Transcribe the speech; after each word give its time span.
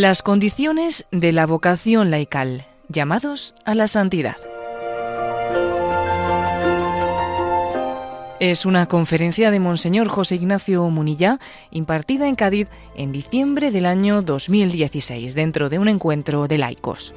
Las 0.00 0.22
condiciones 0.22 1.04
de 1.10 1.30
la 1.30 1.44
vocación 1.44 2.10
laical, 2.10 2.64
llamados 2.88 3.54
a 3.66 3.74
la 3.74 3.86
santidad. 3.86 4.36
Es 8.40 8.64
una 8.64 8.86
conferencia 8.86 9.50
de 9.50 9.60
Monseñor 9.60 10.08
José 10.08 10.36
Ignacio 10.36 10.88
Munilla 10.88 11.38
impartida 11.70 12.28
en 12.28 12.34
Cádiz 12.34 12.68
en 12.96 13.12
diciembre 13.12 13.70
del 13.70 13.84
año 13.84 14.22
2016 14.22 15.34
dentro 15.34 15.68
de 15.68 15.78
un 15.78 15.88
encuentro 15.88 16.48
de 16.48 16.56
laicos. 16.56 17.12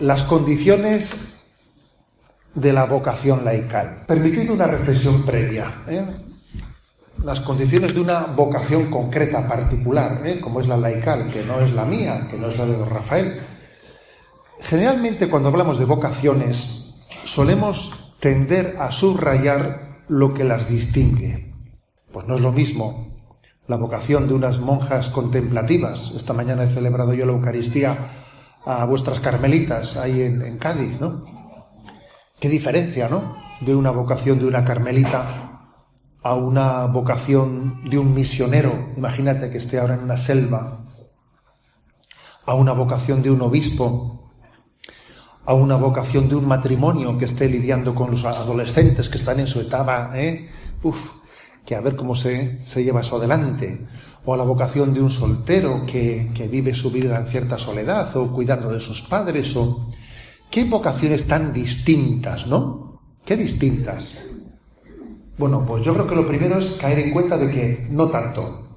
Las 0.00 0.22
condiciones 0.24 1.23
de 2.54 2.72
la 2.72 2.84
vocación 2.84 3.44
laical. 3.44 4.04
Permitid 4.06 4.50
una 4.50 4.66
reflexión 4.66 5.22
previa. 5.22 5.82
¿eh? 5.88 6.04
Las 7.24 7.40
condiciones 7.40 7.94
de 7.94 8.00
una 8.00 8.26
vocación 8.26 8.90
concreta, 8.90 9.46
particular, 9.48 10.26
¿eh? 10.26 10.40
como 10.40 10.60
es 10.60 10.68
la 10.68 10.76
laical, 10.76 11.28
que 11.28 11.44
no 11.44 11.60
es 11.60 11.72
la 11.72 11.84
mía, 11.84 12.28
que 12.30 12.38
no 12.38 12.48
es 12.48 12.58
la 12.58 12.66
de 12.66 12.76
don 12.76 12.90
Rafael. 12.90 13.40
Generalmente 14.60 15.28
cuando 15.28 15.48
hablamos 15.48 15.78
de 15.78 15.84
vocaciones 15.84 16.94
solemos 17.24 18.16
tender 18.20 18.76
a 18.78 18.90
subrayar 18.90 20.04
lo 20.08 20.32
que 20.32 20.44
las 20.44 20.68
distingue. 20.68 21.52
Pues 22.12 22.26
no 22.26 22.36
es 22.36 22.40
lo 22.40 22.52
mismo 22.52 23.14
la 23.66 23.76
vocación 23.76 24.28
de 24.28 24.34
unas 24.34 24.58
monjas 24.58 25.08
contemplativas. 25.08 26.12
Esta 26.14 26.34
mañana 26.34 26.64
he 26.64 26.68
celebrado 26.68 27.14
yo 27.14 27.26
la 27.26 27.32
Eucaristía 27.32 27.96
a 28.64 28.84
vuestras 28.84 29.20
carmelitas 29.20 29.96
ahí 29.96 30.22
en, 30.22 30.42
en 30.42 30.58
Cádiz, 30.58 31.00
¿no? 31.00 31.24
Qué 32.44 32.50
diferencia, 32.50 33.08
¿no? 33.08 33.38
De 33.62 33.74
una 33.74 33.90
vocación 33.90 34.38
de 34.38 34.44
una 34.44 34.66
carmelita 34.66 35.78
a 36.22 36.34
una 36.34 36.84
vocación 36.84 37.88
de 37.88 37.98
un 37.98 38.12
misionero. 38.12 38.90
Imagínate 38.98 39.48
que 39.48 39.56
esté 39.56 39.78
ahora 39.78 39.94
en 39.94 40.00
una 40.00 40.18
selva. 40.18 40.84
A 42.44 42.52
una 42.52 42.72
vocación 42.72 43.22
de 43.22 43.30
un 43.30 43.40
obispo. 43.40 44.30
A 45.46 45.54
una 45.54 45.76
vocación 45.76 46.28
de 46.28 46.34
un 46.34 46.46
matrimonio 46.46 47.16
que 47.16 47.24
esté 47.24 47.48
lidiando 47.48 47.94
con 47.94 48.10
los 48.10 48.22
adolescentes 48.26 49.08
que 49.08 49.16
están 49.16 49.40
en 49.40 49.46
su 49.46 49.62
etapa, 49.62 50.10
¿eh? 50.14 50.50
Uf, 50.82 51.22
que 51.64 51.74
a 51.74 51.80
ver 51.80 51.96
cómo 51.96 52.14
se, 52.14 52.62
se 52.66 52.84
lleva 52.84 53.00
eso 53.00 53.16
adelante. 53.16 53.86
O 54.26 54.34
a 54.34 54.36
la 54.36 54.44
vocación 54.44 54.92
de 54.92 55.00
un 55.00 55.10
soltero 55.10 55.86
que, 55.86 56.30
que 56.34 56.46
vive 56.46 56.74
su 56.74 56.90
vida 56.90 57.18
en 57.18 57.26
cierta 57.26 57.56
soledad 57.56 58.14
o 58.18 58.30
cuidando 58.30 58.70
de 58.70 58.80
sus 58.80 59.00
padres 59.00 59.56
o 59.56 59.90
Qué 60.54 60.62
vocaciones 60.62 61.26
tan 61.26 61.52
distintas, 61.52 62.46
¿no? 62.46 63.00
Qué 63.24 63.36
distintas. 63.36 64.24
Bueno, 65.36 65.66
pues 65.66 65.82
yo 65.82 65.92
creo 65.94 66.06
que 66.06 66.14
lo 66.14 66.28
primero 66.28 66.60
es 66.60 66.76
caer 66.80 67.00
en 67.00 67.10
cuenta 67.10 67.36
de 67.36 67.50
que 67.50 67.88
no 67.90 68.06
tanto. 68.06 68.68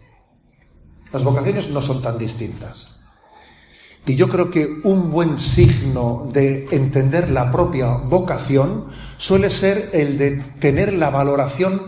Las 1.13 1.23
vocaciones 1.23 1.69
no 1.69 1.79
son 1.79 2.01
tan 2.01 2.17
distintas. 2.17 3.01
Y 4.07 4.15
yo 4.15 4.27
creo 4.27 4.49
que 4.49 4.67
un 4.85 5.11
buen 5.11 5.39
signo 5.39 6.27
de 6.33 6.67
entender 6.71 7.29
la 7.29 7.51
propia 7.51 7.97
vocación 7.97 8.87
suele 9.17 9.51
ser 9.51 9.91
el 9.93 10.17
de 10.17 10.31
tener 10.59 10.93
la 10.93 11.11
valoración 11.11 11.79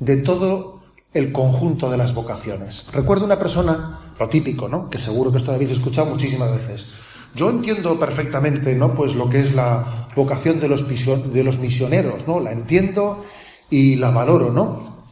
de 0.00 0.16
todo 0.16 0.82
el 1.14 1.30
conjunto 1.30 1.88
de 1.88 1.98
las 1.98 2.14
vocaciones. 2.14 2.90
Recuerdo 2.92 3.24
una 3.24 3.38
persona, 3.38 4.12
lo 4.18 4.28
típico, 4.28 4.68
¿no? 4.68 4.90
Que 4.90 4.98
seguro 4.98 5.30
que 5.30 5.38
esto 5.38 5.52
habéis 5.52 5.70
escuchado 5.70 6.08
muchísimas 6.08 6.50
veces. 6.50 7.05
Yo 7.36 7.50
entiendo 7.50 7.98
perfectamente, 8.00 8.74
¿no? 8.74 8.94
Pues 8.94 9.14
lo 9.14 9.28
que 9.28 9.40
es 9.40 9.54
la 9.54 10.08
vocación 10.16 10.58
de 10.58 10.68
los, 10.68 10.88
misioneros, 10.88 12.26
¿no? 12.26 12.40
La 12.40 12.50
entiendo 12.50 13.26
y 13.68 13.96
la 13.96 14.10
valoro, 14.10 14.50
¿no? 14.50 15.04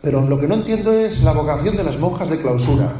Pero 0.00 0.20
lo 0.20 0.38
que 0.38 0.46
no 0.46 0.54
entiendo 0.54 0.92
es 0.92 1.24
la 1.24 1.32
vocación 1.32 1.76
de 1.76 1.82
las 1.82 1.98
monjas 1.98 2.30
de 2.30 2.40
clausura. 2.40 2.92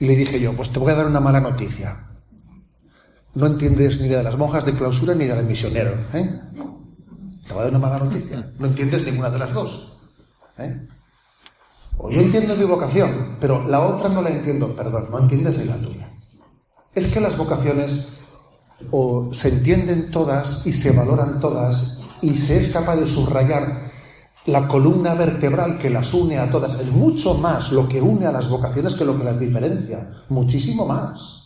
Y 0.00 0.06
le 0.06 0.16
dije 0.16 0.40
yo, 0.40 0.54
pues 0.54 0.70
te 0.70 0.78
voy 0.78 0.92
a 0.92 0.94
dar 0.94 1.06
una 1.06 1.20
mala 1.20 1.40
noticia. 1.40 2.06
No 3.34 3.46
entiendes 3.46 4.00
ni 4.00 4.08
de 4.08 4.22
las 4.22 4.38
monjas 4.38 4.64
de 4.64 4.72
clausura 4.72 5.14
ni 5.14 5.26
de 5.26 5.34
las 5.34 5.44
misioneros, 5.44 5.98
¿eh? 6.14 6.40
Te 7.46 7.52
voy 7.52 7.60
a 7.60 7.64
dar 7.64 7.70
una 7.70 7.86
mala 7.86 7.98
noticia. 7.98 8.50
No 8.58 8.66
entiendes 8.66 9.04
ninguna 9.04 9.28
de 9.28 9.38
las 9.38 9.52
dos. 9.52 10.00
¿eh? 10.56 10.86
O 11.98 12.08
yo 12.08 12.22
entiendo 12.22 12.56
mi 12.56 12.64
vocación, 12.64 13.36
pero 13.38 13.68
la 13.68 13.80
otra 13.80 14.08
no 14.08 14.22
la 14.22 14.30
entiendo. 14.30 14.74
Perdón, 14.74 15.08
no 15.10 15.18
entiendes 15.18 15.58
ni 15.58 15.64
la 15.64 15.76
tuya 15.76 16.13
es 16.94 17.12
que 17.12 17.20
las 17.20 17.36
vocaciones 17.36 18.12
se 19.32 19.48
entienden 19.48 20.10
todas 20.10 20.66
y 20.66 20.72
se 20.72 20.92
valoran 20.92 21.40
todas 21.40 22.00
y 22.22 22.36
se 22.36 22.58
es 22.58 22.72
capaz 22.72 22.96
de 22.96 23.06
subrayar 23.06 23.92
la 24.46 24.68
columna 24.68 25.14
vertebral 25.14 25.78
que 25.78 25.90
las 25.90 26.12
une 26.12 26.38
a 26.38 26.50
todas. 26.50 26.78
Es 26.78 26.88
mucho 26.88 27.34
más 27.34 27.72
lo 27.72 27.88
que 27.88 28.00
une 28.00 28.26
a 28.26 28.32
las 28.32 28.48
vocaciones 28.48 28.94
que 28.94 29.04
lo 29.04 29.16
que 29.16 29.24
las 29.24 29.40
diferencia. 29.40 30.10
Muchísimo 30.28 30.86
más. 30.86 31.44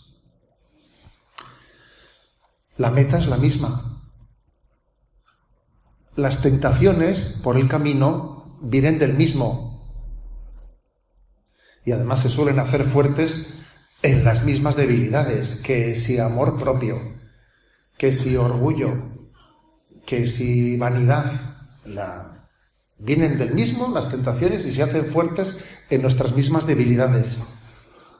La 2.76 2.91
meta 2.91 3.19
es 3.19 3.26
la 3.26 3.37
misma. 3.37 4.03
Las 6.16 6.42
tentaciones 6.42 7.41
por 7.42 7.56
el 7.56 7.69
camino 7.69 8.58
vienen 8.60 8.98
del 8.98 9.14
mismo. 9.14 9.69
Y 11.84 11.92
además 11.92 12.20
se 12.20 12.28
suelen 12.28 12.58
hacer 12.58 12.84
fuertes 12.84 13.58
en 14.03 14.25
las 14.25 14.44
mismas 14.44 14.76
debilidades, 14.76 15.60
que 15.62 15.97
si 15.97 16.19
amor 16.19 16.59
propio, 16.59 17.00
que 17.97 18.12
si 18.12 18.36
orgullo, 18.36 18.92
que 20.06 20.26
si 20.26 20.76
vanidad, 20.76 21.31
vienen 22.98 23.38
del 23.38 23.54
mismo 23.54 23.88
las 23.88 24.08
tentaciones 24.08 24.64
y 24.66 24.72
se 24.72 24.82
hacen 24.82 25.06
fuertes 25.06 25.64
en 25.91 26.03
nuestras 26.03 26.34
mismas 26.34 26.66
debilidades. 26.66 27.37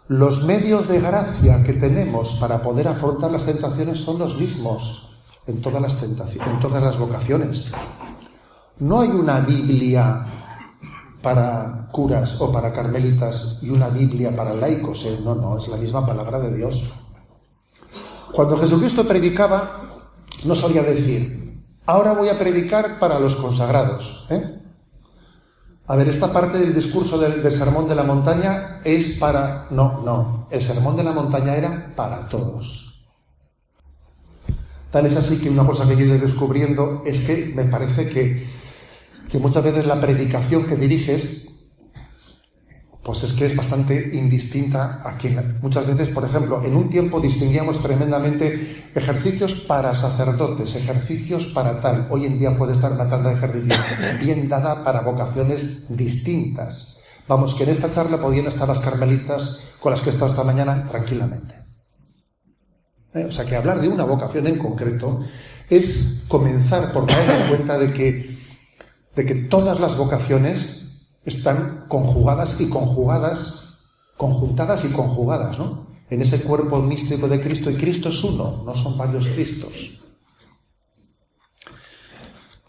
Los 0.09 0.44
medios 0.44 0.88
de 0.88 1.00
gracia 1.00 1.62
que 1.62 1.75
tenemos 1.75 2.37
para 2.41 2.62
poder 2.62 2.88
afrontar 2.88 3.31
las 3.31 3.44
tentaciones 3.44 3.99
son 3.99 4.19
los 4.19 4.38
mismos 4.38 5.19
en 5.47 5.61
todas 5.61 5.83
las 5.83 6.03
en 6.03 6.61
todas 6.61 6.83
las 6.83 6.99
vocaciones. 6.99 7.72
No 8.78 9.00
hay 9.00 9.09
una 9.09 9.41
Biblia 9.41 10.38
para 11.23 11.89
curas 11.91 12.41
o 12.41 12.53
para 12.53 12.73
carmelitas 12.73 13.59
y 13.62 13.71
una 13.71 13.89
Biblia 13.89 14.34
para 14.34 14.55
laicos. 14.55 15.05
¿eh? 15.05 15.19
No, 15.25 15.34
no, 15.34 15.59
es 15.59 15.69
la 15.69 15.77
misma 15.77 16.06
palabra 16.06 16.41
de 16.41 16.56
Dios. 16.56 16.93
Cuando 18.33 18.59
Jesucristo 18.59 19.05
predicaba, 19.05 19.81
no 20.45 20.55
solía 20.55 20.83
decir, 20.83 21.62
ahora 21.87 22.12
voy 22.12 22.29
a 22.29 22.39
predicar 22.39 22.99
para 22.99 23.19
los 23.19 23.37
consagrados. 23.37 24.27
¿eh? 24.31 24.59
A 25.87 25.97
ver, 25.97 26.09
esta 26.09 26.31
parte 26.31 26.59
del 26.59 26.75
discurso 26.75 27.19
del, 27.19 27.50
sermón 27.50 27.89
de 27.89 27.95
la 27.95 28.03
montaña 28.03 28.81
es 28.85 29.17
para... 29.19 29.67
No, 29.71 30.03
no, 30.05 30.47
el 30.50 30.61
sermón 30.61 30.97
de 30.97 31.03
la 31.03 31.12
montaña 31.12 31.56
era 31.56 31.93
para 31.97 32.29
todos. 32.29 33.09
Tal 34.91 35.06
es 35.06 35.17
así 35.17 35.39
que 35.39 35.50
una 35.50 35.67
cosa 35.67 35.89
que 35.89 35.97
yo 35.97 36.15
he 36.15 36.19
descubriendo 36.19 37.03
es 37.06 37.21
que 37.27 37.53
me 37.55 37.65
parece 37.65 38.09
que 38.09 38.47
que 39.31 39.39
muchas 39.39 39.65
veces 39.65 39.87
la 39.87 40.00
predicación 40.00 40.65
que 40.65 40.77
diriges, 40.77 41.49
pues 43.03 43.22
es 43.22 43.33
que 43.33 43.47
es 43.47 43.56
bastante 43.56 44.11
indistinta 44.12 45.00
a 45.05 45.16
quien 45.16 45.59
muchas 45.62 45.87
veces, 45.87 46.15
por 46.15 46.25
ejemplo, 46.25 46.62
en 46.65 46.77
un 46.77 46.91
tiempo 46.91 47.21
distinguíamos 47.21 47.81
tremendamente 47.81 48.91
ejercicios 48.94 49.55
para 49.67 49.94
sacerdotes, 49.94 50.75
ejercicios 50.75 51.47
para 51.47 51.81
tal. 51.81 52.06
Hoy 52.11 52.27
en 52.27 52.38
día 52.38 52.56
puede 52.56 52.72
estar 52.72 52.93
una 52.93 53.09
tanda 53.09 53.31
de 53.31 53.37
ejercicios 53.37 53.78
bien 54.21 54.49
dada 54.49 54.84
para 54.84 55.03
vocaciones 55.03 55.84
distintas. 55.88 56.99
Vamos, 57.27 57.55
que 57.55 57.65
en 57.65 57.71
esta 57.71 57.93
charla 57.93 58.19
podían 58.19 58.47
estar 58.47 58.67
las 58.67 58.78
carmelitas 58.78 59.62
con 59.81 59.93
las 59.93 60.00
que 60.00 60.11
he 60.11 60.12
estado 60.12 60.31
esta 60.31 60.44
mañana 60.44 60.85
tranquilamente. 60.87 61.55
¿Eh? 63.14 63.25
O 63.25 63.32
sea 63.32 63.44
que 63.44 63.56
hablar 63.56 63.81
de 63.81 63.88
una 63.88 64.05
vocación 64.05 64.47
en 64.47 64.58
concreto 64.58 65.20
es 65.69 66.25
comenzar 66.29 66.93
por 66.93 67.06
dar 67.06 67.49
cuenta 67.49 67.79
de 67.79 67.93
que 67.93 68.38
de 69.14 69.25
que 69.25 69.34
todas 69.34 69.81
las 69.81 69.96
vocaciones 69.96 71.08
están 71.25 71.87
conjugadas 71.88 72.60
y 72.60 72.69
conjugadas, 72.69 73.78
conjuntadas 74.16 74.84
y 74.84 74.93
conjugadas, 74.93 75.58
¿no? 75.58 75.88
En 76.10 76.22
ese 76.22 76.43
cuerpo 76.43 76.81
místico 76.81 77.28
de 77.28 77.40
Cristo, 77.40 77.70
y 77.70 77.76
Cristo 77.76 78.08
es 78.08 78.25
uno, 78.25 78.62
no 78.64 78.75
son 78.75 78.96
varios 78.96 79.26
Cristos. 79.26 80.02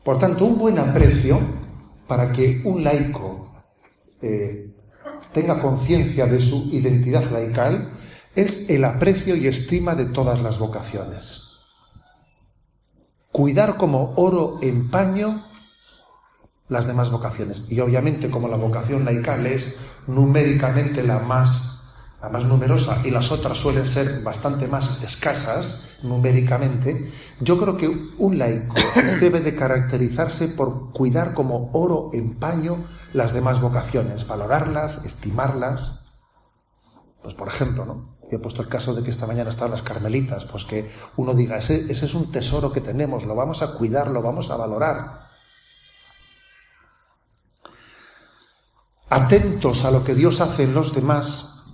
Por 0.03 0.19
tanto, 0.19 0.45
un 0.45 0.57
buen 0.57 0.77
aprecio 0.77 1.39
para 2.07 2.31
que 2.31 2.61
un 2.65 2.83
laico 2.83 3.51
eh, 4.21 4.73
tenga 5.31 5.61
conciencia 5.61 6.25
de 6.25 6.39
su 6.39 6.69
identidad 6.71 7.29
laical 7.31 7.93
es 8.35 8.69
el 8.69 8.83
aprecio 8.85 9.35
y 9.35 9.47
estima 9.47 9.95
de 9.95 10.05
todas 10.05 10.41
las 10.41 10.57
vocaciones. 10.57 11.59
Cuidar 13.31 13.77
como 13.77 14.13
oro 14.15 14.59
en 14.61 14.89
paño 14.89 15.43
las 16.69 16.87
demás 16.87 17.11
vocaciones. 17.11 17.63
Y 17.67 17.79
obviamente 17.79 18.29
como 18.29 18.47
la 18.47 18.57
vocación 18.57 19.03
laical 19.03 19.45
es 19.45 19.77
numéricamente 20.07 21.03
la 21.03 21.19
más 21.19 21.69
la 22.21 22.29
más 22.29 22.43
numerosa, 22.43 23.01
y 23.05 23.11
las 23.11 23.31
otras 23.31 23.57
suelen 23.57 23.87
ser 23.87 24.21
bastante 24.21 24.67
más 24.67 25.01
escasas 25.01 25.89
numéricamente, 26.03 27.11
yo 27.39 27.57
creo 27.57 27.77
que 27.77 27.87
un 28.17 28.37
laico 28.37 28.75
debe 29.21 29.39
de 29.39 29.55
caracterizarse 29.55 30.49
por 30.49 30.91
cuidar 30.91 31.33
como 31.33 31.69
oro 31.73 32.09
en 32.13 32.35
paño 32.35 32.77
las 33.13 33.33
demás 33.33 33.61
vocaciones, 33.61 34.27
valorarlas, 34.27 35.05
estimarlas. 35.05 35.99
Pues 37.23 37.33
por 37.33 37.47
ejemplo, 37.47 37.85
¿no? 37.85 38.19
Yo 38.29 38.37
he 38.37 38.41
puesto 38.41 38.61
el 38.61 38.67
caso 38.67 38.93
de 38.93 39.01
que 39.01 39.09
esta 39.09 39.25
mañana 39.25 39.49
estaban 39.49 39.71
las 39.71 39.81
carmelitas, 39.81 40.45
pues 40.45 40.63
que 40.63 40.91
uno 41.17 41.33
diga, 41.33 41.57
ese, 41.57 41.91
ese 41.91 42.05
es 42.05 42.13
un 42.13 42.31
tesoro 42.31 42.71
que 42.71 42.81
tenemos, 42.81 43.23
lo 43.23 43.33
vamos 43.33 43.63
a 43.63 43.73
cuidar, 43.73 44.09
lo 44.09 44.21
vamos 44.21 44.51
a 44.51 44.57
valorar. 44.57 45.28
Atentos 49.09 49.85
a 49.85 49.91
lo 49.91 50.03
que 50.03 50.13
Dios 50.13 50.39
hace 50.39 50.63
en 50.63 50.73
los 50.73 50.93
demás, 50.93 51.65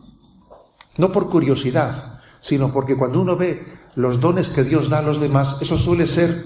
no 0.97 1.11
por 1.11 1.29
curiosidad, 1.29 2.21
sino 2.39 2.71
porque 2.71 2.95
cuando 2.95 3.19
uno 3.19 3.35
ve 3.35 3.61
los 3.95 4.21
dones 4.21 4.49
que 4.49 4.63
Dios 4.63 4.89
da 4.89 4.99
a 4.99 5.01
los 5.01 5.19
demás, 5.19 5.61
eso 5.61 5.77
suele 5.77 6.07
ser 6.07 6.43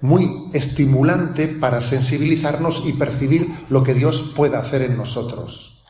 muy 0.00 0.50
estimulante 0.52 1.48
para 1.48 1.80
sensibilizarnos 1.80 2.86
y 2.86 2.92
percibir 2.92 3.48
lo 3.70 3.82
que 3.82 3.94
Dios 3.94 4.34
puede 4.36 4.56
hacer 4.56 4.82
en 4.82 4.96
nosotros. 4.96 5.84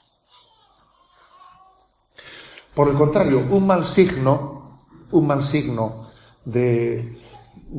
Por 2.75 2.89
el 2.89 2.97
contrario, 2.97 3.47
un 3.51 3.67
mal 3.67 3.85
signo, 3.85 4.87
un 5.11 5.27
mal 5.27 5.45
signo 5.45 6.11
de, 6.45 7.21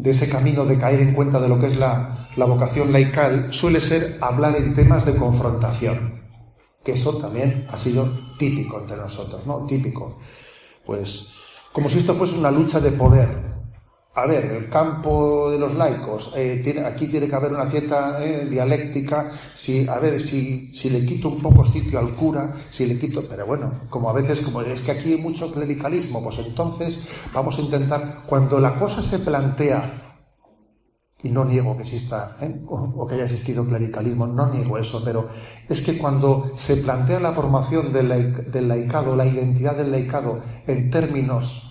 ese 0.04 0.30
camino 0.30 0.66
de 0.66 0.78
caer 0.78 1.02
en 1.02 1.14
cuenta 1.14 1.40
de 1.40 1.50
lo 1.50 1.60
que 1.60 1.68
es 1.68 1.78
la, 1.78 2.30
la 2.36 2.46
vocación 2.46 2.92
laical 2.92 3.52
suele 3.52 3.80
ser 3.80 4.18
hablar 4.22 4.56
en 4.56 4.76
temas 4.76 5.06
de 5.06 5.16
confrontación, 5.16 6.23
que 6.83 6.94
eso 6.94 7.18
también 7.18 7.65
ha 7.69 7.77
sido 7.77 8.07
típico 8.38 8.80
entre 8.80 8.97
nosotros, 8.97 9.45
¿no? 9.45 9.65
Típico. 9.65 10.19
Pues 10.85 11.33
como 11.71 11.89
si 11.89 12.00
esto 12.00 12.13
fuese 12.13 12.38
una 12.38 12.51
lucha 12.51 12.80
de 12.80 12.91
poder, 12.91 13.53
a 14.15 14.27
ver, 14.27 14.45
el 14.45 14.69
campo 14.69 15.50
de 15.50 15.57
los 15.57 15.74
laicos, 15.74 16.31
eh, 16.35 16.62
tiene, 16.63 16.81
aquí 16.81 17.07
tiene 17.07 17.27
que 17.27 17.35
haber 17.35 17.51
una 17.51 17.65
cierta 17.65 18.24
eh, 18.24 18.45
dialéctica, 18.45 19.31
si, 19.56 19.88
a 19.88 19.97
ver, 19.97 20.21
si, 20.21 20.71
si 20.75 20.91
le 20.91 21.03
quito 21.03 21.30
un 21.30 21.41
poco 21.41 21.65
sitio 21.65 21.97
al 21.97 22.15
cura, 22.15 22.53
si 22.69 22.85
le 22.85 23.00
quito, 23.00 23.24
pero 23.27 23.47
bueno, 23.47 23.71
como 23.89 24.09
a 24.09 24.13
veces, 24.13 24.41
como 24.41 24.62
es 24.62 24.81
que 24.81 24.91
aquí 24.91 25.13
hay 25.13 25.21
mucho 25.21 25.51
clericalismo, 25.51 26.24
pues 26.24 26.38
entonces 26.39 27.00
vamos 27.33 27.57
a 27.57 27.62
intentar, 27.62 28.24
cuando 28.27 28.59
la 28.59 28.75
cosa 28.75 29.01
se 29.01 29.18
plantea, 29.18 30.03
y 31.24 31.30
no 31.30 31.46
niego 31.46 31.75
que 31.78 31.84
exista, 31.84 32.38
eh, 32.42 32.62
o, 32.68 33.08
que 33.08 33.16
haya 33.16 33.24
existido 33.24 33.66
clericalismo, 33.66 34.28
no 34.28 34.50
niego 34.52 34.78
eso, 34.78 35.02
pero 35.04 35.30
es 35.70 35.81
que 35.81 35.98
cuando 35.98 36.54
se 36.58 36.78
plantea 36.78 37.20
la 37.22 37.31
formación 37.31 37.94
del, 37.94 38.10
laicado, 38.68 39.16
la 39.16 39.25
identidad 39.25 39.78
del 39.78 39.92
laicado 39.92 40.42
en 40.68 40.92
términos 40.92 41.70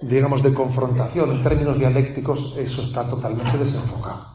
digamos, 0.00 0.42
de 0.42 0.52
confrontación 0.52 1.30
en 1.30 1.42
términos 1.42 1.78
dialécticos, 1.78 2.56
eso 2.58 2.82
está 2.82 3.08
totalmente 3.08 3.56
desenfocado. 3.56 4.26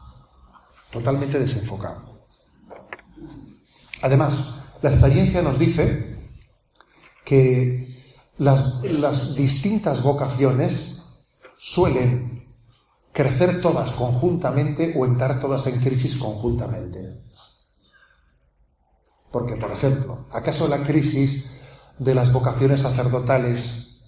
Totalmente 0.90 1.38
desenfocado. 1.38 2.26
Además, 4.02 4.60
la 4.82 4.90
experiencia 4.90 5.40
nos 5.40 5.58
dice 5.58 6.16
que 7.24 7.88
las 8.38 9.36
distintas 9.36 10.02
vocaciones 10.02 11.06
suelen 11.58 12.31
crecer 13.12 13.60
todas 13.60 13.92
conjuntamente 13.92 14.94
o 14.96 15.04
entrar 15.04 15.40
todas 15.40 15.66
en 15.66 15.80
crisis 15.80 16.16
conjuntamente. 16.16 17.20
Porque, 19.30 19.56
por 19.56 19.72
ejemplo, 19.72 20.26
¿acaso 20.30 20.68
la 20.68 20.78
crisis 20.78 21.60
de 21.98 22.14
las 22.14 22.32
vocaciones 22.32 22.80
sacerdotales 22.80 24.00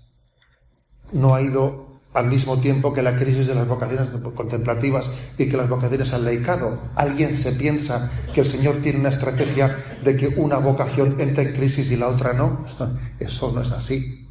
no 1.13 1.35
ha 1.35 1.43
ido 1.43 1.85
al 2.15 2.29
mismo 2.29 2.59
tiempo 2.59 2.93
que 2.93 3.03
la 3.03 3.17
crisis 3.17 3.49
de 3.49 3.55
las 3.55 3.67
vocaciones 3.67 4.09
contemplativas 4.35 5.11
y 5.37 5.49
que 5.49 5.57
las 5.57 5.69
vocaciones 5.69 6.13
al 6.13 6.25
laicado. 6.25 6.79
Alguien 6.95 7.37
se 7.37 7.53
piensa 7.53 8.11
que 8.33 8.43
el 8.43 8.47
Señor 8.47 8.77
tiene 8.77 9.01
una 9.01 9.09
estrategia 9.09 9.77
de 10.03 10.17
que 10.17 10.29
una 10.29 10.59
vocación 10.59 11.21
entre 11.21 11.49
en 11.49 11.55
crisis 11.55 11.91
y 11.91 11.97
la 11.97 12.09
otra 12.09 12.33
no. 12.33 12.65
Eso 13.19 13.53
no 13.53 13.63
es 13.63 13.73
así. 13.73 14.29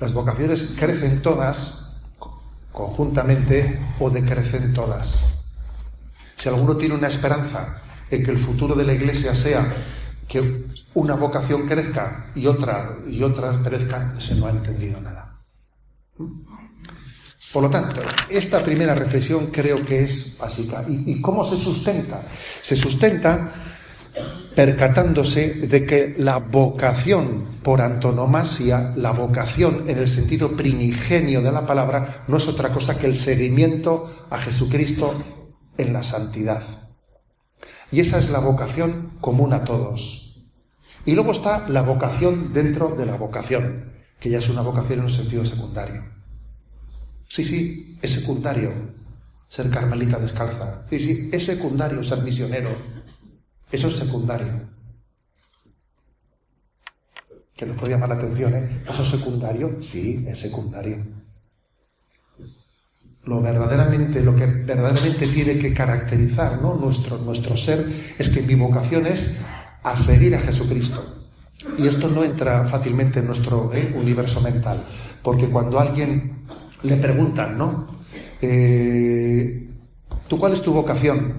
Las 0.00 0.14
vocaciones 0.14 0.74
crecen 0.78 1.20
todas 1.20 1.85
conjuntamente 2.76 3.80
o 3.98 4.10
decrecen 4.10 4.74
todas. 4.74 5.16
Si 6.36 6.46
alguno 6.50 6.76
tiene 6.76 6.94
una 6.94 7.08
esperanza 7.08 7.80
en 8.10 8.22
que 8.22 8.30
el 8.30 8.36
futuro 8.36 8.74
de 8.74 8.84
la 8.84 8.92
Iglesia 8.92 9.34
sea 9.34 9.64
que 10.28 10.66
una 10.92 11.14
vocación 11.14 11.66
crezca 11.66 12.26
y 12.34 12.46
otra 12.46 12.98
y 13.08 13.22
otra 13.22 13.62
perezca, 13.62 14.14
ese 14.18 14.34
no 14.34 14.46
ha 14.46 14.50
entendido 14.50 15.00
nada. 15.00 15.40
Por 17.50 17.62
lo 17.62 17.70
tanto, 17.70 18.02
esta 18.28 18.62
primera 18.62 18.94
reflexión 18.94 19.46
creo 19.46 19.76
que 19.76 20.02
es 20.02 20.36
básica. 20.38 20.84
¿Y, 20.86 21.18
cómo 21.22 21.44
se 21.44 21.56
sustenta? 21.56 22.20
Se 22.62 22.76
sustenta 22.76 23.54
percatándose 24.54 25.66
de 25.66 25.84
que 25.84 26.14
la 26.18 26.38
vocación 26.38 27.58
por 27.62 27.82
antonomasia, 27.82 28.92
la 28.96 29.10
vocación 29.10 29.88
en 29.88 29.98
el 29.98 30.08
sentido 30.08 30.56
primigenio 30.56 31.42
de 31.42 31.52
la 31.52 31.66
palabra, 31.66 32.24
no 32.28 32.38
es 32.38 32.48
otra 32.48 32.72
cosa 32.72 32.98
que 32.98 33.06
el 33.06 33.16
seguimiento 33.16 34.26
a 34.30 34.38
Jesucristo 34.38 35.14
en 35.76 35.92
la 35.92 36.02
santidad. 36.02 36.62
Y 37.92 38.00
esa 38.00 38.18
es 38.18 38.30
la 38.30 38.38
vocación 38.38 39.18
común 39.20 39.52
a 39.52 39.64
todos. 39.64 40.26
Y 41.04 41.12
luego 41.12 41.32
está 41.32 41.68
la 41.68 41.82
vocación 41.82 42.52
dentro 42.52 42.96
de 42.96 43.06
la 43.06 43.16
vocación 43.16 43.92
que 44.18 44.30
ya 44.30 44.38
es 44.38 44.48
una 44.48 44.62
vocación 44.62 45.00
en 45.00 45.04
un 45.04 45.10
sentido 45.10 45.44
secundario. 45.44 46.02
Sí, 47.28 47.44
sí, 47.44 47.98
es 48.00 48.12
secundario 48.12 48.72
ser 49.48 49.70
carmelita 49.70 50.18
descalza. 50.18 50.84
Sí, 50.90 50.98
sí, 50.98 51.30
es 51.32 51.44
secundario 51.44 52.02
ser 52.02 52.22
misionero. 52.22 52.70
Eso 53.70 53.88
es 53.88 53.96
secundario. 53.96 54.76
Que 57.56 57.66
nos 57.66 57.76
puede 57.76 57.92
llamar 57.92 58.10
la 58.10 58.14
atención, 58.16 58.54
¿eh? 58.54 58.82
¿Eso 58.88 59.02
es 59.02 59.08
secundario? 59.08 59.82
Sí, 59.82 60.24
es 60.28 60.38
secundario. 60.38 60.98
Lo 63.24 63.40
verdaderamente, 63.40 64.22
lo 64.22 64.36
que 64.36 64.46
verdaderamente 64.46 65.26
tiene 65.26 65.58
que 65.58 65.74
caracterizar 65.74 66.62
¿no? 66.62 66.74
nuestro, 66.74 67.18
nuestro 67.18 67.56
ser 67.56 67.84
es 68.18 68.28
que 68.28 68.42
mi 68.42 68.54
vocación 68.54 69.06
es 69.06 69.40
a 69.82 69.92
a 69.92 69.96
Jesucristo. 69.96 71.26
Y 71.78 71.86
esto 71.86 72.08
no 72.08 72.22
entra 72.22 72.66
fácilmente 72.66 73.20
en 73.20 73.26
nuestro 73.26 73.72
eh, 73.72 73.94
universo 73.96 74.40
mental, 74.40 74.84
porque 75.22 75.48
cuando 75.48 75.78
a 75.78 75.82
alguien 75.82 76.44
le 76.82 76.96
preguntan, 76.96 77.58
¿no? 77.58 77.98
Eh, 78.40 79.70
¿Tú 80.28 80.38
cuál 80.38 80.52
es 80.52 80.62
tu 80.62 80.72
vocación? 80.72 81.34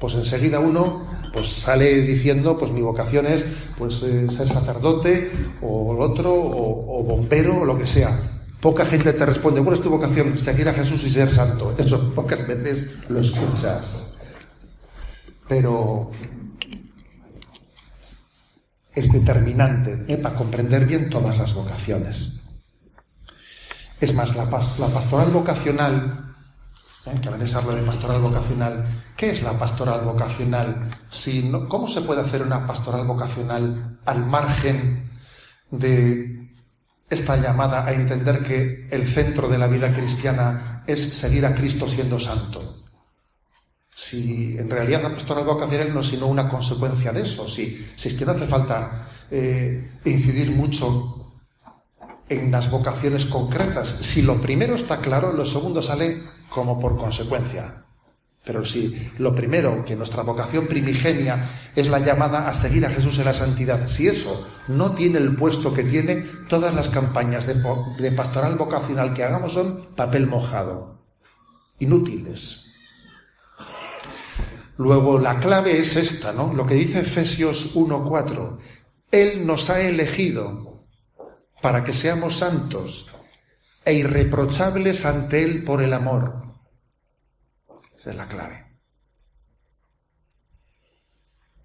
Pues 0.00 0.14
enseguida 0.14 0.58
uno 0.58 1.06
pues 1.32 1.48
sale 1.48 2.02
diciendo, 2.02 2.58
pues 2.58 2.70
mi 2.70 2.82
vocación 2.82 3.26
es 3.26 3.44
pues 3.78 4.02
eh, 4.02 4.28
ser 4.30 4.48
sacerdote 4.48 5.30
o 5.62 5.94
el 5.94 6.02
otro 6.02 6.32
o, 6.34 7.02
bombero 7.02 7.60
o 7.60 7.64
lo 7.64 7.78
que 7.78 7.86
sea. 7.86 8.18
Poca 8.60 8.84
gente 8.84 9.12
te 9.12 9.26
responde, 9.26 9.62
¿cuál 9.62 9.76
es 9.76 9.82
tu 9.82 9.90
vocación? 9.90 10.38
Seguir 10.38 10.68
a 10.68 10.74
Jesús 10.74 11.02
y 11.04 11.10
ser 11.10 11.32
santo. 11.32 11.74
Eso 11.78 12.14
pocas 12.14 12.46
veces 12.46 12.94
lo 13.08 13.20
escuchas. 13.20 14.14
Pero 15.48 16.10
es 18.94 19.10
determinante 19.10 20.04
¿eh? 20.06 20.16
para 20.16 20.36
comprender 20.36 20.86
bien 20.86 21.08
todas 21.08 21.36
las 21.38 21.54
vocaciones. 21.54 22.40
Es 24.00 24.14
más, 24.14 24.34
la, 24.34 24.44
pastoral 24.50 25.30
vocacional, 25.30 26.31
que 27.04 27.28
a 27.28 27.32
veces 27.32 27.54
hablo 27.56 27.74
de 27.74 27.82
pastoral 27.82 28.20
vocacional, 28.20 28.84
¿qué 29.16 29.30
es 29.30 29.42
la 29.42 29.58
pastoral 29.58 30.02
vocacional? 30.02 30.90
¿Cómo 31.68 31.88
se 31.88 32.02
puede 32.02 32.20
hacer 32.20 32.42
una 32.42 32.66
pastoral 32.66 33.06
vocacional 33.06 33.98
al 34.04 34.26
margen 34.26 35.10
de 35.70 36.48
esta 37.10 37.36
llamada 37.36 37.84
a 37.84 37.92
entender 37.92 38.42
que 38.42 38.88
el 38.90 39.06
centro 39.08 39.48
de 39.48 39.58
la 39.58 39.66
vida 39.66 39.92
cristiana 39.92 40.84
es 40.86 41.00
seguir 41.00 41.44
a 41.44 41.54
Cristo 41.54 41.88
siendo 41.88 42.20
santo? 42.20 42.84
Si 43.94 44.56
en 44.56 44.70
realidad 44.70 45.02
la 45.02 45.14
pastoral 45.14 45.44
vocacional 45.44 45.92
no 45.92 46.00
es 46.00 46.06
sino 46.06 46.28
una 46.28 46.48
consecuencia 46.48 47.12
de 47.12 47.22
eso, 47.22 47.48
si, 47.48 47.84
si 47.96 48.08
es 48.10 48.14
que 48.14 48.24
no 48.24 48.32
hace 48.32 48.46
falta 48.46 49.08
eh, 49.28 49.98
incidir 50.04 50.52
mucho 50.52 51.11
en 52.28 52.50
las 52.50 52.70
vocaciones 52.70 53.26
concretas. 53.26 53.88
Si 53.88 54.22
lo 54.22 54.40
primero 54.40 54.74
está 54.74 54.98
claro, 54.98 55.32
lo 55.32 55.46
segundo 55.46 55.82
sale 55.82 56.22
como 56.48 56.78
por 56.78 56.96
consecuencia. 56.96 57.82
Pero 58.44 58.64
si 58.64 59.10
lo 59.18 59.34
primero, 59.34 59.84
que 59.84 59.94
nuestra 59.94 60.24
vocación 60.24 60.66
primigenia 60.66 61.48
es 61.76 61.88
la 61.88 62.00
llamada 62.00 62.48
a 62.48 62.54
seguir 62.54 62.84
a 62.84 62.90
Jesús 62.90 63.18
en 63.18 63.26
la 63.26 63.34
santidad, 63.34 63.86
si 63.86 64.08
eso 64.08 64.48
no 64.66 64.92
tiene 64.92 65.18
el 65.18 65.36
puesto 65.36 65.72
que 65.72 65.84
tiene, 65.84 66.24
todas 66.48 66.74
las 66.74 66.88
campañas 66.88 67.46
de, 67.46 68.10
pastoral 68.10 68.56
vocacional 68.56 69.14
que 69.14 69.22
hagamos 69.22 69.52
son 69.52 69.94
papel 69.94 70.26
mojado, 70.26 70.98
inútiles. 71.78 72.72
Luego 74.76 75.20
la 75.20 75.38
clave 75.38 75.78
es 75.78 75.94
esta, 75.96 76.32
¿no? 76.32 76.52
Lo 76.52 76.66
que 76.66 76.74
dice 76.74 77.00
Efesios 77.00 77.76
1.4. 77.76 78.58
Él 79.12 79.46
nos 79.46 79.70
ha 79.70 79.80
elegido 79.82 80.71
para 81.62 81.84
que 81.84 81.94
seamos 81.94 82.38
santos 82.38 83.08
e 83.84 83.94
irreprochables 83.94 85.06
ante 85.06 85.42
Él 85.44 85.64
por 85.64 85.82
el 85.82 85.92
amor. 85.92 86.42
Esa 87.98 88.10
es 88.10 88.16
la 88.16 88.26
clave. 88.26 88.66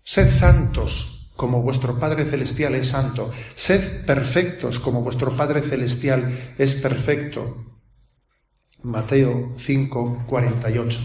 Sed 0.03 0.31
santos 0.31 1.33
como 1.35 1.61
vuestro 1.61 1.99
Padre 1.99 2.25
Celestial 2.25 2.75
es 2.75 2.89
santo. 2.89 3.31
Sed 3.55 4.05
perfectos 4.05 4.79
como 4.79 5.01
vuestro 5.01 5.35
Padre 5.35 5.61
Celestial 5.61 6.53
es 6.57 6.75
perfecto. 6.75 7.65
Mateo 8.83 9.51
5, 9.57 10.25
48. 10.27 10.99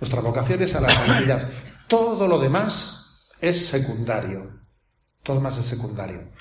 Nuestra 0.00 0.20
vocación 0.20 0.62
es 0.62 0.74
a 0.74 0.80
la 0.80 0.90
santidad. 0.90 1.48
Todo 1.88 2.28
lo 2.28 2.38
demás 2.38 3.26
es 3.40 3.66
secundario. 3.66 4.60
Todo 5.22 5.36
lo 5.36 5.40
demás 5.40 5.58
es 5.58 5.66
secundario. 5.66 6.37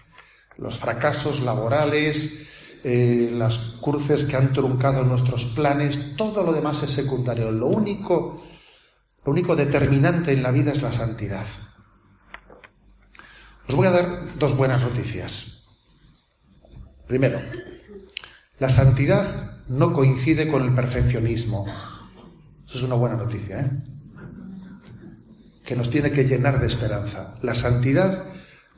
Los 0.57 0.77
fracasos 0.77 1.41
laborales, 1.41 2.47
eh, 2.83 3.29
las 3.33 3.77
cruces 3.81 4.23
que 4.23 4.35
han 4.35 4.53
truncado 4.53 5.03
nuestros 5.03 5.45
planes, 5.45 6.15
todo 6.15 6.43
lo 6.43 6.53
demás 6.53 6.81
es 6.83 6.91
secundario. 6.91 7.51
Lo 7.51 7.67
único, 7.67 8.43
lo 9.25 9.31
único 9.31 9.55
determinante 9.55 10.31
en 10.31 10.43
la 10.43 10.51
vida 10.51 10.71
es 10.71 10.81
la 10.81 10.91
santidad. 10.91 11.45
Os 13.67 13.75
voy 13.75 13.87
a 13.87 13.91
dar 13.91 14.37
dos 14.39 14.55
buenas 14.55 14.81
noticias. 14.81 15.67
Primero, 17.07 17.41
la 18.59 18.69
santidad 18.69 19.63
no 19.67 19.93
coincide 19.93 20.47
con 20.47 20.63
el 20.63 20.73
perfeccionismo. 20.73 21.65
Eso 22.67 22.77
es 22.77 22.83
una 22.83 22.95
buena 22.95 23.17
noticia, 23.17 23.59
¿eh? 23.59 23.71
que 25.65 25.75
nos 25.75 25.89
tiene 25.89 26.11
que 26.11 26.23
llenar 26.23 26.61
de 26.61 26.67
esperanza. 26.67 27.35
La 27.41 27.53
santidad 27.53 28.23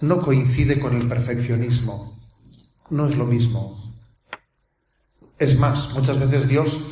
no 0.01 0.19
coincide 0.19 0.79
con 0.79 0.95
el 0.95 1.07
perfeccionismo. 1.07 2.17
No 2.89 3.07
es 3.07 3.15
lo 3.15 3.25
mismo. 3.25 3.93
Es 5.37 5.57
más, 5.57 5.93
muchas 5.93 6.19
veces 6.19 6.47
Dios 6.47 6.91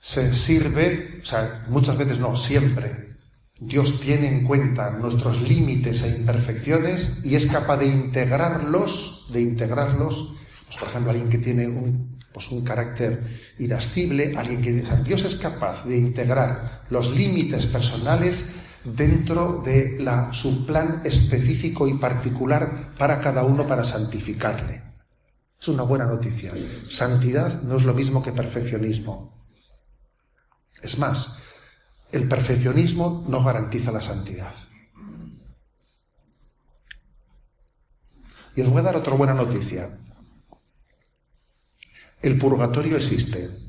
se 0.00 0.34
sirve, 0.34 1.20
o 1.22 1.24
sea, 1.24 1.64
muchas 1.68 1.96
veces 1.98 2.18
no, 2.18 2.36
siempre. 2.36 3.06
Dios 3.58 4.00
tiene 4.00 4.28
en 4.28 4.44
cuenta 4.44 4.90
nuestros 4.90 5.40
límites 5.40 6.02
e 6.02 6.18
imperfecciones 6.18 7.24
y 7.24 7.36
es 7.36 7.46
capaz 7.46 7.78
de 7.78 7.86
integrarlos, 7.86 9.28
de 9.32 9.40
integrarlos, 9.40 10.34
pues, 10.66 10.76
por 10.76 10.88
ejemplo, 10.88 11.10
alguien 11.10 11.30
que 11.30 11.38
tiene 11.38 11.66
un, 11.66 12.18
pues, 12.32 12.50
un 12.50 12.62
carácter 12.62 13.22
irascible, 13.58 14.36
alguien 14.36 14.60
que 14.60 14.84
Dios 15.04 15.24
es 15.24 15.36
capaz 15.36 15.84
de 15.86 15.96
integrar 15.96 16.82
los 16.90 17.16
límites 17.16 17.64
personales 17.66 18.56
dentro 18.94 19.62
de 19.64 19.98
la, 19.98 20.32
su 20.32 20.66
plan 20.66 21.02
específico 21.04 21.88
y 21.88 21.94
particular 21.94 22.94
para 22.96 23.20
cada 23.20 23.44
uno 23.44 23.66
para 23.66 23.84
santificarle. 23.84 24.82
Es 25.60 25.68
una 25.68 25.82
buena 25.82 26.04
noticia. 26.04 26.52
Santidad 26.90 27.62
no 27.62 27.76
es 27.76 27.82
lo 27.82 27.94
mismo 27.94 28.22
que 28.22 28.32
perfeccionismo. 28.32 29.46
Es 30.82 30.98
más, 30.98 31.42
el 32.12 32.28
perfeccionismo 32.28 33.24
no 33.28 33.42
garantiza 33.42 33.90
la 33.90 34.00
santidad. 34.00 34.54
Y 38.54 38.62
os 38.62 38.70
voy 38.70 38.80
a 38.80 38.84
dar 38.84 38.96
otra 38.96 39.14
buena 39.14 39.34
noticia. 39.34 39.98
El 42.22 42.38
purgatorio 42.38 42.96
existe. 42.96 43.65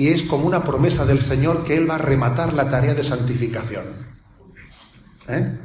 Y 0.00 0.08
es 0.08 0.22
como 0.22 0.46
una 0.46 0.64
promesa 0.64 1.04
del 1.04 1.20
Señor 1.20 1.62
que 1.62 1.76
Él 1.76 1.88
va 1.88 1.96
a 1.96 1.98
rematar 1.98 2.54
la 2.54 2.70
tarea 2.70 2.94
de 2.94 3.04
santificación. 3.04 3.84
¿Eh? 5.28 5.58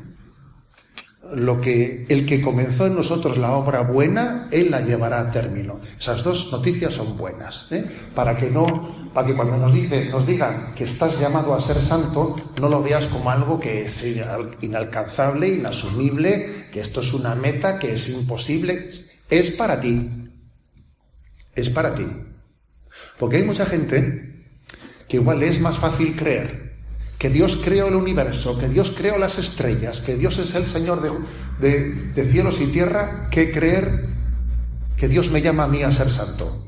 lo 1.34 1.60
que 1.60 2.06
el 2.08 2.26
que 2.26 2.42
comenzó 2.42 2.86
en 2.86 2.96
nosotros 2.96 3.38
la 3.38 3.54
obra 3.54 3.82
buena, 3.82 4.48
él 4.52 4.70
la 4.70 4.82
llevará 4.82 5.22
a 5.22 5.32
término. 5.32 5.80
Esas 5.98 6.24
dos 6.24 6.52
noticias 6.52 6.94
son 6.94 7.18
buenas, 7.18 7.72
¿eh? 7.72 7.84
para 8.14 8.38
que 8.38 8.52
no, 8.52 9.10
para 9.12 9.26
que 9.26 9.36
cuando 9.36 9.58
nos 9.58 9.74
dice, 9.74 10.10
nos 10.12 10.28
digan 10.28 10.76
que 10.76 10.84
estás 10.84 11.20
llamado 11.20 11.56
a 11.56 11.62
ser 11.62 11.78
santo, 11.78 12.36
no 12.60 12.70
lo 12.70 12.84
veas 12.84 13.08
como 13.08 13.32
algo 13.32 13.60
que 13.60 13.86
es 13.86 14.06
inalcanzable, 14.62 15.48
inasumible, 15.48 16.68
que 16.72 16.82
esto 16.82 17.02
es 17.02 17.12
una 17.14 17.34
meta 17.34 17.80
que 17.80 17.94
es 17.94 18.10
imposible. 18.10 18.92
Es 19.28 19.50
para 19.52 19.82
ti. 19.82 20.30
Es 21.56 21.70
para 21.70 21.96
ti. 21.96 22.06
Porque 23.20 23.38
hay 23.38 23.44
mucha 23.44 23.66
gente 23.66 24.46
que 25.08 25.18
igual 25.18 25.44
es 25.44 25.60
más 25.62 25.78
fácil 25.78 26.16
creer 26.16 26.66
que 27.18 27.30
Dios 27.30 27.62
creó 27.64 27.88
el 27.88 27.96
universo, 27.96 28.60
que 28.60 28.68
Dios 28.68 28.94
creó 28.96 29.18
las 29.18 29.38
estrellas, 29.38 30.02
que 30.02 30.16
Dios 30.16 30.38
es 30.38 30.54
el 30.56 30.66
Señor 30.66 31.02
de, 31.60 32.26
cielos 32.32 32.60
y 32.60 32.68
tierra, 32.68 33.30
que 33.30 33.52
creer 33.52 34.10
que 34.98 35.08
Dios 35.08 35.32
me 35.32 35.42
llama 35.42 35.64
a 35.64 35.68
mí 35.68 35.82
a 35.82 35.92
ser 35.92 36.12
santo. 36.12 36.66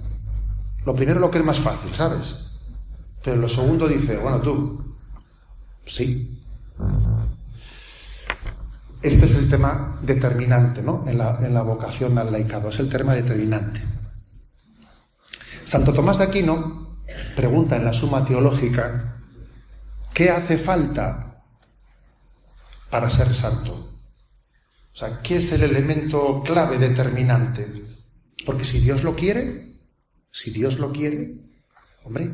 Lo 0.85 0.95
primero 0.95 1.19
lo 1.19 1.29
que 1.29 1.39
es 1.39 1.45
más 1.45 1.59
fácil, 1.59 1.93
¿sabes? 1.93 2.51
Pero 3.23 3.37
lo 3.37 3.49
segundo 3.49 3.87
dice, 3.87 4.17
bueno, 4.17 4.39
tú, 4.41 4.95
sí. 5.85 6.41
Este 9.01 9.25
es 9.25 9.35
el 9.35 9.49
tema 9.49 9.99
determinante, 10.01 10.81
¿no? 10.81 11.03
En 11.07 11.17
la, 11.17 11.37
en 11.41 11.53
la 11.53 11.61
vocación 11.61 12.17
al 12.17 12.31
laicado, 12.31 12.69
es 12.69 12.79
el 12.79 12.89
tema 12.89 13.13
determinante. 13.13 13.81
Santo 15.67 15.93
Tomás 15.93 16.17
de 16.17 16.23
Aquino 16.23 16.97
pregunta 17.35 17.75
en 17.75 17.83
la 17.83 17.91
Suma 17.91 18.23
Teológica, 18.23 19.15
¿Qué 20.13 20.31
hace 20.31 20.57
falta 20.57 21.43
para 22.89 23.09
ser 23.09 23.31
santo? 23.35 23.99
O 24.91 24.97
sea, 24.97 25.21
¿qué 25.21 25.35
es 25.35 25.51
el 25.51 25.61
elemento 25.61 26.41
clave 26.43 26.79
determinante? 26.79 27.85
Porque 28.45 28.65
si 28.65 28.79
Dios 28.79 29.03
lo 29.03 29.15
quiere, 29.15 29.75
si 30.31 30.49
Dios 30.49 30.79
lo 30.79 30.91
quiere, 30.91 31.35
hombre. 32.03 32.31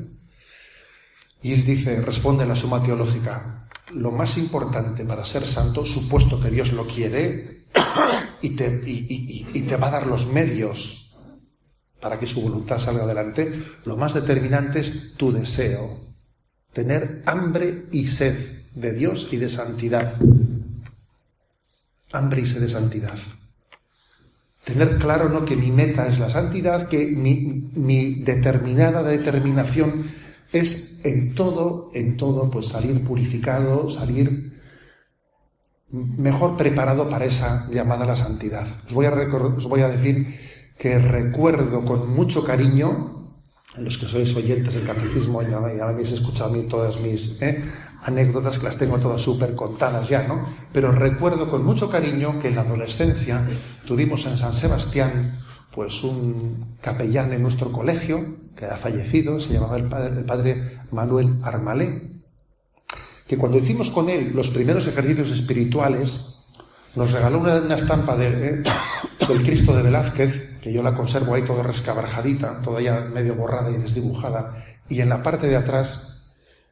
Y 1.41 1.51
él 1.51 1.65
dice, 1.65 1.99
responde 2.01 2.45
la 2.45 2.55
suma 2.55 2.81
teológica, 2.81 3.67
lo 3.91 4.11
más 4.11 4.37
importante 4.37 5.03
para 5.03 5.25
ser 5.25 5.45
santo, 5.45 5.85
supuesto 5.85 6.39
que 6.39 6.51
Dios 6.51 6.71
lo 6.71 6.87
quiere, 6.87 7.65
y 8.41 8.51
te, 8.51 8.81
y 8.85 9.61
te 9.67 9.75
va 9.75 9.87
a 9.87 9.91
dar 9.91 10.07
los 10.07 10.25
medios 10.27 11.02
para 12.03 12.19
que 12.19 12.27
su 12.27 12.41
voluntad 12.41 12.79
salga 12.79 13.05
adelante, 13.05 13.49
lo 13.85 13.95
más 13.95 14.13
determinante 14.13 14.81
es 14.81 15.13
tu 15.13 15.31
deseo, 15.31 16.01
tener 16.73 17.23
hambre 17.25 17.85
y 17.93 18.07
sed 18.07 18.35
de 18.75 18.91
Dios 18.91 19.29
y 19.31 19.37
de 19.37 19.47
santidad. 19.47 20.13
Hambre 22.11 22.41
y 22.41 22.45
sed 22.45 22.59
de 22.59 22.67
santidad. 22.67 23.17
Tener 24.65 24.97
claro 24.97 25.29
no 25.29 25.45
que 25.45 25.55
mi 25.55 25.71
meta 25.71 26.05
es 26.07 26.19
la 26.19 26.29
santidad, 26.29 26.89
que 26.89 27.05
mi, 27.05 27.71
mi 27.73 28.15
determinada 28.15 29.01
determinación 29.01 30.11
es 30.51 30.99
en 31.05 31.33
todo, 31.33 31.89
en 31.93 32.17
todo, 32.17 32.51
pues 32.51 32.67
salir 32.67 33.01
purificado, 33.05 33.89
salir 33.89 34.51
mejor 35.89 36.57
preparado 36.57 37.09
para 37.09 37.25
esa 37.25 37.65
llamada 37.71 38.03
a 38.03 38.07
la 38.07 38.15
santidad. 38.17 38.67
Os 38.87 38.93
voy 38.93 39.05
a, 39.05 39.11
os 39.11 39.69
voy 39.69 39.81
a 39.81 39.87
decir 39.87 40.52
que 40.83 40.99
recuerdo 40.99 41.85
con 41.85 42.13
mucho 42.13 42.43
cariño 42.43 43.31
los 43.77 43.97
que 43.97 44.05
sois 44.05 44.35
oyentes 44.35 44.73
del 44.73 44.83
catecismo 44.83 45.41
ya, 45.41 45.63
ya 45.71 45.87
habéis 45.87 46.11
escuchado 46.11 46.51
a 46.51 46.57
mí 46.57 46.63
todas 46.67 46.99
mis 46.99 47.41
¿eh? 47.41 47.63
anécdotas 48.03 48.59
que 48.59 48.65
las 48.65 48.75
tengo 48.75 48.99
todas 48.99 49.21
súper 49.21 49.55
contadas 49.55 50.09
ya, 50.09 50.27
¿no? 50.27 50.45
Pero 50.73 50.91
recuerdo 50.91 51.49
con 51.49 51.63
mucho 51.63 51.89
cariño 51.89 52.37
que 52.41 52.49
en 52.49 52.55
la 52.57 52.63
adolescencia 52.67 53.47
tuvimos 53.87 54.25
en 54.25 54.37
San 54.37 54.57
Sebastián 54.57 55.39
pues 55.71 56.03
un 56.03 56.75
capellán 56.81 57.31
en 57.31 57.43
nuestro 57.43 57.71
colegio 57.71 58.51
que 58.53 58.65
ha 58.65 58.75
fallecido, 58.75 59.39
se 59.39 59.53
llamaba 59.53 59.77
el 59.77 59.87
padre, 59.87 60.19
el 60.19 60.25
padre 60.25 60.79
Manuel 60.91 61.39
Armalé, 61.43 62.11
que 63.25 63.37
cuando 63.37 63.57
hicimos 63.57 63.89
con 63.89 64.09
él 64.09 64.33
los 64.35 64.49
primeros 64.49 64.85
ejercicios 64.85 65.31
espirituales, 65.31 66.43
nos 66.97 67.09
regaló 67.13 67.39
una, 67.39 67.73
estampa 67.73 68.17
de, 68.17 68.27
¿eh? 68.27 68.63
del 69.29 69.43
Cristo 69.43 69.73
de 69.73 69.83
Velázquez 69.83 70.52
que 70.63 70.71
yo 70.71 70.81
la 70.81 70.93
conservo 70.93 71.33
ahí 71.33 71.41
toda 71.41 71.61
rescabarjadita, 71.61 72.61
toda 72.61 72.81
ya 72.81 73.01
medio 73.01 73.35
borrada 73.35 73.69
y 73.69 73.81
desdibujada, 73.81 74.63
y 74.87 75.01
en 75.01 75.09
la 75.09 75.21
parte 75.21 75.47
de 75.47 75.57
atrás 75.57 76.23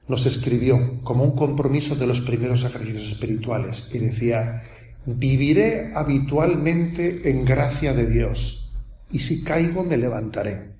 nos 0.07 0.25
escribió 0.25 1.03
como 1.03 1.25
un 1.25 1.35
compromiso 1.35 1.95
de 1.95 2.07
los 2.07 2.21
primeros 2.21 2.63
ejercicios 2.63 3.11
espirituales, 3.11 3.89
y 3.91 3.99
decía, 3.99 4.63
viviré 5.05 5.91
habitualmente 5.93 7.29
en 7.29 7.43
gracia 7.43 7.93
de 7.93 8.09
Dios, 8.09 8.77
y 9.11 9.19
si 9.19 9.43
caigo 9.43 9.83
me 9.83 9.97
levantaré. 9.97 10.71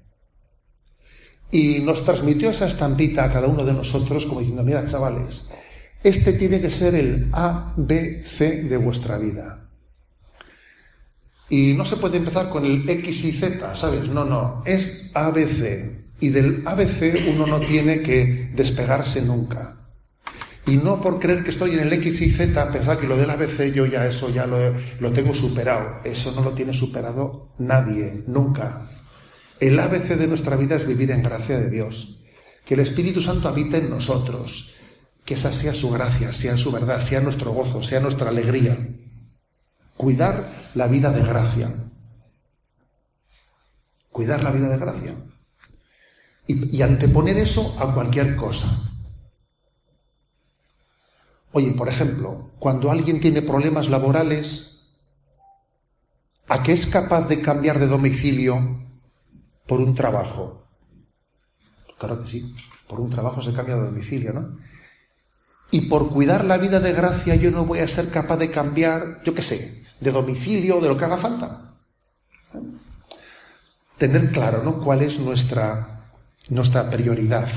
Y 1.52 1.80
nos 1.80 2.06
transmitió 2.06 2.52
esa 2.52 2.68
estampita 2.68 3.26
a 3.26 3.34
cada 3.34 3.48
uno 3.48 3.66
de 3.66 3.74
nosotros 3.74 4.26
como 4.26 4.40
diciendo, 4.40 4.64
mira 4.64 4.86
chavales, 4.86 5.52
este 6.02 6.32
tiene 6.32 6.62
que 6.62 6.70
ser 6.70 6.96
el 6.96 7.28
A, 7.34 7.74
B, 7.76 8.24
C 8.24 8.64
de 8.64 8.78
vuestra 8.78 9.18
vida. 9.18 9.61
Y 11.52 11.74
no 11.74 11.84
se 11.84 11.98
puede 11.98 12.16
empezar 12.16 12.50
con 12.50 12.64
el 12.64 12.90
X 12.90 13.26
y 13.26 13.34
Z, 13.34 13.76
¿sabes? 13.76 14.08
No, 14.08 14.24
no, 14.24 14.64
es 14.66 15.12
ABC. 15.14 16.14
Y 16.22 16.30
del 16.30 16.64
ABC 16.66 17.28
uno 17.28 17.46
no 17.46 17.60
tiene 17.60 18.02
que 18.02 18.50
despegarse 18.56 19.22
nunca. 19.22 19.76
Y 20.66 20.78
no 20.78 21.02
por 21.02 21.20
creer 21.20 21.44
que 21.44 21.50
estoy 21.50 21.72
en 21.72 21.82
el 21.82 21.92
X 21.92 22.22
y 22.22 22.30
Z, 22.30 22.72
pensar 22.72 22.98
que 22.98 23.06
lo 23.06 23.18
del 23.18 23.30
ABC 23.30 23.74
yo 23.74 23.86
ya 23.86 24.08
eso 24.08 24.30
ya 24.30 24.46
lo, 24.48 24.58
lo 25.02 25.12
tengo 25.12 25.36
superado. 25.36 26.00
Eso 26.06 26.32
no 26.32 26.42
lo 26.42 26.52
tiene 26.52 26.72
superado 26.72 27.50
nadie, 27.58 28.24
nunca. 28.28 28.88
El 29.60 29.78
ABC 29.78 30.16
de 30.16 30.28
nuestra 30.28 30.56
vida 30.56 30.78
es 30.78 30.88
vivir 30.88 31.12
en 31.12 31.22
gracia 31.22 31.60
de 31.60 31.70
Dios. 31.70 32.22
Que 32.64 32.76
el 32.76 32.80
Espíritu 32.80 33.22
Santo 33.22 33.50
habite 33.50 33.80
en 33.80 33.90
nosotros. 33.90 34.76
Que 35.26 35.34
esa 35.34 35.52
sea 35.52 35.74
su 35.74 35.90
gracia, 35.90 36.32
sea 36.32 36.56
su 36.56 36.72
verdad, 36.72 37.02
sea 37.02 37.20
nuestro 37.20 37.52
gozo, 37.52 37.84
sea 37.84 38.00
nuestra 38.00 38.30
alegría. 38.30 38.78
Cuidar 39.98 40.52
la 40.76 40.88
vida 40.88 41.12
de 41.12 41.24
gracia. 41.24 41.72
Cuidar 44.12 44.44
la 44.44 44.52
vida 44.52 44.70
de 44.70 44.78
gracia. 44.78 45.16
Y, 46.48 46.82
anteponer 46.82 47.38
eso 47.38 47.78
a 47.80 47.94
cualquier 47.94 48.36
cosa. 48.36 48.68
Oye, 51.54 51.72
por 51.72 51.88
ejemplo, 51.88 52.52
cuando 52.60 52.92
alguien 52.92 53.22
tiene 53.22 53.42
problemas 53.42 53.90
laborales, 53.90 54.90
¿a 56.48 56.62
qué 56.64 56.74
es 56.74 56.86
capaz 56.88 57.28
de 57.28 57.42
cambiar 57.42 57.80
de 57.80 57.88
domicilio 57.88 58.86
por 59.68 59.80
un 59.80 59.96
trabajo? 59.96 60.68
Claro 61.98 62.24
que 62.24 62.30
sí, 62.30 62.56
por 62.88 63.00
un 63.00 63.10
trabajo 63.10 63.42
se 63.42 63.54
cambia 63.54 63.76
de 63.76 63.86
domicilio, 63.86 64.34
¿no? 64.34 64.58
Y 65.72 65.82
por 65.82 66.10
cuidar 66.10 66.44
la 66.44 66.58
vida 66.58 66.82
de 66.82 66.92
gracia 66.92 67.36
yo 67.36 67.52
no 67.52 67.66
voy 67.66 67.80
a 67.80 67.88
ser 67.88 68.10
capaz 68.10 68.38
de 68.38 68.52
cambiar, 68.52 69.22
yo 69.24 69.34
qué 69.34 69.42
sé, 69.42 69.81
de 70.02 70.12
domicilio, 70.12 70.82
de 70.82 70.90
lo 70.90 70.98
que 70.98 71.06
haga 71.06 71.18
falta. 71.18 71.76
Tener 73.98 74.32
claro, 74.32 74.64
¿no? 74.64 74.82
¿Cuál 74.82 75.04
es 75.04 75.20
nuestra, 75.20 76.10
nuestra 76.50 76.90
prioridad? 76.90 77.48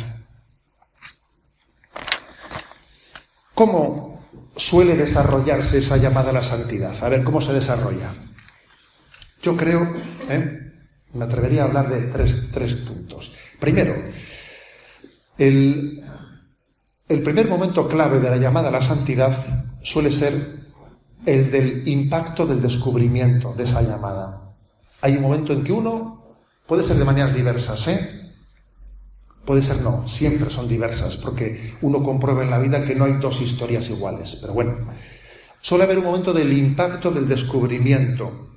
¿Cómo 3.54 4.28
suele 4.56 4.94
desarrollarse 4.94 5.78
esa 5.78 5.96
llamada 5.96 6.30
a 6.30 6.34
la 6.34 6.42
santidad? 6.42 6.94
A 7.02 7.08
ver, 7.08 7.24
¿cómo 7.24 7.40
se 7.40 7.54
desarrolla? 7.54 8.10
Yo 9.42 9.56
creo, 9.56 9.94
¿eh? 10.28 10.72
me 11.14 11.24
atrevería 11.24 11.62
a 11.62 11.66
hablar 11.66 11.88
de 11.88 12.08
tres, 12.08 12.74
puntos. 12.86 13.34
Primero, 13.58 13.94
el, 15.38 16.04
el 17.08 17.22
primer 17.22 17.48
momento 17.48 17.88
clave 17.88 18.20
de 18.20 18.30
la 18.30 18.36
llamada 18.36 18.68
a 18.68 18.72
la 18.72 18.82
santidad 18.82 19.34
suele 19.82 20.12
ser 20.12 20.63
el 21.26 21.50
del 21.50 21.88
impacto 21.88 22.46
del 22.46 22.60
descubrimiento 22.60 23.54
de 23.54 23.64
esa 23.64 23.82
llamada. 23.82 24.54
Hay 25.00 25.16
un 25.16 25.22
momento 25.22 25.52
en 25.52 25.64
que 25.64 25.72
uno 25.72 26.24
puede 26.66 26.84
ser 26.84 26.96
de 26.96 27.04
maneras 27.04 27.34
diversas, 27.34 27.88
¿eh? 27.88 28.32
Puede 29.44 29.62
ser 29.62 29.82
no, 29.82 30.08
siempre 30.08 30.48
son 30.48 30.68
diversas, 30.68 31.16
porque 31.16 31.74
uno 31.82 32.02
comprueba 32.02 32.42
en 32.42 32.50
la 32.50 32.58
vida 32.58 32.84
que 32.86 32.94
no 32.94 33.04
hay 33.04 33.14
dos 33.14 33.40
historias 33.42 33.90
iguales. 33.90 34.38
Pero 34.40 34.54
bueno, 34.54 34.74
suele 35.60 35.84
haber 35.84 35.98
un 35.98 36.04
momento 36.04 36.32
del 36.32 36.52
impacto 36.52 37.10
del 37.10 37.28
descubrimiento. 37.28 38.48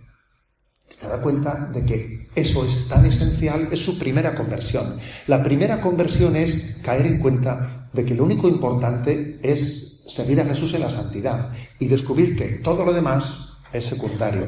Se 0.89 1.05
da 1.05 1.21
cuenta 1.21 1.69
de 1.73 1.83
que 1.83 2.29
eso 2.33 2.65
es 2.65 2.87
tan 2.87 3.05
esencial, 3.05 3.67
es 3.69 3.83
su 3.83 3.99
primera 3.99 4.33
conversión. 4.33 4.97
La 5.27 5.43
primera 5.43 5.81
conversión 5.81 6.37
es 6.37 6.77
caer 6.81 7.05
en 7.05 7.19
cuenta 7.19 7.89
de 7.91 8.05
que 8.05 8.15
lo 8.15 8.23
único 8.23 8.47
importante 8.47 9.37
es 9.41 9.96
seguir 10.07 10.39
a 10.41 10.45
Jesús 10.45 10.73
en 10.73 10.81
la 10.81 10.89
santidad 10.89 11.51
y 11.79 11.87
descubrir 11.87 12.35
que 12.35 12.45
todo 12.63 12.85
lo 12.85 12.93
demás 12.93 13.57
es 13.73 13.85
secundario. 13.85 14.47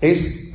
Es 0.00 0.52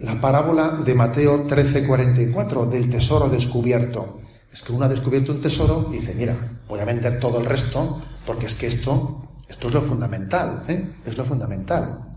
la 0.00 0.20
parábola 0.20 0.80
de 0.84 0.94
Mateo 0.94 1.46
13:44 1.46 2.68
del 2.68 2.90
tesoro 2.90 3.28
descubierto. 3.28 4.20
Es 4.52 4.62
que 4.62 4.72
uno 4.72 4.86
ha 4.86 4.88
descubierto 4.88 5.32
un 5.32 5.40
tesoro 5.40 5.88
y 5.90 5.96
dice, 5.96 6.14
mira, 6.14 6.34
voy 6.66 6.80
a 6.80 6.84
vender 6.84 7.20
todo 7.20 7.38
el 7.38 7.46
resto 7.46 8.00
porque 8.24 8.46
es 8.46 8.54
que 8.54 8.66
esto, 8.66 9.42
esto 9.48 9.68
es 9.68 9.74
lo 9.74 9.82
fundamental, 9.82 10.64
¿eh? 10.68 10.90
es 11.06 11.16
lo 11.16 11.24
fundamental. 11.24 12.08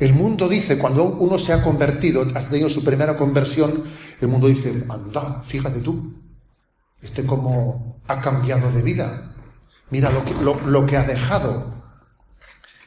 El 0.00 0.12
mundo 0.14 0.48
dice, 0.48 0.78
cuando 0.78 1.04
uno 1.04 1.38
se 1.38 1.52
ha 1.52 1.62
convertido, 1.62 2.24
ha 2.34 2.40
tenido 2.40 2.68
su 2.68 2.84
primera 2.84 3.16
conversión, 3.16 3.84
el 4.20 4.28
mundo 4.28 4.46
dice, 4.46 4.84
anda, 4.88 5.42
fíjate 5.44 5.80
tú, 5.80 6.14
este 7.02 7.24
cómo 7.26 8.00
ha 8.06 8.20
cambiado 8.20 8.70
de 8.70 8.82
vida, 8.82 9.27
mira 9.90 10.10
lo 10.10 10.24
que, 10.24 10.34
lo 10.34 10.86
dejado. 10.86 11.74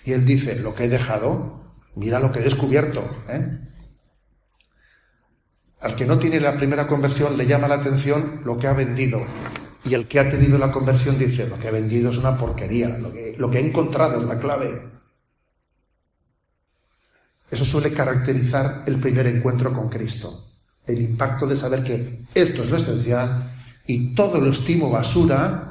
Y 0.04 0.14
él 0.14 0.26
dice, 0.26 0.60
lo 0.60 0.74
que 0.74 0.86
he 0.86 0.90
dejado, 0.90 1.62
mira 1.96 2.20
lo 2.20 2.32
que 2.32 2.40
he 2.40 2.44
descubierto. 2.44 3.04
¿eh? 3.30 3.60
Al 5.80 5.96
que 5.96 6.06
no 6.06 6.18
tiene 6.18 6.40
la 6.40 6.56
primera 6.56 6.88
conversión 6.88 7.38
le 7.38 7.46
llama 7.46 7.68
la 7.68 7.76
atención 7.76 8.42
lo 8.46 8.58
que 8.58 8.68
ha 8.68 8.74
vendido. 8.74 9.22
Y 9.84 9.96
el 9.96 10.08
que 10.08 10.20
ha 10.20 10.30
tenido 10.30 10.58
la 10.58 10.72
conversión 10.72 11.18
dice, 11.18 11.48
lo 11.48 11.58
que 11.58 11.68
ha 11.68 11.72
vendido 11.72 12.12
es 12.12 12.18
una 12.18 12.38
porquería, 12.38 12.90
lo 12.90 13.12
que, 13.12 13.36
lo 13.38 13.50
que 13.50 13.58
he 13.58 13.68
encontrado 13.68 14.22
es 14.22 14.28
la 14.28 14.40
clave. 14.40 14.92
Eso 17.50 17.66
suele 17.66 17.92
caracterizar 17.92 18.84
el 18.86 18.98
primer 18.98 19.28
encuentro 19.28 19.74
con 19.74 19.90
Cristo. 19.90 20.48
El 20.86 21.02
impacto 21.02 21.48
de 21.48 21.58
saber 21.58 21.84
que 21.84 22.22
esto 22.34 22.64
es 22.64 22.70
lo 22.70 22.78
esencial 22.78 23.52
y 23.86 24.14
todo 24.16 24.40
lo 24.40 24.52
estimo 24.52 24.90
basura 24.90 25.71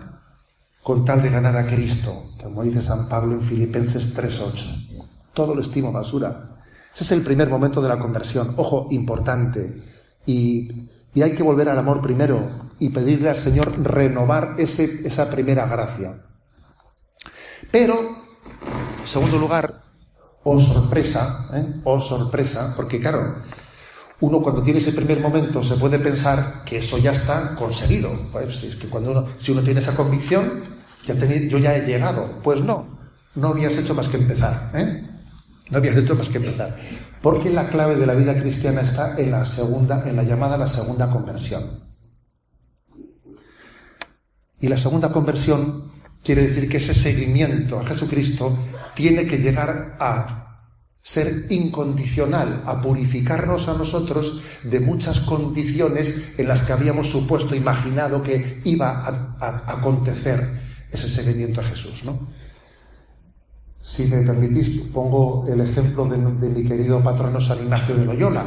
con 0.91 1.05
tal 1.05 1.23
de 1.23 1.31
ganar 1.31 1.57
a 1.57 1.65
Cristo, 1.65 2.33
como 2.43 2.65
dice 2.65 2.83
San 2.83 3.09
Pablo 3.09 3.35
en 3.35 3.43
Filipenses 3.43 4.13
3.8. 4.13 5.05
Todo 5.33 5.55
lo 5.55 5.61
estimo 5.61 5.93
basura. 5.93 6.59
Ese 6.93 7.05
es 7.05 7.13
el 7.13 7.23
primer 7.23 7.49
momento 7.49 7.81
de 7.81 7.89
la 7.89 7.97
conversión. 7.97 8.55
Ojo, 8.57 8.89
importante. 8.91 9.85
Y, 10.27 10.89
hay 11.15 11.31
que 11.31 11.45
volver 11.45 11.69
al 11.69 11.79
amor 11.79 12.01
primero 12.01 12.41
y 12.81 12.89
pedirle 12.89 13.31
al 13.31 13.37
Señor 13.37 13.81
renovar 13.81 14.57
ese, 14.59 15.07
esa 15.07 15.31
primera 15.31 15.65
gracia. 15.67 16.25
Pero, 17.71 17.95
en 19.03 19.07
segundo 19.07 19.39
lugar, 19.39 19.83
oh 20.43 20.59
sorpresa, 20.59 21.51
¿eh? 21.55 21.83
oh 21.85 22.01
sorpresa, 22.01 22.73
porque 22.75 22.99
claro, 22.99 23.45
uno 24.19 24.43
cuando 24.43 24.61
tiene 24.63 24.81
ese 24.81 24.91
primer 24.91 25.21
momento 25.21 25.63
se 25.63 25.77
puede 25.77 26.01
pensar 26.01 26.65
que 26.65 26.79
eso 26.79 26.99
ya 26.99 27.13
está 27.13 27.55
conseguido. 27.55 28.11
Pues 28.33 28.65
es 28.65 28.75
que 28.75 28.89
cuando 28.89 29.13
uno, 29.13 29.27
si 29.39 29.53
uno 29.53 29.63
tiene 29.63 29.79
esa 29.79 29.95
convicción, 29.95 30.70
yo 31.07 31.59
ya 31.59 31.77
he 31.77 31.87
llegado. 31.87 32.41
Pues 32.43 32.61
no, 32.61 32.87
no 33.35 33.49
habías 33.49 33.73
hecho 33.73 33.95
más 33.95 34.09
que 34.09 34.17
empezar. 34.17 34.71
¿eh? 34.75 35.07
No 35.71 35.79
habías 35.79 35.97
hecho 35.97 36.15
más 36.15 36.29
que 36.29 36.39
empezar. 36.39 36.77
Porque 37.23 37.51
la 37.51 37.69
clave 37.69 37.97
de 37.97 38.07
la 38.07 38.15
vida 38.15 38.35
cristiana 38.35 38.81
está 38.83 39.19
en 39.19 39.31
la 39.31 39.45
segunda, 39.45 40.03
en 40.07 40.17
la 40.17 40.23
llamada 40.23 40.57
la 40.57 40.69
segunda 40.69 41.11
conversión. 41.11 41.63
Y 44.61 44.69
la 44.69 44.77
segunda 44.77 45.11
conversión 45.11 45.91
quiere 46.23 46.49
decir 46.49 46.69
que 46.69 46.79
ese 46.79 46.95
seguimiento 46.95 47.79
a 47.79 47.87
Jesucristo 47.87 48.57
tiene 48.95 49.27
que 49.27 49.39
llegar 49.39 49.97
a 49.99 50.41
ser 51.03 51.47
incondicional, 51.49 52.63
a 52.67 52.81
purificarnos 52.81 53.69
a 53.69 53.79
nosotros 53.79 54.43
de 54.63 54.81
muchas 54.81 55.21
condiciones 55.21 56.35
en 56.39 56.49
las 56.49 56.61
que 56.63 56.73
habíamos 56.73 57.09
supuesto, 57.09 57.55
imaginado 57.55 58.23
que 58.23 58.61
iba 58.65 59.35
a, 59.41 59.73
acontecer 59.73 60.70
ese 60.93 61.09
seguimiento 61.09 61.61
a 61.61 61.65
Jesús, 61.65 62.05
¿no? 62.05 62.19
Si 63.83 64.07
me 64.07 64.23
permitís, 64.23 64.83
pongo 64.93 65.47
el 65.49 65.61
ejemplo 65.63 66.05
de, 66.07 66.17
mi 66.17 66.65
querido 66.65 67.03
patrono 67.03 67.41
San 67.41 67.59
Ignacio 67.59 67.97
de 67.97 68.05
Loyola, 68.05 68.45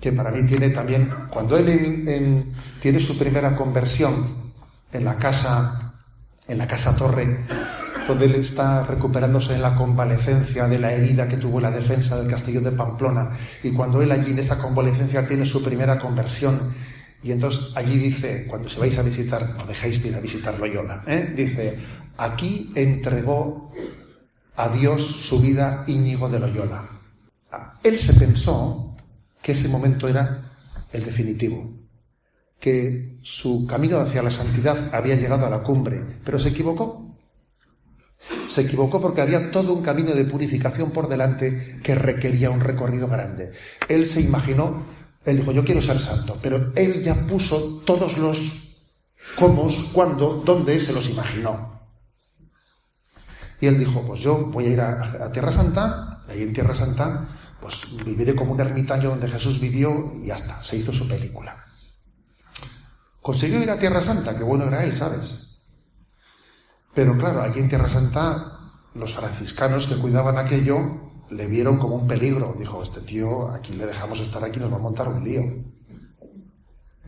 que 0.00 0.12
para 0.12 0.30
mí 0.30 0.42
tiene 0.44 0.70
también, 0.70 1.10
cuando 1.30 1.56
él 1.56 2.52
tiene 2.80 2.98
su 2.98 3.16
primera 3.18 3.54
conversión 3.54 4.14
en 4.92 5.04
la 5.04 5.16
casa, 5.16 5.94
en 6.48 6.58
la 6.58 6.66
casa 6.66 6.96
Torre, 6.96 7.44
donde 8.08 8.26
él 8.26 8.36
está 8.36 8.84
recuperándose 8.84 9.54
en 9.54 9.62
la 9.62 9.74
convalecencia 9.74 10.66
de 10.66 10.78
la 10.78 10.92
herida 10.92 11.28
que 11.28 11.36
tuvo 11.36 11.58
en 11.58 11.64
la 11.64 11.70
defensa 11.70 12.16
del 12.16 12.30
castillo 12.30 12.60
de 12.60 12.72
Pamplona, 12.72 13.30
y 13.62 13.70
cuando 13.70 14.00
él 14.00 14.10
allí 14.10 14.30
en 14.30 14.38
esa 14.38 14.58
convalecencia 14.58 15.26
tiene 15.26 15.44
su 15.44 15.62
primera 15.62 15.98
conversión, 15.98 16.58
y 17.26 17.32
entonces 17.32 17.76
allí 17.76 17.98
dice, 17.98 18.46
cuando 18.46 18.68
se 18.68 18.78
vais 18.78 18.96
a 18.96 19.02
visitar, 19.02 19.56
no 19.56 19.66
dejéis 19.66 20.00
de 20.00 20.10
ir 20.10 20.14
a 20.14 20.20
visitar 20.20 20.56
Loyola, 20.60 21.02
¿eh? 21.08 21.32
dice, 21.36 21.76
aquí 22.16 22.70
entregó 22.76 23.72
a 24.54 24.68
Dios 24.68 25.02
su 25.02 25.40
vida 25.40 25.82
Íñigo 25.88 26.28
de 26.28 26.38
Loyola. 26.38 26.84
Él 27.82 27.98
se 27.98 28.12
pensó 28.12 28.94
que 29.42 29.52
ese 29.52 29.68
momento 29.68 30.06
era 30.06 30.52
el 30.92 31.04
definitivo, 31.04 31.68
que 32.60 33.18
su 33.22 33.66
camino 33.66 33.98
hacia 33.98 34.22
la 34.22 34.30
santidad 34.30 34.94
había 34.94 35.16
llegado 35.16 35.46
a 35.46 35.50
la 35.50 35.64
cumbre, 35.64 36.00
pero 36.24 36.38
se 36.38 36.50
equivocó. 36.50 37.16
Se 38.48 38.62
equivocó 38.62 39.00
porque 39.00 39.20
había 39.20 39.50
todo 39.50 39.74
un 39.74 39.82
camino 39.82 40.12
de 40.12 40.24
purificación 40.26 40.92
por 40.92 41.08
delante 41.08 41.80
que 41.82 41.96
requería 41.96 42.50
un 42.50 42.60
recorrido 42.60 43.08
grande. 43.08 43.52
Él 43.88 44.06
se 44.06 44.20
imaginó, 44.20 44.84
él 45.26 45.38
dijo, 45.38 45.50
yo 45.50 45.64
quiero 45.64 45.82
ser 45.82 45.98
santo, 45.98 46.38
pero 46.40 46.72
él 46.76 47.02
ya 47.02 47.14
puso 47.26 47.82
todos 47.84 48.16
los 48.16 48.76
cómo, 49.36 49.68
cuándo, 49.92 50.42
dónde 50.44 50.78
se 50.78 50.92
los 50.92 51.10
imaginó. 51.10 51.80
Y 53.60 53.66
él 53.66 53.78
dijo, 53.78 54.02
pues 54.06 54.20
yo 54.20 54.46
voy 54.46 54.66
a 54.66 54.68
ir 54.68 54.80
a, 54.80 55.32
Tierra 55.32 55.50
Santa, 55.50 56.24
y 56.28 56.30
ahí 56.30 56.42
en 56.42 56.52
Tierra 56.52 56.74
Santa, 56.74 57.28
pues 57.60 57.74
viviré 58.04 58.36
como 58.36 58.52
un 58.52 58.60
ermitaño 58.60 59.10
donde 59.10 59.28
Jesús 59.28 59.60
vivió 59.60 60.14
y 60.22 60.26
ya 60.26 60.36
está, 60.36 60.62
se 60.62 60.76
hizo 60.76 60.92
su 60.92 61.08
película. 61.08 61.64
Consiguió 63.20 63.60
ir 63.60 63.70
a 63.70 63.78
Tierra 63.78 64.02
Santa, 64.02 64.36
qué 64.36 64.44
bueno 64.44 64.66
era 64.66 64.84
él, 64.84 64.96
¿sabes? 64.96 65.58
Pero 66.94 67.18
claro, 67.18 67.42
allí 67.42 67.58
en 67.58 67.68
Tierra 67.68 67.88
Santa, 67.88 68.60
los 68.94 69.12
franciscanos 69.12 69.88
que 69.88 69.96
cuidaban 69.96 70.38
aquello 70.38 71.05
le 71.30 71.46
vieron 71.46 71.78
como 71.78 71.96
un 71.96 72.06
peligro. 72.06 72.54
Dijo, 72.58 72.82
este 72.82 73.00
tío, 73.00 73.48
aquí 73.48 73.74
le 73.74 73.86
dejamos 73.86 74.20
estar 74.20 74.42
aquí, 74.44 74.58
nos 74.60 74.72
va 74.72 74.76
a 74.76 74.80
montar 74.80 75.08
un 75.08 75.24
lío. 75.24 75.42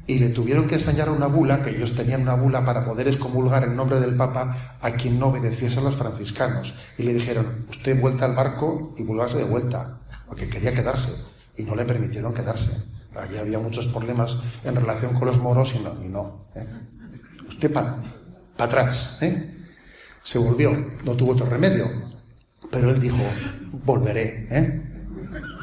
Y 0.07 0.19
le 0.19 0.31
tuvieron 0.31 0.67
que 0.67 0.77
enseñar 0.77 1.11
una 1.11 1.27
bula, 1.27 1.63
que 1.63 1.71
ellos 1.71 1.95
tenían 1.95 2.23
una 2.23 2.35
bula 2.35 2.65
para 2.65 2.85
poder 2.85 3.09
excomulgar 3.09 3.65
en 3.65 3.77
nombre 3.77 4.01
del 4.01 4.17
Papa 4.17 4.79
a 4.81 4.93
quien 4.93 5.19
no 5.19 5.27
obedeciese 5.27 5.81
a 5.81 5.83
los 5.83 5.97
franciscanos. 5.97 6.75
Y 6.97 7.03
le 7.03 7.13
dijeron, 7.13 7.67
usted 7.69 8.01
vuelta 8.01 8.25
al 8.25 8.35
barco 8.35 8.95
y 8.97 9.03
vuélvase 9.03 9.39
de 9.39 9.45
vuelta, 9.45 10.01
porque 10.27 10.49
quería 10.49 10.73
quedarse. 10.73 11.25
Y 11.57 11.65
no 11.65 11.75
le 11.75 11.85
permitieron 11.85 12.33
quedarse. 12.33 12.73
Allí 13.15 13.37
había 13.37 13.59
muchos 13.59 13.87
problemas 13.89 14.37
en 14.65 14.77
relación 14.77 15.13
con 15.15 15.29
los 15.29 15.39
moros 15.39 15.75
y 15.75 15.85
no. 15.85 15.95
No 15.95 16.47
¿eh? 16.55 16.67
Usted 17.49 17.71
para 17.71 18.03
atrás. 18.57 19.19
¿eh? 19.23 19.57
Se 20.23 20.39
volvió, 20.39 20.71
no 21.05 21.15
tuvo 21.15 21.33
otro 21.33 21.47
remedio. 21.47 21.87
Pero 22.71 22.91
él 22.91 23.01
dijo, 23.01 23.19
volveré. 23.85 24.47
¿eh? 24.51 24.83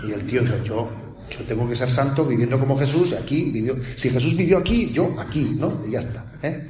Y 0.07 0.11
el 0.11 0.25
tío 0.25 0.41
dijo, 0.41 0.63
yo, 0.63 0.89
yo 1.29 1.45
tengo 1.45 1.67
que 1.67 1.75
ser 1.75 1.89
santo 1.89 2.25
viviendo 2.25 2.59
como 2.59 2.77
Jesús, 2.77 3.13
aquí 3.13 3.51
vivió. 3.51 3.75
Si 3.95 4.09
Jesús 4.09 4.35
vivió 4.35 4.57
aquí, 4.57 4.91
yo 4.91 5.19
aquí, 5.19 5.55
¿no? 5.59 5.81
Y 5.87 5.91
ya 5.91 5.99
está. 5.99 6.25
¿eh? 6.41 6.69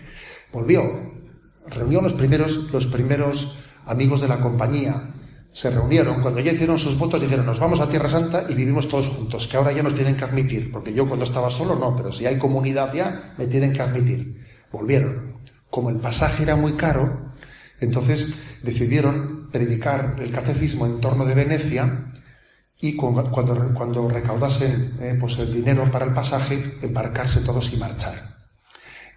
Volvió. 0.52 0.82
Reunió 1.68 2.02
los 2.02 2.14
primeros, 2.14 2.72
los 2.72 2.86
primeros 2.88 3.60
amigos 3.86 4.22
de 4.22 4.28
la 4.28 4.40
compañía. 4.40 5.12
Se 5.52 5.70
reunieron, 5.70 6.22
cuando 6.22 6.42
ya 6.42 6.52
hicieron 6.52 6.78
sus 6.78 6.98
votos 7.00 7.22
dijeron, 7.22 7.46
nos 7.46 7.60
vamos 7.60 7.80
a 7.80 7.90
Tierra 7.90 8.10
Santa 8.10 8.46
y 8.50 8.56
vivimos 8.56 8.90
todos 8.90 9.08
juntos, 9.08 9.48
que 9.48 9.56
ahora 9.56 9.72
ya 9.72 9.82
nos 9.82 9.96
tienen 9.96 10.18
que 10.18 10.26
admitir, 10.26 10.70
porque 10.70 10.94
yo 10.94 11.08
cuando 11.08 11.24
estaba 11.24 11.50
solo 11.50 11.76
no, 11.76 11.96
pero 11.96 12.12
si 12.12 12.26
hay 12.26 12.38
comunidad 12.38 12.94
ya, 12.94 13.34
me 13.38 13.48
tienen 13.48 13.72
que 13.72 13.82
admitir. 13.82 14.46
Volvieron. 14.70 15.40
Como 15.70 15.90
el 15.90 15.96
pasaje 15.96 16.44
era 16.44 16.58
muy 16.58 16.74
caro, 16.74 17.32
entonces 17.80 18.34
decidieron 18.64 19.35
predicar 19.56 20.18
el 20.20 20.34
catecismo 20.34 20.86
en 20.86 21.00
torno 21.00 21.24
de 21.24 21.34
Venecia 21.34 22.08
y 22.82 22.94
cuando, 22.98 23.32
cuando 23.74 24.10
recaudasen 24.10 24.98
eh, 25.00 25.18
pues 25.18 25.40
el 25.40 25.54
dinero 25.54 25.90
para 25.90 26.04
el 26.04 26.14
pasaje, 26.14 26.78
embarcarse 26.82 27.40
todos 27.40 27.72
y 27.72 27.78
marchar. 27.78 28.16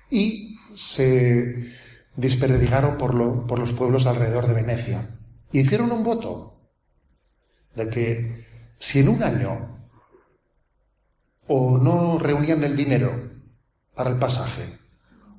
Y 0.09 0.57
se 0.77 1.73
desperdigaron 2.15 2.97
por, 2.99 3.49
por 3.49 3.59
los 3.59 3.73
pueblos 3.73 4.07
alrededor 4.07 4.47
de 4.47 4.55
Venecia. 4.55 5.11
Y 5.51 5.59
hicieron 5.59 5.91
un 5.91 6.05
voto 6.05 6.71
de 7.75 7.91
que 7.91 8.47
si 8.79 9.01
en 9.01 9.09
un 9.09 9.25
año 9.25 9.89
o 11.49 11.79
no 11.79 12.21
reunían 12.21 12.63
el 12.63 12.77
dinero 12.77 13.13
para 13.93 14.11
el 14.11 14.21
pasaje, 14.21 14.79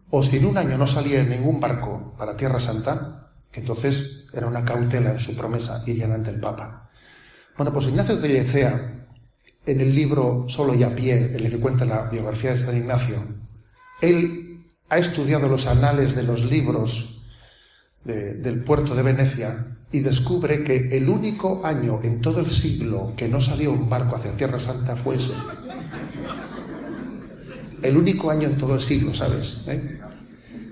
o 0.09 0.21
si 0.23 0.39
en 0.39 0.45
un 0.47 0.57
año 0.57 0.77
no 0.77 0.87
salía 0.87 1.23
ningún 1.23 1.61
barco 1.61 2.15
para 2.17 2.35
Tierra 2.35 2.59
Santa, 2.59 3.18
entonces 3.53 4.27
era 4.33 4.47
una 4.47 4.63
cautela 4.63 5.11
en 5.11 5.19
su 5.19 5.35
promesa, 5.35 5.83
irían 5.85 6.11
ante 6.11 6.29
el 6.29 6.39
Papa. 6.39 6.89
Bueno, 7.57 7.73
pues 7.73 7.87
Ignacio 7.87 8.17
de 8.17 8.29
Lecea, 8.29 9.07
en 9.65 9.81
el 9.81 9.93
libro 9.93 10.45
Solo 10.47 10.73
y 10.75 10.83
a 10.83 10.95
pie, 10.95 11.35
en 11.35 11.45
el 11.45 11.51
que 11.51 11.59
cuenta 11.59 11.85
la 11.85 12.09
biografía 12.09 12.51
de 12.51 12.59
San 12.59 12.77
Ignacio, 12.77 13.17
él 14.01 14.65
ha 14.89 14.97
estudiado 14.97 15.47
los 15.47 15.67
anales 15.67 16.15
de 16.15 16.23
los 16.23 16.43
libros 16.49 17.15
del 18.03 18.63
puerto 18.63 18.95
de 18.95 19.03
Venecia 19.03 19.77
y 19.91 19.99
descubre 19.99 20.63
que 20.63 20.97
el 20.97 21.09
único 21.09 21.65
año 21.65 21.99
en 22.01 22.21
todo 22.21 22.39
el 22.39 22.49
siglo 22.49 23.13
que 23.17 23.27
no 23.27 23.41
salió 23.41 23.71
un 23.71 23.89
barco 23.89 24.15
hacia 24.15 24.35
Tierra 24.37 24.59
Santa 24.59 24.95
fue 24.95 25.17
ese. 25.17 25.33
El 27.81 27.97
único 27.97 28.29
año 28.29 28.47
en 28.47 28.57
todo 28.57 28.75
el 28.75 28.81
siglo, 28.81 29.13
¿sabes? 29.13 29.63
¿Eh? 29.67 29.99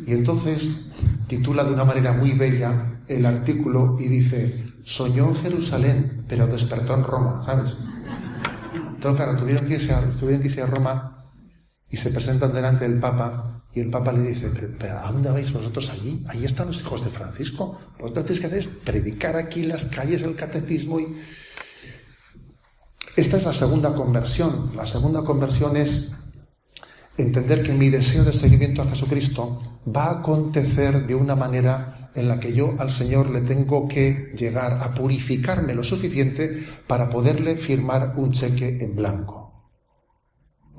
Y 0.08 0.14
entonces 0.14 0.86
titula 1.28 1.66
de 1.66 1.74
una 1.74 1.84
manera 1.84 2.14
muy 2.14 2.32
bella 2.32 3.02
el 3.10 3.26
artículo 3.26 3.98
y 4.00 4.08
dice, 4.08 4.72
soñó 4.86 5.28
en 5.28 5.36
Jerusalén, 5.36 6.26
pero 6.30 6.48
despertó 6.48 6.94
en 6.94 7.04
Roma, 7.04 7.44
¿sabes? 7.46 7.76
Entonces, 8.74 9.22
claro, 9.22 9.38
tuvieron 9.38 9.68
que 9.68 9.74
irse 9.74 9.94
a, 9.94 10.00
tuvieron 10.18 10.42
que 10.42 10.48
irse 10.48 10.62
a 10.62 10.66
Roma 10.66 11.30
y 11.90 11.98
se 11.98 12.10
presentan 12.12 12.54
delante 12.54 12.88
del 12.88 13.02
Papa 13.02 13.64
y 13.74 13.82
el 13.82 13.90
Papa 13.90 14.14
le 14.14 14.30
dice, 14.30 14.50
pero, 14.80 14.98
¿a 14.98 15.12
dónde 15.12 15.30
vais 15.30 15.52
vosotros 15.52 15.90
allí? 15.90 16.24
Ahí 16.30 16.46
están 16.46 16.68
los 16.68 16.80
hijos 16.80 17.04
de 17.04 17.12
Francisco. 17.12 17.78
Vosotros 18.00 18.26
tenéis 18.26 18.40
que 18.40 18.48
hacer 18.48 18.70
predicar 18.86 19.36
aquí 19.36 19.64
en 19.64 19.70
las 19.70 19.86
calles 19.86 20.24
el 20.24 20.36
catecismo 20.36 21.02
y... 21.02 21.22
Esta 23.18 23.38
es 23.38 23.44
la 23.44 23.54
segunda 23.54 23.94
conversión. 23.94 24.72
La 24.76 24.86
segunda 24.86 25.24
conversión 25.24 25.76
es 25.76 26.12
entender 27.18 27.64
que 27.64 27.74
mi 27.74 27.90
deseo 27.90 28.24
de 28.24 28.34
seguimiento 28.34 28.82
a 28.82 28.88
Jesucristo 28.88 29.80
va 29.88 30.06
a 30.06 30.20
acontecer 30.20 31.06
de 31.08 31.16
una 31.16 31.36
manera 31.36 32.12
en 32.14 32.28
la 32.28 32.40
que 32.40 32.54
yo 32.54 32.76
al 32.80 32.92
Señor 32.92 33.30
le 33.30 33.42
tengo 33.42 33.88
que 33.88 34.32
llegar 34.36 34.80
a 34.82 34.94
purificarme 34.94 35.74
lo 35.74 35.84
suficiente 35.84 36.64
para 36.88 37.10
poderle 37.10 37.56
firmar 37.56 38.14
un 38.18 38.32
cheque 38.32 38.78
en 38.82 38.96
blanco. 38.96 39.72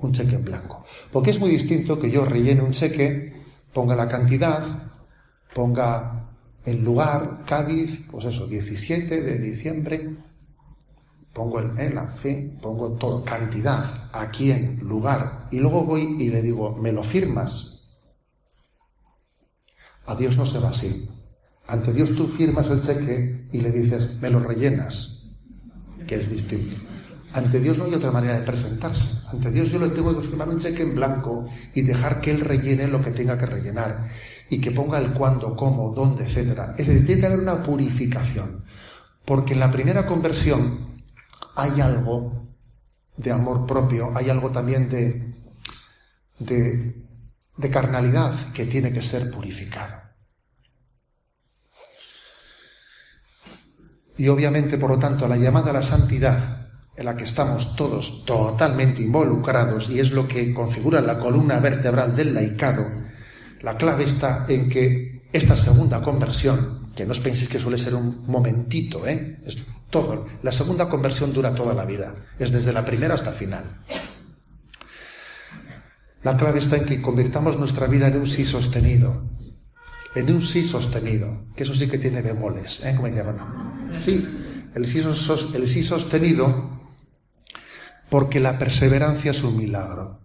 Un 0.01 0.13
cheque 0.13 0.37
en 0.37 0.45
blanco. 0.45 0.85
Porque 1.13 1.31
es 1.31 1.41
muy 1.41 1.51
distinto 1.51 1.99
que 1.99 2.11
yo 2.11 2.25
rellene 2.25 2.63
un 2.63 2.73
cheque, 2.73 3.35
ponga 3.73 3.97
la 3.97 4.09
cantidad, 4.09 4.65
ponga 5.55 6.29
el 6.65 6.85
lugar, 6.85 7.45
Cádiz, 7.47 8.07
pues 8.11 8.27
eso, 8.27 8.47
17 8.47 9.21
de 9.23 9.39
diciembre, 9.39 10.17
pongo 11.39 11.61
el, 11.61 11.79
eh, 11.79 11.91
la 11.95 12.09
fe, 12.09 12.59
pongo 12.61 12.91
todo, 12.99 13.25
cantidad, 13.25 13.85
a 14.13 14.29
quién, 14.29 14.81
lugar, 14.83 15.47
y 15.53 15.61
luego 15.61 15.85
voy 15.85 16.17
y 16.21 16.31
le 16.31 16.43
digo, 16.43 16.75
¿me 16.77 16.91
lo 16.91 17.05
firmas? 17.05 17.87
A 20.05 20.17
Dios 20.17 20.37
no 20.37 20.45
se 20.45 20.59
va 20.59 20.71
así. 20.71 21.09
Ante 21.69 21.93
Dios 21.93 22.17
tú 22.17 22.27
firmas 22.27 22.69
el 22.71 22.83
cheque 22.83 23.47
y 23.53 23.61
le 23.61 23.71
dices, 23.71 24.21
me 24.21 24.31
lo 24.31 24.41
rellenas, 24.41 25.29
que 26.09 26.17
es 26.17 26.29
distinto. 26.29 26.77
Ante 27.35 27.61
Dios 27.61 27.79
no 27.79 27.85
hay 27.85 27.95
otra 27.95 28.11
manera 28.11 28.41
de 28.41 28.47
presentarse. 28.47 29.21
Ante 29.31 29.53
Dios 29.53 29.71
yo 29.71 29.79
le 29.79 29.91
tengo 29.91 30.19
que 30.19 30.27
firmar 30.27 30.49
un 30.49 30.59
cheque 30.59 30.83
en 30.83 30.97
blanco 30.97 31.49
y 31.73 31.83
dejar 31.83 32.21
que 32.21 32.33
Él 32.33 32.41
rellene 32.41 32.89
lo 32.89 33.01
que 33.01 33.13
tenga 33.13 33.39
que 33.39 33.47
rellenar 33.47 34.09
y 34.51 34.61
que 34.61 34.73
ponga 34.73 34.99
el 34.99 35.13
cuándo, 35.13 35.55
cómo, 35.55 35.93
dónde, 35.95 36.25
etc. 36.25 36.73
Es 36.79 36.89
decir, 36.89 37.07
tiene 37.07 37.21
que 37.21 37.27
haber 37.27 37.41
una 37.41 37.63
purificación. 37.63 38.65
Porque 39.25 39.53
en 39.53 39.61
la 39.61 39.71
primera 39.71 40.07
conversión 40.07 40.88
hay 41.59 41.81
algo 41.81 42.47
de 43.17 43.33
amor 43.33 43.67
propio, 43.67 44.13
hay 44.15 44.31
algo 44.31 44.51
también 44.51 44.89
de, 44.89 45.35
de, 46.39 47.71
carnalidad 47.71 48.53
que 48.53 48.65
tiene 48.67 48.93
que 48.93 49.03
ser 49.03 49.29
purificado. 49.29 49.95
Y 54.17 54.29
obviamente, 54.29 54.79
por 54.79 54.91
lo 54.91 54.99
tanto, 54.99 55.27
la 55.27 55.37
llamada 55.37 55.71
a 55.71 55.75
la 55.75 55.83
santidad, 55.83 56.41
en 56.97 57.05
la 57.05 57.17
que 57.17 57.25
estamos 57.25 57.75
todos 57.75 58.25
totalmente 58.25 59.03
involucrados 59.03 59.91
y 59.91 59.99
es 59.99 60.13
lo 60.13 60.27
que 60.29 60.55
configura 60.55 61.01
la 61.01 61.19
columna 61.19 61.59
vertebral 61.59 62.15
del 62.15 62.35
laicado, 62.35 62.85
la 63.63 63.77
clave 63.77 64.05
está 64.05 64.47
en 64.49 64.69
que 64.69 65.29
esta 65.33 65.57
segunda 65.57 66.01
conversión, 66.03 66.93
que 66.95 67.05
no 67.05 67.11
os 67.11 67.21
penséis 67.21 67.51
que 67.51 67.59
suele 67.59 67.79
ser 67.79 67.95
un 67.95 68.25
momentito, 68.27 69.07
¿eh? 69.07 69.43
Todo. 69.91 70.27
La 70.43 70.53
segunda 70.53 70.89
conversión 70.89 71.33
dura 71.33 71.55
toda 71.55 71.75
la 71.75 71.85
vida. 71.85 72.15
Es 72.39 72.53
desde 72.53 72.73
la 72.73 72.85
primera 72.85 73.15
hasta 73.15 73.31
el 73.31 73.37
final. 73.37 73.65
La 76.23 76.37
clave 76.37 76.59
está 76.59 76.77
en 76.77 76.85
que 76.85 77.01
convirtamos 77.01 77.59
nuestra 77.59 77.87
vida 77.87 78.09
en 78.09 78.19
un 78.19 78.27
sí 78.27 78.45
sostenido. 78.45 79.23
En 80.15 80.31
un 80.31 80.43
sí 80.43 80.67
sostenido. 80.67 81.47
Que 81.55 81.63
eso 81.63 81.75
sí 81.75 81.89
que 81.89 81.99
tiene 81.99 82.23
bemoles. 82.23 82.85
¿eh? 82.85 82.95
¿Cómo 82.97 83.09
llaman? 83.09 83.91
Sí. 83.93 84.27
El 84.75 84.87
sí, 84.87 85.03
el 85.55 85.69
sí 85.69 85.83
sostenido 85.83 86.79
porque 88.11 88.41
la 88.41 88.59
perseverancia 88.59 89.31
es 89.31 89.43
un 89.43 89.57
milagro. 89.57 90.21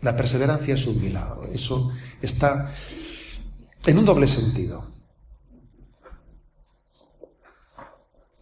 La 0.00 0.16
perseverancia 0.16 0.74
es 0.74 0.86
un 0.86 1.00
milagro. 1.00 1.44
Eso 1.52 1.92
está 2.22 2.74
en 3.84 3.98
un 3.98 4.04
doble 4.04 4.28
sentido. 4.28 4.97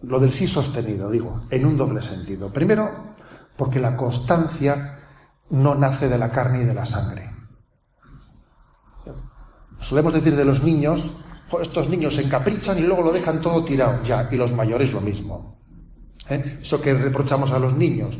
Lo 0.03 0.21
del 0.21 0.33
sí 0.33 0.47
sostenido, 0.47 1.11
digo, 1.11 1.43
en 1.51 1.67
un 1.67 1.77
doble 1.77 2.03
sentido. 2.03 2.53
Primero, 2.53 2.91
porque 3.57 3.81
la 3.81 3.97
constancia 3.97 4.99
no 5.51 5.75
nace 5.75 6.09
de 6.09 6.19
la 6.19 6.31
carne 6.31 6.63
y 6.63 6.65
de 6.65 6.75
la 6.75 6.85
sangre. 6.85 7.31
Solemos 9.81 10.13
decir 10.13 10.37
de 10.37 10.45
los 10.45 10.63
niños, 10.63 11.23
estos 11.61 11.89
niños 11.89 12.15
se 12.15 12.23
encaprichan 12.23 12.79
y 12.79 12.83
luego 12.83 13.03
lo 13.03 13.13
dejan 13.13 13.41
todo 13.41 13.65
tirado, 13.65 14.03
ya, 14.03 14.29
y 14.31 14.37
los 14.37 14.53
mayores 14.53 14.93
lo 14.93 15.01
mismo. 15.01 15.61
¿Eh? 16.29 16.59
Eso 16.61 16.81
que 16.81 16.93
reprochamos 16.93 17.53
a 17.53 17.59
los 17.59 17.75
niños. 17.75 18.19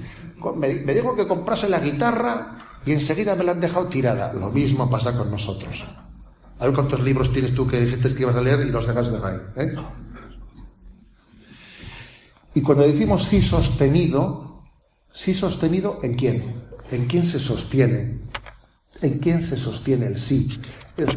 Me, 0.57 0.75
me 0.75 0.95
dijo 0.95 1.17
que 1.17 1.27
comprase 1.27 1.69
la 1.69 1.81
guitarra 1.81 2.59
y 2.85 2.93
enseguida 2.93 3.35
me 3.35 3.43
la 3.43 3.53
han 3.53 3.61
dejado 3.61 3.87
tirada. 3.87 4.33
Lo 4.33 4.51
mismo 4.51 4.89
pasa 4.89 5.17
con 5.17 5.31
nosotros. 5.31 5.85
A 6.59 6.67
ver 6.67 6.75
cuántos 6.75 7.01
libros 7.01 7.33
tienes 7.33 7.55
tú 7.55 7.67
que 7.67 7.81
dijiste 7.81 8.15
que 8.15 8.23
ibas 8.23 8.37
a 8.37 8.41
leer 8.41 8.61
y 8.61 8.71
los 8.71 8.87
dejas 8.87 9.11
de 9.11 9.27
ahí. 9.27 9.37
¿eh? 9.57 9.75
Y 12.57 12.63
cuando 12.63 12.85
decimos 12.85 13.25
sí 13.25 13.43
sostenido, 13.43 14.63
sí 15.13 15.35
sostenido 15.35 16.01
en 16.03 16.15
quién? 16.15 16.65
¿En 16.91 17.05
quién 17.05 17.27
se 17.27 17.39
sostiene? 17.39 18.23
¿En 19.03 19.19
quién 19.19 19.45
se 19.45 19.57
sostiene 19.57 20.07
el 20.07 20.19
sí? 20.19 20.59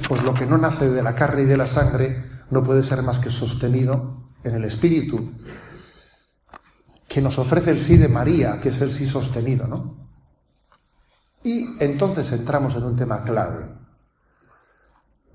Pues 0.09 0.21
lo 0.23 0.33
que 0.33 0.45
no 0.45 0.57
nace 0.57 0.89
de 0.89 1.01
la 1.01 1.15
carne 1.15 1.43
y 1.43 1.45
de 1.45 1.55
la 1.55 1.65
sangre 1.65 2.25
no 2.49 2.61
puede 2.61 2.83
ser 2.83 3.03
más 3.03 3.19
que 3.19 3.29
sostenido 3.29 4.31
en 4.43 4.55
el 4.55 4.65
Espíritu, 4.65 5.31
que 7.07 7.21
nos 7.21 7.39
ofrece 7.39 7.71
el 7.71 7.79
sí 7.79 7.95
de 7.95 8.09
María, 8.09 8.59
que 8.59 8.67
es 8.67 8.81
el 8.81 8.91
sí 8.91 9.05
sostenido, 9.05 9.65
¿no? 9.65 10.09
Y 11.41 11.65
entonces 11.79 12.29
entramos 12.33 12.75
en 12.75 12.83
un 12.83 12.97
tema 12.97 13.23
clave. 13.23 13.65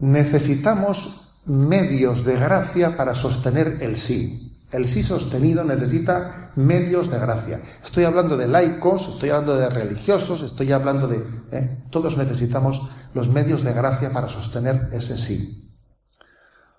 Necesitamos 0.01 1.41
medios 1.47 2.27
de 2.27 2.35
gracia 2.35 2.95
para 2.95 3.15
sostener 3.15 3.79
el 3.81 3.97
sí. 3.97 4.44
El 4.75 4.89
sí 4.89 5.05
sostenido 5.05 5.63
necesita 5.63 6.51
medios 6.57 7.09
de 7.09 7.21
gracia. 7.21 7.63
Estoy 7.85 8.03
hablando 8.03 8.37
de 8.37 8.49
laicos, 8.49 9.09
estoy 9.09 9.31
hablando 9.31 9.55
de 9.55 9.69
religiosos, 9.69 10.43
estoy 10.43 10.73
hablando 10.73 11.07
de... 11.07 11.25
¿eh? 11.53 11.85
Todos 11.91 12.17
necesitamos 12.17 12.91
los 13.15 13.29
medios 13.29 13.63
de 13.63 13.73
gracia 13.73 14.13
para 14.13 14.27
sostener 14.27 14.89
ese 14.93 15.17
sí. 15.17 15.73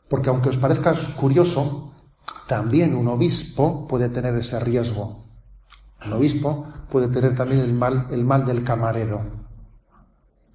Porque 0.09 0.27
aunque 0.27 0.49
os 0.49 0.57
parezca 0.57 0.93
curioso, 1.15 1.93
también 2.49 2.95
un 2.95 3.07
obispo 3.07 3.87
puede 3.87 4.09
tener 4.09 4.35
ese 4.35 4.59
riesgo. 4.59 5.23
Un 6.05 6.11
obispo 6.11 6.67
puede 6.89 7.07
tener 7.07 7.33
también 7.33 7.61
el 7.61 7.73
mal, 7.73 8.07
el 8.11 8.25
mal 8.25 8.45
del 8.45 8.65
camarero. 8.65 9.21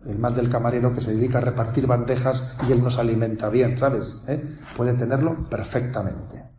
El 0.05 0.19
mal 0.19 0.35
del 0.35 0.51
camarero 0.51 0.95
que 0.95 1.01
se 1.01 1.15
dedica 1.15 1.39
a 1.39 1.41
repartir 1.41 1.87
bandejas 1.87 2.55
y 2.69 2.73
él 2.73 2.85
nos 2.85 2.99
alimenta 2.99 3.49
bien, 3.49 3.79
¿sabes? 3.79 4.17
¿Eh? 4.29 4.59
Puede 4.77 4.93
tenerlo 4.93 5.49
perfectamente. 5.49 6.50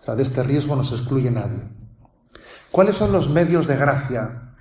O 0.00 0.04
sea, 0.04 0.14
de 0.14 0.22
este 0.22 0.42
riesgo 0.42 0.76
no 0.76 0.84
se 0.84 0.94
excluye 0.94 1.30
nadie. 1.30 1.60
¿Cuáles 2.70 2.96
son 2.96 3.12
los 3.12 3.28
medios 3.28 3.66
de 3.66 3.76
gracia 3.76 4.54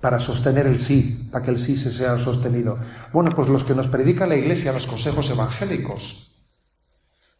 para 0.00 0.20
sostener 0.20 0.66
el 0.66 0.78
sí, 0.78 1.28
para 1.32 1.44
que 1.44 1.50
el 1.50 1.58
sí 1.58 1.76
se 1.76 1.90
sea 1.90 2.18
sostenido? 2.18 2.78
Bueno, 3.12 3.30
pues 3.30 3.48
los 3.48 3.64
que 3.64 3.74
nos 3.74 3.88
predica 3.88 4.26
la 4.26 4.36
Iglesia, 4.36 4.72
los 4.72 4.86
consejos 4.86 5.30
evangélicos. 5.30 6.36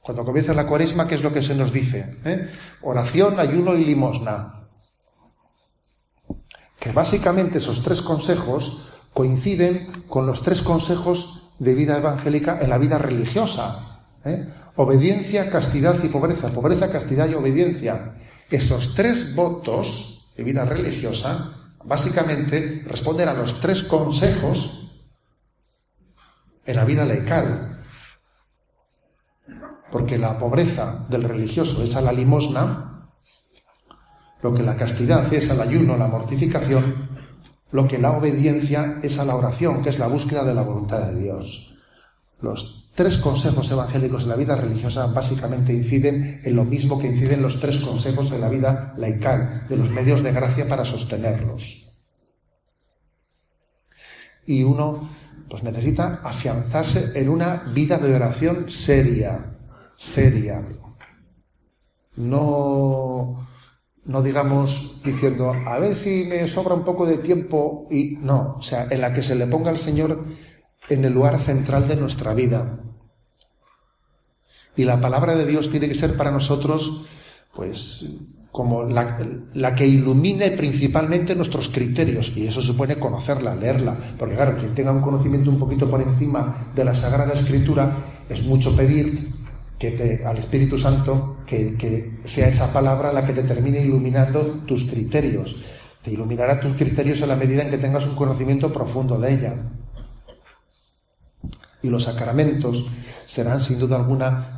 Cuando 0.00 0.24
comienza 0.24 0.54
la 0.54 0.66
cuaresma, 0.66 1.06
¿qué 1.06 1.16
es 1.16 1.22
lo 1.22 1.32
que 1.32 1.42
se 1.42 1.54
nos 1.54 1.72
dice? 1.72 2.16
¿Eh? 2.24 2.50
Oración, 2.82 3.38
ayuno 3.40 3.74
y 3.74 3.84
limosna. 3.84 4.68
Que 6.78 6.92
básicamente 6.92 7.58
esos 7.58 7.82
tres 7.82 8.02
consejos 8.02 8.88
coinciden 9.12 10.04
con 10.08 10.26
los 10.26 10.42
tres 10.42 10.62
consejos 10.62 11.54
de 11.58 11.74
vida 11.74 11.98
evangélica 11.98 12.60
en 12.60 12.70
la 12.70 12.78
vida 12.78 12.98
religiosa. 12.98 14.00
¿eh? 14.24 14.48
Obediencia, 14.76 15.50
castidad 15.50 16.02
y 16.04 16.08
pobreza. 16.08 16.48
Pobreza, 16.48 16.90
castidad 16.90 17.28
y 17.28 17.34
obediencia. 17.34 18.14
Esos 18.50 18.94
tres 18.94 19.34
votos 19.34 20.32
de 20.36 20.44
vida 20.44 20.64
religiosa 20.64 21.52
básicamente 21.84 22.82
responden 22.86 23.28
a 23.28 23.34
los 23.34 23.60
tres 23.60 23.82
consejos 23.84 25.00
en 26.66 26.76
la 26.76 26.84
vida 26.84 27.04
laical. 27.04 27.84
Porque 29.90 30.18
la 30.18 30.36
pobreza 30.36 31.06
del 31.08 31.22
religioso 31.22 31.82
es 31.82 31.96
a 31.96 32.02
la 32.02 32.12
limosna, 32.12 33.08
lo 34.42 34.52
que 34.52 34.62
la 34.62 34.76
castidad 34.76 35.32
es 35.32 35.50
al 35.50 35.60
ayuno, 35.60 35.96
la 35.96 36.08
mortificación, 36.08 37.08
lo 37.70 37.88
que 37.88 37.98
la 37.98 38.12
obediencia 38.12 38.98
es 39.02 39.18
a 39.18 39.24
la 39.24 39.36
oración, 39.36 39.82
que 39.82 39.90
es 39.90 39.98
la 39.98 40.08
búsqueda 40.08 40.44
de 40.44 40.54
la 40.54 40.62
voluntad 40.62 41.00
de 41.06 41.20
Dios. 41.20 41.78
Los 42.40 42.85
tres 42.96 43.18
consejos 43.18 43.70
evangélicos 43.70 44.22
en 44.22 44.30
la 44.30 44.36
vida 44.36 44.56
religiosa 44.56 45.06
básicamente 45.06 45.72
inciden 45.72 46.40
en 46.42 46.56
lo 46.56 46.64
mismo 46.64 46.98
que 46.98 47.08
inciden 47.08 47.42
los 47.42 47.60
tres 47.60 47.76
consejos 47.76 48.30
de 48.30 48.38
la 48.38 48.48
vida 48.48 48.94
laical, 48.96 49.66
de 49.68 49.76
los 49.76 49.90
medios 49.90 50.22
de 50.22 50.32
gracia 50.32 50.66
para 50.66 50.84
sostenerlos. 50.84 51.92
Y 54.46 54.62
uno 54.62 55.10
pues 55.48 55.62
necesita 55.62 56.20
afianzarse 56.24 57.12
en 57.14 57.28
una 57.28 57.64
vida 57.74 57.98
de 57.98 58.14
oración 58.14 58.72
seria, 58.72 59.56
seria. 59.96 60.66
No, 62.16 63.46
no 64.06 64.22
digamos 64.22 65.02
diciendo, 65.04 65.52
a 65.52 65.78
ver 65.78 65.94
si 65.96 66.24
me 66.24 66.48
sobra 66.48 66.74
un 66.74 66.84
poco 66.84 67.04
de 67.04 67.18
tiempo 67.18 67.86
y 67.90 68.16
no, 68.22 68.56
o 68.58 68.62
sea, 68.62 68.86
en 68.90 69.02
la 69.02 69.12
que 69.12 69.22
se 69.22 69.34
le 69.34 69.46
ponga 69.46 69.68
al 69.70 69.78
Señor 69.78 70.24
en 70.88 71.04
el 71.04 71.12
lugar 71.12 71.38
central 71.40 71.88
de 71.88 71.96
nuestra 71.96 72.32
vida. 72.32 72.80
Y 74.76 74.84
la 74.84 75.00
palabra 75.00 75.34
de 75.34 75.46
Dios 75.46 75.70
tiene 75.70 75.88
que 75.88 75.94
ser 75.94 76.16
para 76.16 76.30
nosotros, 76.30 77.06
pues, 77.54 78.20
como 78.52 78.84
la, 78.84 79.74
que 79.74 79.86
ilumine 79.86 80.50
principalmente 80.52 81.34
nuestros 81.34 81.68
criterios. 81.68 82.36
Y 82.36 82.46
eso 82.46 82.60
supone 82.60 82.96
conocerla, 82.96 83.54
leerla. 83.54 83.96
Porque 84.18 84.34
claro, 84.34 84.56
quien 84.58 84.74
tenga 84.74 84.92
un 84.92 85.00
conocimiento 85.00 85.50
un 85.50 85.58
poquito 85.58 85.88
por 85.88 86.00
encima 86.02 86.70
de 86.74 86.84
la 86.84 86.94
Sagrada 86.94 87.34
Escritura, 87.34 87.96
es 88.28 88.42
mucho 88.44 88.74
pedir 88.76 89.28
que 89.78 90.22
al 90.26 90.38
Espíritu 90.38 90.78
Santo 90.78 91.38
que, 91.46 91.74
que 91.74 92.20
sea 92.24 92.48
esa 92.48 92.72
palabra 92.72 93.12
la 93.12 93.26
que 93.26 93.34
te 93.34 93.42
termine 93.42 93.82
iluminando 93.82 94.62
tus 94.66 94.84
criterios. 94.90 95.56
Te 96.02 96.12
iluminará 96.12 96.60
tus 96.60 96.76
criterios 96.76 97.20
en 97.20 97.28
la 97.28 97.36
medida 97.36 97.62
en 97.62 97.70
que 97.70 97.78
tengas 97.78 98.06
un 98.06 98.14
conocimiento 98.14 98.72
profundo 98.72 99.18
de 99.18 99.34
ella. 99.34 99.54
Y 101.82 101.90
los 101.90 102.04
sacramentos 102.04 102.90
serán 103.26 103.60
sin 103.60 103.78
duda 103.78 103.96
alguna 103.96 104.55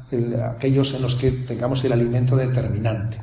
aquellos 0.57 0.94
en 0.94 1.03
los 1.03 1.14
que 1.14 1.31
tengamos 1.31 1.85
el 1.85 1.92
alimento 1.92 2.37
determinante. 2.37 3.21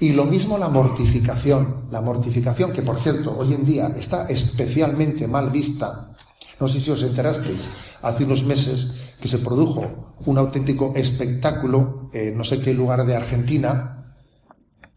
Y 0.00 0.12
lo 0.12 0.24
mismo 0.24 0.58
la 0.58 0.68
mortificación, 0.68 1.88
la 1.90 2.00
mortificación 2.00 2.72
que 2.72 2.82
por 2.82 3.00
cierto 3.00 3.36
hoy 3.36 3.52
en 3.52 3.66
día 3.66 3.88
está 3.98 4.26
especialmente 4.28 5.26
mal 5.26 5.50
vista. 5.50 6.16
No 6.60 6.68
sé 6.68 6.80
si 6.80 6.90
os 6.90 7.02
enterasteis, 7.02 7.68
hace 8.02 8.24
unos 8.24 8.44
meses 8.44 8.94
que 9.20 9.28
se 9.28 9.38
produjo 9.38 10.14
un 10.26 10.38
auténtico 10.38 10.92
espectáculo 10.94 12.10
en 12.12 12.36
no 12.36 12.44
sé 12.44 12.60
qué 12.60 12.72
lugar 12.74 13.04
de 13.06 13.16
Argentina, 13.16 14.14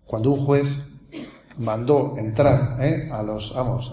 cuando 0.06 0.32
un 0.32 0.46
juez 0.46 0.88
mandó 1.58 2.16
entrar 2.18 2.78
¿eh? 2.80 3.10
a 3.12 3.24
los, 3.24 3.56
vamos, 3.56 3.92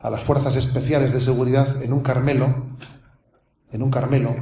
a 0.00 0.10
las 0.10 0.22
fuerzas 0.22 0.56
especiales 0.56 1.12
de 1.12 1.20
seguridad 1.20 1.82
en 1.82 1.92
un 1.92 2.00
Carmelo, 2.00 2.66
en 3.72 3.82
un 3.82 3.90
Carmelo, 3.90 4.36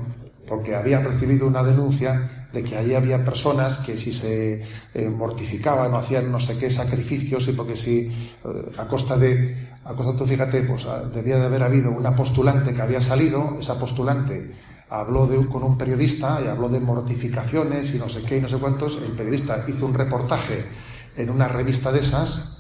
porque 0.47 0.75
habían 0.75 1.05
recibido 1.05 1.47
una 1.47 1.63
denuncia 1.63 2.47
de 2.53 2.63
que 2.63 2.77
allí 2.77 2.95
había 2.95 3.25
personas 3.25 3.79
que 3.79 3.97
si 3.97 4.13
se 4.13 4.63
eh, 4.95 5.09
mortificaban 5.09 5.93
o 5.93 5.99
hacían 5.99 6.31
no 6.31 6.39
sé 6.39 6.57
qué 6.57 6.71
sacrificios 6.71 7.49
y 7.49 7.53
porque 7.53 7.77
si 7.77 8.07
eh, 8.45 8.73
a 8.79 8.87
costa 8.87 9.17
de, 9.17 9.69
a 9.85 9.93
costa 9.95 10.17
tú 10.17 10.27
fíjate, 10.27 10.63
pues 10.63 10.87
ah, 10.87 11.03
debía 11.13 11.37
de 11.37 11.47
haber 11.47 11.63
habido 11.63 11.91
una 11.91 12.15
postulante 12.15 12.73
que 12.73 12.83
había 12.83 13.01
salido, 13.01 13.57
esa 13.59 13.79
postulante 13.79 14.53
habló 14.89 15.27
de, 15.27 15.45
con 15.49 15.65
un 15.65 15.77
periodista 15.77 16.41
y 16.45 16.49
habló 16.49 16.69
de 16.69 16.79
mortificaciones 16.79 17.95
y 17.95 17.99
no 17.99 18.09
sé 18.09 18.23
qué 18.23 18.39
y 18.39 18.41
no 18.41 18.49
sé 18.49 18.59
cuántos, 18.59 19.03
el 19.03 19.13
periodista 19.13 19.65
hizo 19.67 19.87
un 19.87 19.95
reportaje 19.95 20.65
en 21.17 21.31
una 21.31 21.49
revista 21.49 21.91
de 21.91 22.01
esas 22.01 22.54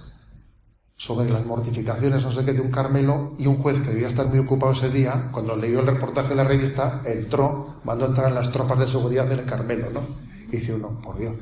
sobre 1.05 1.29
las 1.29 1.45
mortificaciones, 1.45 2.25
no 2.25 2.33
sé 2.33 2.47
qué, 2.47 2.55
de 2.55 2.62
un 2.62 2.71
Carmelo, 2.71 3.35
y 3.37 3.47
un 3.47 3.59
juez 3.59 3.79
que 3.81 3.90
debía 3.90 4.07
estar 4.07 4.27
muy 4.27 4.38
ocupado 4.38 4.73
ese 4.73 4.88
día, 4.88 5.29
cuando 5.33 5.55
leyó 5.55 5.81
el 5.81 5.87
reportaje 5.87 6.31
de 6.31 6.37
la 6.37 6.45
revista, 6.45 7.03
entró, 7.05 7.79
mandó 7.85 8.07
entrar 8.07 8.29
en 8.29 8.35
las 8.35 8.51
tropas 8.51 8.79
de 8.79 8.87
seguridad 8.87 9.27
del 9.27 9.45
Carmelo, 9.45 9.90
¿no? 9.90 10.01
Y 10.49 10.57
dice 10.57 10.73
uno, 10.73 11.03
por 11.03 11.19
Dios. 11.19 11.35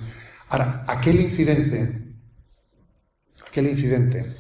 Ahora, 0.48 0.84
aquel 0.88 1.20
incidente, 1.20 2.16
aquel 3.46 3.68
incidente, 3.68 4.34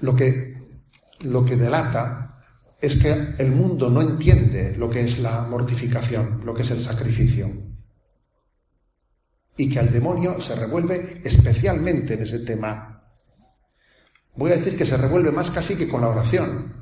lo 0.00 0.16
que, 0.16 0.60
lo 1.20 1.44
que 1.44 1.54
delata 1.54 2.42
es 2.80 3.00
que 3.00 3.12
el 3.38 3.52
mundo 3.52 3.88
no 3.88 4.02
entiende 4.02 4.74
lo 4.76 4.90
que 4.90 5.04
es 5.04 5.20
la 5.20 5.42
mortificación, 5.42 6.40
lo 6.44 6.52
que 6.54 6.62
es 6.62 6.70
el 6.72 6.80
sacrificio. 6.80 7.48
Y 9.56 9.70
que 9.70 9.78
al 9.78 9.92
demonio 9.92 10.40
se 10.40 10.56
revuelve 10.56 11.20
especialmente 11.22 12.14
en 12.14 12.22
ese 12.22 12.40
tema 12.40 12.99
Voy 14.36 14.52
a 14.52 14.56
decir 14.56 14.76
que 14.76 14.86
se 14.86 14.96
revuelve 14.96 15.30
más 15.30 15.50
casi 15.50 15.76
que 15.76 15.88
con 15.88 16.00
la 16.00 16.08
oración. 16.08 16.72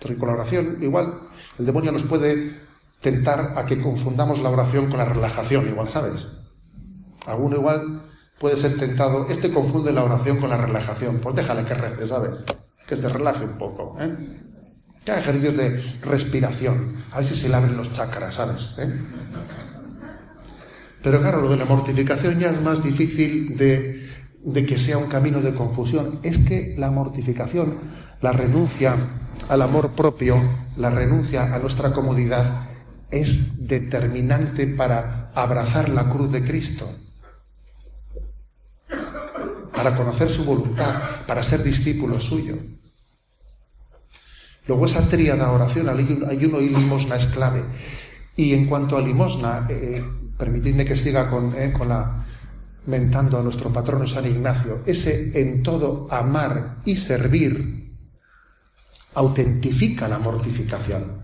Porque 0.00 0.16
con 0.16 0.28
la 0.28 0.34
oración, 0.34 0.78
igual, 0.80 1.28
el 1.58 1.66
demonio 1.66 1.92
nos 1.92 2.04
puede 2.04 2.58
tentar 3.00 3.58
a 3.58 3.66
que 3.66 3.80
confundamos 3.80 4.38
la 4.40 4.50
oración 4.50 4.88
con 4.88 4.98
la 4.98 5.04
relajación, 5.04 5.68
igual, 5.68 5.88
¿sabes? 5.88 6.26
Alguno 7.26 7.56
igual 7.56 8.10
puede 8.38 8.56
ser 8.56 8.76
tentado, 8.78 9.28
este 9.28 9.52
confunde 9.52 9.92
la 9.92 10.04
oración 10.04 10.38
con 10.38 10.50
la 10.50 10.56
relajación, 10.56 11.18
pues 11.18 11.36
déjale 11.36 11.64
que 11.64 11.74
rece, 11.74 12.06
¿sabes? 12.06 12.32
Que 12.86 12.96
se 12.96 13.08
relaje 13.08 13.44
un 13.44 13.58
poco, 13.58 13.96
¿eh? 14.00 14.40
Que 15.04 15.12
ejercicios 15.12 15.56
de 15.56 15.82
respiración, 16.02 17.04
a 17.10 17.18
ver 17.18 17.26
si 17.26 17.34
se 17.34 17.48
le 17.48 17.54
abren 17.54 17.76
los 17.76 17.92
chakras, 17.92 18.34
¿sabes? 18.34 18.78
¿Eh? 18.78 19.00
Pero 21.02 21.20
claro, 21.20 21.40
lo 21.40 21.50
de 21.50 21.56
la 21.56 21.64
mortificación 21.64 22.38
ya 22.38 22.50
es 22.50 22.60
más 22.60 22.82
difícil 22.82 23.56
de 23.56 23.99
de 24.44 24.64
que 24.64 24.78
sea 24.78 24.98
un 24.98 25.08
camino 25.08 25.40
de 25.40 25.54
confusión, 25.54 26.18
es 26.22 26.38
que 26.38 26.74
la 26.78 26.90
mortificación, 26.90 27.78
la 28.20 28.32
renuncia 28.32 28.94
al 29.48 29.62
amor 29.62 29.92
propio, 29.92 30.36
la 30.76 30.90
renuncia 30.90 31.54
a 31.54 31.58
nuestra 31.58 31.92
comodidad, 31.92 32.68
es 33.10 33.66
determinante 33.66 34.66
para 34.66 35.30
abrazar 35.34 35.88
la 35.88 36.08
cruz 36.08 36.30
de 36.30 36.44
Cristo, 36.44 36.90
para 39.74 39.96
conocer 39.96 40.28
su 40.28 40.44
voluntad, 40.44 40.94
para 41.26 41.42
ser 41.42 41.62
discípulo 41.62 42.20
suyo. 42.20 42.56
Luego 44.66 44.86
esa 44.86 45.08
tríada 45.08 45.50
oración, 45.50 45.88
ayuno 45.88 46.60
y 46.60 46.68
limosna 46.68 47.16
es 47.16 47.26
clave. 47.26 47.64
Y 48.36 48.54
en 48.54 48.66
cuanto 48.66 48.96
a 48.96 49.02
limosna, 49.02 49.66
eh, 49.68 50.04
permitidme 50.38 50.84
que 50.84 50.96
siga 50.96 51.28
con, 51.28 51.52
eh, 51.56 51.72
con 51.76 51.88
la 51.88 52.24
mentando 52.90 53.38
a 53.38 53.42
nuestro 53.42 53.72
patrono 53.72 54.06
San 54.06 54.26
Ignacio, 54.26 54.82
ese 54.84 55.40
en 55.40 55.62
todo 55.62 56.08
amar 56.10 56.78
y 56.84 56.96
servir 56.96 57.94
autentifica 59.14 60.08
la 60.08 60.18
mortificación, 60.18 61.22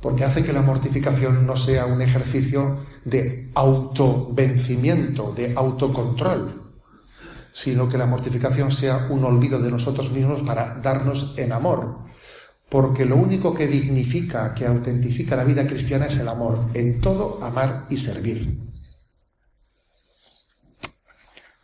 porque 0.00 0.24
hace 0.24 0.42
que 0.42 0.52
la 0.52 0.62
mortificación 0.62 1.46
no 1.46 1.56
sea 1.56 1.86
un 1.86 2.00
ejercicio 2.00 2.86
de 3.04 3.50
autovencimiento, 3.54 5.32
de 5.32 5.52
autocontrol, 5.54 6.72
sino 7.52 7.88
que 7.88 7.98
la 7.98 8.06
mortificación 8.06 8.70
sea 8.70 9.08
un 9.10 9.24
olvido 9.24 9.60
de 9.60 9.70
nosotros 9.70 10.10
mismos 10.12 10.40
para 10.42 10.76
darnos 10.76 11.36
en 11.38 11.52
amor, 11.52 11.98
porque 12.68 13.04
lo 13.04 13.16
único 13.16 13.52
que 13.54 13.66
dignifica, 13.66 14.54
que 14.54 14.66
autentifica 14.66 15.34
la 15.34 15.44
vida 15.44 15.66
cristiana 15.66 16.06
es 16.06 16.16
el 16.18 16.28
amor, 16.28 16.66
en 16.74 17.00
todo 17.00 17.42
amar 17.42 17.86
y 17.90 17.96
servir. 17.96 18.69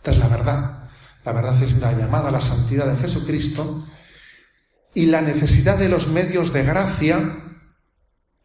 Esta 0.06 0.14
es 0.14 0.22
la 0.22 0.36
verdad. 0.36 0.88
La 1.24 1.32
verdad 1.32 1.60
es 1.60 1.72
una 1.72 1.90
llamada 1.90 2.28
a 2.28 2.30
la 2.30 2.40
santidad 2.40 2.86
de 2.86 2.96
Jesucristo 2.96 3.84
y 4.94 5.06
la 5.06 5.20
necesidad 5.20 5.76
de 5.78 5.88
los 5.88 6.06
medios 6.06 6.52
de 6.52 6.62
gracia 6.62 7.18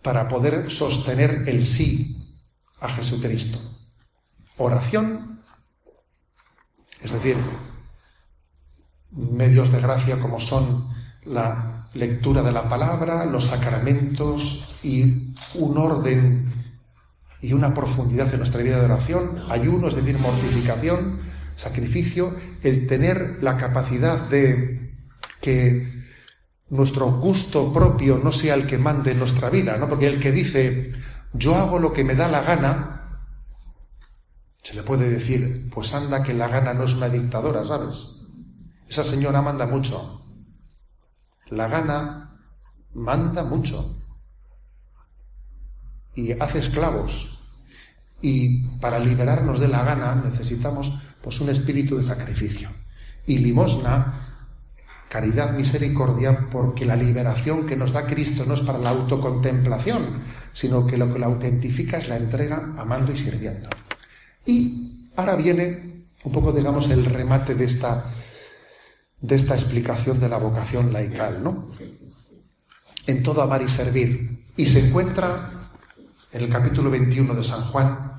para 0.02 0.28
poder 0.28 0.71
sostener 0.71 1.43
el 1.45 1.67
sí 1.67 2.36
a 2.80 2.89
Jesucristo. 2.89 3.60
Oración, 4.58 5.39
es 7.00 7.12
decir, 7.12 7.38
medios 9.12 9.71
de 9.71 9.82
gracia 9.82 10.19
como 10.19 10.39
son 10.39 10.91
la 11.26 11.86
lectura 11.93 12.41
de 12.41 12.54
la 12.54 12.67
palabra, 12.67 13.24
los 13.26 13.45
sacramentos 13.45 14.80
y 14.82 15.36
un 15.54 15.78
orden 15.78 16.71
y 17.39 17.54
una 17.54 17.71
profundidad 17.71 18.34
en 18.34 18.39
nuestra 18.39 18.63
vida 18.63 18.80
de 18.80 18.86
oración, 18.86 19.43
ayuno, 19.47 19.89
es 19.89 19.95
decir, 19.95 20.17
mortificación, 20.17 21.20
sacrificio, 21.62 22.36
el 22.63 22.88
tener 22.88 23.38
la 23.43 23.56
capacidad 23.56 24.17
de 24.30 24.95
que 25.39 26.02
nuestro 26.69 27.12
gusto 27.12 27.71
propio 27.71 28.17
no 28.17 28.32
sea 28.32 28.56
el 28.56 28.65
que 28.65 28.80
mande 28.80 29.13
nuestra 29.13 29.52
vida, 29.52 29.78
¿no? 29.78 29.88
Porque 29.88 30.08
el 30.08 30.19
que 30.19 30.32
dice, 30.32 30.91
yo 31.34 31.56
hago 31.56 31.78
lo 31.78 31.93
que 31.93 32.04
me 32.04 32.15
da 32.15 32.28
la 32.28 32.41
gana, 32.41 33.19
se 34.63 34.74
le 34.74 34.82
puede 34.82 35.08
decir, 35.08 35.69
pues 35.71 35.93
anda 35.93 36.24
que 36.24 36.34
la 36.34 36.47
gana 36.47 36.74
no 36.74 36.86
es 36.86 36.93
una 36.93 37.10
dictadora, 37.10 37.63
¿sabes? 37.63 38.26
Esa 38.89 39.04
señora 39.04 39.43
manda 39.43 39.67
mucho. 39.67 40.26
La 41.47 41.67
gana 41.67 42.39
manda 42.93 43.43
mucho. 43.43 44.02
Y 46.15 46.32
hace 46.32 46.60
esclavos. 46.60 47.38
Y 48.21 48.67
para 48.80 48.97
liberarnos 48.97 49.60
de 49.60 49.67
la 49.67 49.84
gana 49.84 50.15
necesitamos 50.15 50.91
pues 51.23 51.39
un 51.41 51.49
espíritu 51.49 51.97
de 51.97 52.03
sacrificio. 52.03 52.69
Y 53.25 53.38
limosna, 53.38 54.31
caridad, 55.10 55.51
misericordia, 55.51 56.47
porque 56.51 56.86
la 56.86 56.95
liberación 56.95 57.65
que 57.65 57.75
nos 57.75 57.91
da 57.91 58.05
Cristo 58.05 58.45
no 58.47 58.53
es 58.53 58.62
para 58.62 58.79
la 58.79 58.89
autocontemplación, 58.89 60.01
sino 60.53 60.88
que 60.88 60.97
lo 60.97 61.12
que 61.12 61.19
la 61.19 61.27
autentifica 61.27 61.97
es 61.97 62.07
la 62.07 62.17
entrega 62.17 62.73
amando 62.77 63.12
y 63.12 63.17
sirviendo. 63.17 63.69
Y 64.45 65.10
ahora 65.15 65.36
viene 65.36 66.05
un 66.23 66.31
poco, 66.31 66.51
digamos, 66.51 66.89
el 66.89 67.05
remate 67.05 67.55
de 67.55 67.65
esta, 67.65 68.05
de 69.19 69.36
esta 69.36 69.55
explicación 69.55 70.19
de 70.19 70.29
la 70.29 70.38
vocación 70.38 70.93
laical, 70.93 71.43
¿no? 71.43 71.71
En 73.07 73.23
todo 73.23 73.41
amar 73.41 73.62
y 73.62 73.67
servir. 73.67 74.45
Y 74.55 74.65
se 74.65 74.88
encuentra 74.88 75.51
en 76.31 76.41
el 76.41 76.49
capítulo 76.49 76.89
21 76.89 77.34
de 77.34 77.43
San 77.43 77.62
Juan, 77.63 78.11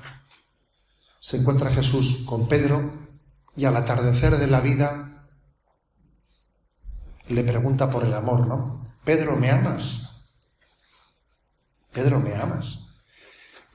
se 1.23 1.37
encuentra 1.37 1.71
Jesús 1.71 2.25
con 2.25 2.49
Pedro 2.49 2.91
y 3.55 3.63
al 3.63 3.77
atardecer 3.77 4.37
de 4.37 4.47
la 4.47 4.59
vida 4.59 5.25
le 7.29 7.45
pregunta 7.45 7.89
por 7.89 8.03
el 8.03 8.13
amor, 8.13 8.45
¿no? 8.45 8.93
Pedro, 9.05 9.37
¿me 9.37 9.49
amas? 9.49 10.27
Pedro, 11.93 12.19
¿me 12.19 12.35
amas? 12.35 12.77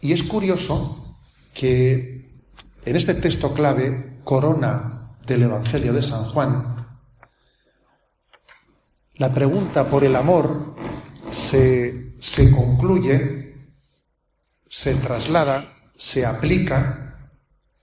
Y 0.02 0.12
es 0.12 0.22
curioso 0.24 1.18
que 1.54 2.44
en 2.84 2.96
este 2.96 3.14
texto 3.14 3.54
clave, 3.54 4.20
corona 4.24 5.16
del 5.26 5.44
Evangelio 5.44 5.94
de 5.94 6.02
San 6.02 6.24
Juan, 6.24 6.86
la 9.14 9.32
pregunta 9.32 9.88
por 9.88 10.04
el 10.04 10.16
amor 10.16 10.76
se, 11.48 12.14
se 12.20 12.54
concluye, 12.54 13.72
se 14.68 14.94
traslada, 14.96 15.64
se 15.96 16.26
aplica 16.26 17.06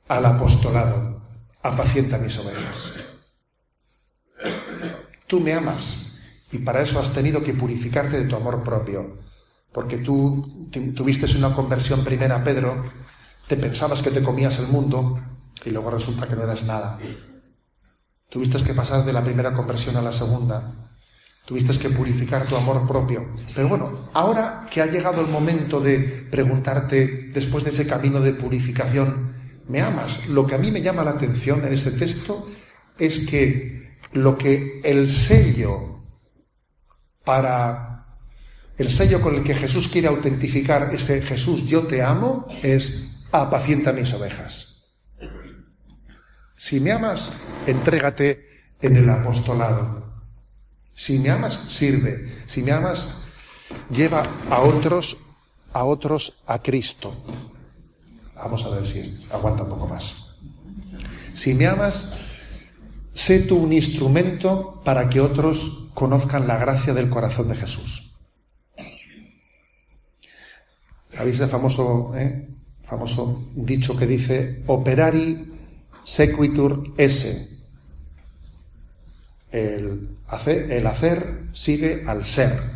al 0.08 0.26
apostolado, 0.26 1.22
apacienta 1.62 2.18
mis 2.18 2.38
ovejas. 2.38 2.94
Tú 5.28 5.39
me 5.39 5.54
amas 5.54 6.20
y 6.52 6.60
para 6.60 6.82
eso 6.82 7.00
has 7.00 7.12
tenido 7.12 7.44
que 7.44 7.54
purificarte 7.54 8.18
de 8.18 8.30
tu 8.30 8.36
amor 8.36 8.63
propio, 8.63 9.20
porque 9.72 9.98
tú 9.98 10.70
tuviste 10.96 11.26
una 11.38 11.54
conversión 11.54 12.04
primera, 12.04 12.44
Pedro, 12.44 12.91
te 13.48 13.58
pensabas 13.58 14.02
que 14.02 14.12
te 14.12 14.24
comías 14.24 14.60
el 14.60 14.68
mundo 14.68 15.20
y 15.63 15.72
luego 15.72 15.89
resulta 15.91 16.28
que 16.28 16.36
no 16.36 16.44
eras 16.44 16.63
nada. 16.63 17.00
Tuviste 18.30 18.63
que 18.63 18.74
pasar 18.74 19.04
de 19.06 19.13
la 19.13 19.24
primera 19.24 19.54
conversión 19.54 19.98
a 19.98 20.02
la 20.02 20.13
segunda. 20.13 20.91
Tuviste 21.46 21.78
que 21.78 21.89
purificar 21.89 22.48
tu 22.48 22.56
amor 22.56 22.88
propio. 22.88 23.28
Pero 23.54 23.70
bueno, 23.70 24.10
ahora 24.13 24.65
que 24.70 24.82
ha 24.82 24.88
llegado 24.88 25.22
el 25.22 25.28
momento 25.28 25.80
de 25.80 26.28
preguntarte, 26.32 27.30
después 27.34 27.63
de 27.63 27.70
ese 27.70 27.88
camino 27.88 28.20
de 28.20 28.34
purificación, 28.34 29.36
me 29.67 29.82
amas. 29.82 30.28
Lo 30.28 30.45
que 30.45 30.56
a 30.56 30.58
mí 30.58 30.71
me 30.71 30.82
llama 30.82 31.04
la 31.04 31.12
atención 31.12 31.65
en 31.65 31.73
este 31.73 31.91
texto 31.91 32.51
es 32.97 33.25
que 33.28 33.97
lo 34.13 34.38
que 34.38 34.82
el 34.84 35.12
sello 35.12 36.04
para 37.23 38.06
el 38.78 38.91
sello 38.91 39.21
con 39.21 39.36
el 39.36 39.43
que 39.43 39.56
Jesús 39.56 39.88
quiere 39.88 40.08
autentificar 40.08 40.93
este 40.93 41.21
Jesús 41.21 41.65
yo 41.65 41.88
te 41.88 42.04
amo 42.04 42.47
es 42.62 43.23
apacienta 43.32 43.91
mis 43.91 44.13
ovejas. 44.13 44.84
Si 46.58 46.80
me 46.80 46.91
amas, 46.91 47.30
entrégate 47.67 48.73
en 48.82 48.95
el 48.95 49.10
apostolado. 49.10 50.23
Si 50.93 51.19
me 51.19 51.30
amas, 51.30 51.54
sirve. 51.54 52.43
Si 52.47 52.63
me 52.63 52.71
amas, 52.71 53.08
lleva 53.89 54.25
a 54.49 54.60
otros 54.62 55.17
a 55.73 55.84
otros 55.84 56.34
a 56.47 56.62
Cristo. 56.62 57.13
Vamos 58.45 58.63
a 58.63 58.69
ver 58.69 58.86
si 58.86 59.25
aguanta 59.31 59.63
un 59.63 59.69
poco 59.69 59.88
más. 59.88 60.36
Si 61.34 61.55
me 61.55 61.65
amas, 61.65 62.13
sé 63.15 63.39
tú 63.39 63.58
un 63.58 63.73
instrumento 63.73 64.84
para 64.86 65.10
que 65.10 65.19
otros 65.19 65.89
conozcan 65.95 66.45
la 66.45 66.60
gracia 66.60 66.93
del 66.93 67.10
corazón 67.10 67.49
de 67.49 67.55
Jesús. 67.55 68.13
¿Sabéis 71.10 71.39
el 71.39 71.49
famoso, 71.49 72.13
eh, 72.15 72.47
famoso 72.84 73.49
dicho 73.55 73.97
que 73.97 74.05
dice 74.05 74.62
operari 74.67 75.51
sequitur 76.03 76.93
esse? 76.97 77.49
El 79.51 80.19
hacer, 80.27 80.71
el 80.71 80.86
hacer 80.86 81.49
sigue 81.51 82.03
al 82.05 82.23
ser. 82.23 82.74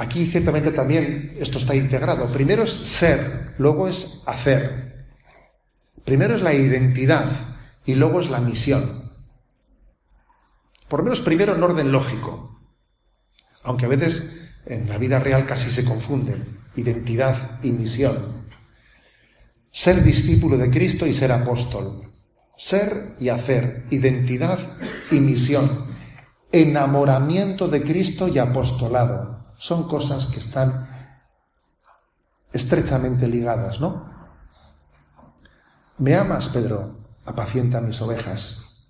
Aquí 0.00 0.24
ciertamente 0.24 0.70
también 0.70 1.36
esto 1.40 1.58
está 1.58 1.74
integrado. 1.74 2.32
Primero 2.32 2.62
es 2.62 2.70
ser, 2.70 3.52
luego 3.58 3.86
es 3.86 4.22
hacer. 4.24 5.04
Primero 6.06 6.36
es 6.36 6.40
la 6.40 6.54
identidad 6.54 7.30
y 7.84 7.96
luego 7.96 8.20
es 8.20 8.30
la 8.30 8.40
misión. 8.40 8.82
Por 10.88 11.00
lo 11.00 11.04
menos 11.04 11.20
primero 11.20 11.54
en 11.54 11.62
orden 11.62 11.92
lógico, 11.92 12.62
aunque 13.62 13.84
a 13.84 13.88
veces 13.90 14.40
en 14.64 14.88
la 14.88 14.96
vida 14.96 15.18
real 15.18 15.44
casi 15.44 15.68
se 15.68 15.84
confunden 15.84 16.60
identidad 16.76 17.60
y 17.62 17.70
misión. 17.70 18.16
Ser 19.70 20.02
discípulo 20.02 20.56
de 20.56 20.70
Cristo 20.70 21.06
y 21.06 21.12
ser 21.12 21.30
apóstol. 21.30 22.10
Ser 22.56 23.16
y 23.20 23.28
hacer, 23.28 23.84
identidad 23.90 24.60
y 25.10 25.20
misión. 25.20 25.68
Enamoramiento 26.52 27.68
de 27.68 27.82
Cristo 27.82 28.28
y 28.28 28.38
apostolado 28.38 29.39
son 29.60 29.86
cosas 29.86 30.26
que 30.28 30.40
están 30.40 30.88
estrechamente 32.50 33.28
ligadas, 33.28 33.78
¿no? 33.78 34.10
¿Me 35.98 36.14
amas, 36.14 36.48
Pedro? 36.48 36.96
Apacienta 37.26 37.82
mis 37.82 38.00
ovejas. 38.00 38.88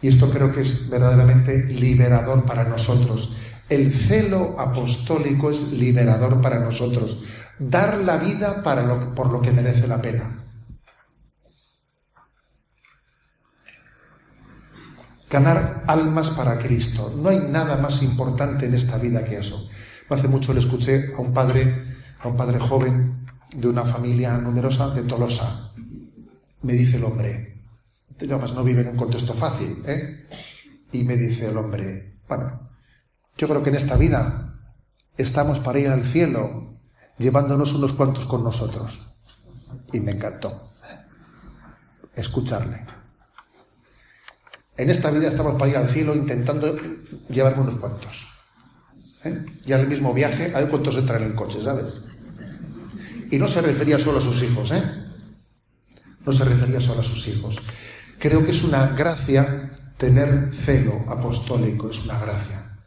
Y 0.00 0.06
esto 0.06 0.30
creo 0.30 0.54
que 0.54 0.60
es 0.60 0.88
verdaderamente 0.88 1.64
liberador 1.64 2.44
para 2.44 2.62
nosotros. 2.62 3.36
El 3.68 3.92
celo 3.92 4.54
apostólico 4.60 5.50
es 5.50 5.72
liberador 5.72 6.40
para 6.40 6.60
nosotros. 6.60 7.18
Dar 7.58 7.98
la 7.98 8.18
vida 8.18 8.62
para 8.62 8.82
lo, 8.82 9.12
por 9.12 9.32
lo 9.32 9.42
que 9.42 9.50
merece 9.50 9.88
la 9.88 10.00
pena. 10.00 10.43
Ganar 15.30 15.84
almas 15.86 16.30
para 16.30 16.58
Cristo. 16.58 17.12
No 17.16 17.28
hay 17.28 17.38
nada 17.38 17.76
más 17.76 18.02
importante 18.02 18.66
en 18.66 18.74
esta 18.74 18.98
vida 18.98 19.24
que 19.24 19.38
eso. 19.38 19.68
Hace 20.08 20.28
mucho 20.28 20.52
le 20.52 20.60
escuché 20.60 21.12
a 21.16 21.20
un 21.20 21.32
padre, 21.32 21.96
a 22.20 22.28
un 22.28 22.36
padre 22.36 22.58
joven 22.58 23.26
de 23.54 23.68
una 23.68 23.84
familia 23.84 24.36
numerosa 24.38 24.90
de 24.90 25.02
Tolosa. 25.02 25.72
Me 26.62 26.74
dice 26.74 26.96
el 26.96 27.04
hombre, 27.04 27.62
además 28.18 28.52
no 28.52 28.62
vive 28.62 28.82
en 28.82 28.88
un 28.88 28.96
contexto 28.96 29.34
fácil, 29.34 29.82
¿eh? 29.86 30.26
Y 30.92 31.04
me 31.04 31.16
dice 31.16 31.48
el 31.48 31.56
hombre, 31.56 32.20
bueno, 32.28 32.70
yo 33.36 33.48
creo 33.48 33.62
que 33.62 33.70
en 33.70 33.76
esta 33.76 33.96
vida 33.96 34.54
estamos 35.16 35.58
para 35.60 35.78
ir 35.78 35.88
al 35.88 36.06
cielo 36.06 36.78
llevándonos 37.18 37.74
unos 37.74 37.92
cuantos 37.92 38.26
con 38.26 38.44
nosotros. 38.44 39.10
Y 39.92 40.00
me 40.00 40.12
encantó 40.12 40.72
escucharle. 42.14 42.86
En 44.76 44.90
esta 44.90 45.10
vida 45.10 45.28
estamos 45.28 45.54
para 45.54 45.70
ir 45.70 45.76
al 45.76 45.88
cielo 45.88 46.14
intentando 46.14 46.76
llevarme 47.28 47.62
unos 47.62 47.76
cuantos. 47.76 48.26
¿Eh? 49.24 49.44
Y 49.66 49.72
al 49.72 49.86
mismo 49.86 50.12
viaje, 50.12 50.52
hay 50.54 50.66
cuantos 50.66 50.96
entran 50.96 51.22
en 51.22 51.28
el 51.30 51.34
coche, 51.34 51.60
¿sabes? 51.62 51.86
Y 53.30 53.38
no 53.38 53.48
se 53.48 53.62
refería 53.62 53.98
solo 53.98 54.18
a 54.18 54.22
sus 54.22 54.42
hijos, 54.42 54.72
¿eh? 54.72 54.82
No 56.26 56.32
se 56.32 56.44
refería 56.44 56.80
solo 56.80 57.00
a 57.00 57.04
sus 57.04 57.26
hijos. 57.28 57.56
Creo 58.18 58.44
que 58.44 58.50
es 58.50 58.64
una 58.64 58.88
gracia 58.88 59.72
tener 59.96 60.50
celo 60.52 61.04
apostólico, 61.08 61.88
es 61.88 62.04
una 62.04 62.18
gracia. 62.18 62.78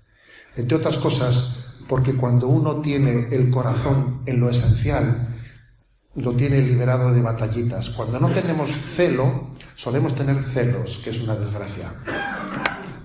Entre 0.55 0.75
otras 0.75 0.97
cosas, 0.97 1.77
porque 1.87 2.13
cuando 2.13 2.47
uno 2.47 2.81
tiene 2.81 3.27
el 3.31 3.49
corazón 3.49 4.23
en 4.25 4.39
lo 4.39 4.49
esencial, 4.49 5.35
lo 6.15 6.33
tiene 6.33 6.61
liberado 6.61 7.13
de 7.13 7.21
batallitas. 7.21 7.91
Cuando 7.91 8.19
no 8.19 8.29
tenemos 8.31 8.71
celo, 8.95 9.46
solemos 9.77 10.15
tener 10.15 10.43
celos, 10.43 10.99
que 11.03 11.11
es 11.11 11.21
una 11.21 11.35
desgracia. 11.35 11.93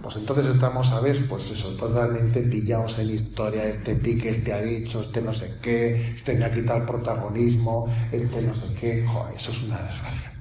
Pues 0.02 0.16
entonces 0.16 0.46
estamos, 0.46 0.88
¿sabes? 0.88 1.18
Pues 1.28 1.50
eso, 1.50 1.68
totalmente 1.76 2.40
pillados 2.40 2.98
en 2.98 3.10
historia, 3.10 3.68
este 3.68 3.94
pique, 3.94 4.30
este 4.30 4.52
ha 4.52 4.60
dicho, 4.60 5.02
este 5.02 5.20
no 5.20 5.32
sé 5.32 5.58
qué, 5.62 6.14
este 6.16 6.34
me 6.34 6.46
ha 6.46 6.50
quitado 6.50 6.80
el 6.80 6.86
protagonismo, 6.86 7.94
este 8.10 8.42
no 8.42 8.54
sé 8.54 8.74
qué, 8.80 9.06
Joder, 9.06 9.36
eso 9.36 9.52
es 9.52 9.62
una 9.64 9.78
desgracia. 9.82 10.32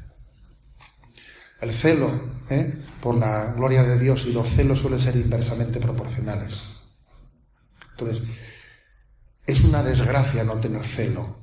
El 1.60 1.74
celo 1.74 2.10
¿eh? 2.50 2.82
por 3.02 3.16
la 3.16 3.54
gloria 3.54 3.84
de 3.84 4.00
Dios 4.00 4.26
y 4.26 4.34
los 4.34 4.50
celos 4.50 4.80
suelen 4.80 5.00
ser 5.00 5.16
inversamente 5.18 5.80
proporcionales. 5.80 6.88
Entonces, 7.92 8.28
es 9.46 9.64
una 9.66 9.84
desgracia 9.84 10.44
no 10.44 10.56
tener 10.56 10.88
celo, 10.88 11.36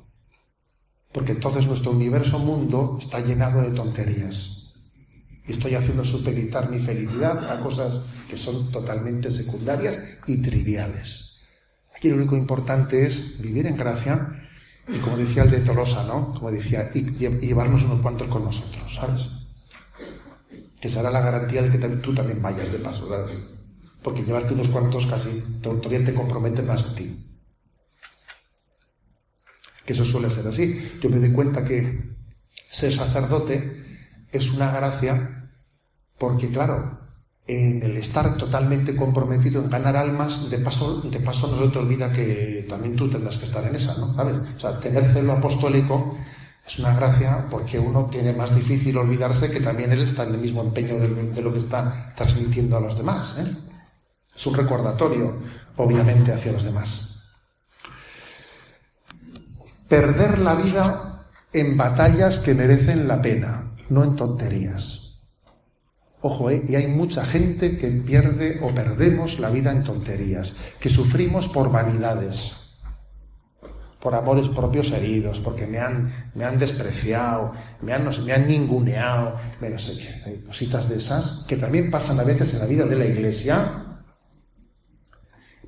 porque 1.12 1.32
entonces 1.32 1.66
nuestro 1.66 1.93
universo 1.93 2.39
mundo 2.39 2.97
está 2.99 3.20
llenado 3.20 3.61
de 3.62 3.70
tonterías. 3.70 4.57
Y 5.49 5.53
estoy 5.53 5.74
haciendo 5.74 6.05
supeditar 6.05 6.70
mi 6.70 6.78
felicidad 6.78 7.51
a 7.51 7.61
cosas 7.61 8.07
que 8.28 8.36
son 8.36 8.70
totalmente 8.70 9.30
secundarias 9.30 9.99
y 10.26 10.36
triviales. 10.42 11.40
Aquí 11.96 12.11
lo 12.11 12.16
único 12.16 12.36
importante 12.36 13.07
es 13.07 13.40
vivir 13.40 13.66
en 13.66 13.76
gracia 13.76 14.44
y 14.86 14.99
como 14.99 15.16
decía 15.16 15.42
el 15.42 15.51
de 15.51 15.61
Tolosa, 15.61 16.05
¿no? 16.07 16.34
Como 16.34 16.53
decía, 16.53 16.92
llevarnos 16.92 17.82
unos 17.84 18.01
cuantos 18.01 18.28
con 18.28 18.44
nosotros, 18.44 18.94
¿sabes? 18.94 19.22
Que 20.80 20.88
será 20.88 21.11
la 21.11 21.20
garantía 21.20 21.62
de 21.62 21.70
que 21.70 21.88
tú 21.96 22.14
también 22.14 22.40
vayas 22.40 22.70
de 22.70 22.78
paso, 22.78 23.09
¿sabes? 23.09 23.32
Porque 24.03 24.22
llevarte 24.22 24.55
unos 24.55 24.68
cuantos 24.68 25.07
casi 25.07 25.42
todavía 25.61 26.05
te 26.05 26.14
compromete 26.14 26.62
más 26.62 26.84
a 26.84 26.94
ti 26.94 27.24
que 29.88 29.94
eso 29.94 30.05
suele 30.05 30.28
ser 30.28 30.46
así. 30.46 30.99
Yo 31.01 31.09
me 31.09 31.18
doy 31.18 31.32
cuenta 31.32 31.64
que 31.64 32.12
ser 32.68 32.92
sacerdote 32.92 33.86
es 34.30 34.51
una 34.51 34.70
gracia 34.70 35.38
porque, 36.18 36.48
claro, 36.48 36.98
en 37.46 37.82
el 37.82 37.96
estar 37.96 38.36
totalmente 38.36 38.94
comprometido 38.94 39.62
en 39.62 39.70
ganar 39.70 39.96
almas, 39.96 40.50
de 40.50 40.58
paso, 40.58 41.00
de 41.02 41.20
paso 41.20 41.46
no 41.48 41.64
se 41.64 41.72
te 41.72 41.78
olvida 41.78 42.12
que 42.12 42.66
también 42.68 42.96
tú 42.96 43.08
tendrás 43.08 43.38
que 43.38 43.46
estar 43.46 43.64
en 43.64 43.74
esa, 43.74 43.96
¿no? 43.98 44.14
¿Sabes? 44.14 44.36
O 44.56 44.60
sea, 44.60 44.78
tener 44.78 45.04
celo 45.04 45.32
apostólico 45.32 46.18
es 46.66 46.78
una 46.78 46.94
gracia 46.94 47.46
porque 47.50 47.78
uno 47.78 48.08
tiene 48.10 48.34
más 48.34 48.54
difícil 48.54 48.98
olvidarse 48.98 49.50
que 49.50 49.60
también 49.60 49.92
él 49.92 50.02
está 50.02 50.24
en 50.24 50.34
el 50.34 50.40
mismo 50.40 50.62
empeño 50.62 50.98
de, 50.98 51.40
lo 51.40 51.52
que 51.52 51.60
está 51.60 52.12
transmitiendo 52.14 52.76
a 52.76 52.80
los 52.80 52.96
demás. 52.96 53.36
¿eh? 53.38 53.56
Es 54.36 54.46
un 54.46 54.54
recordatorio, 54.54 55.38
obviamente, 55.76 56.32
hacia 56.32 56.52
los 56.52 56.64
demás 56.64 57.08
perder 59.88 60.38
la 60.38 60.54
vida 60.54 61.24
en 61.52 61.76
batallas 61.76 62.38
que 62.38 62.54
merecen 62.54 63.08
la 63.08 63.20
pena, 63.22 63.72
no 63.88 64.04
en 64.04 64.16
tonterías. 64.16 65.07
Ojo, 66.20 66.50
¿eh? 66.50 66.64
y 66.68 66.74
hay 66.74 66.88
mucha 66.88 67.24
gente 67.24 67.78
que 67.78 67.88
pierde 67.88 68.58
o 68.62 68.74
perdemos 68.74 69.38
la 69.38 69.50
vida 69.50 69.70
en 69.70 69.84
tonterías, 69.84 70.52
que 70.80 70.88
sufrimos 70.88 71.48
por 71.48 71.70
vanidades, 71.70 72.74
por 74.00 74.16
amores 74.16 74.48
propios 74.48 74.90
heridos, 74.90 75.38
porque 75.38 75.66
me 75.66 75.78
han, 75.78 76.30
me 76.34 76.44
han 76.44 76.58
despreciado, 76.58 77.52
me 77.82 77.92
han, 77.92 78.08
me 78.24 78.32
han 78.32 78.48
ninguneado, 78.48 79.36
no 79.60 79.78
sé 79.78 79.98
qué, 79.98 80.30
hay 80.30 80.38
cositas 80.38 80.88
de 80.88 80.96
esas 80.96 81.44
que 81.46 81.56
también 81.56 81.88
pasan 81.88 82.18
a 82.18 82.24
veces 82.24 82.52
en 82.54 82.60
la 82.60 82.66
vida 82.66 82.84
de 82.84 82.96
la 82.96 83.06
iglesia, 83.06 83.84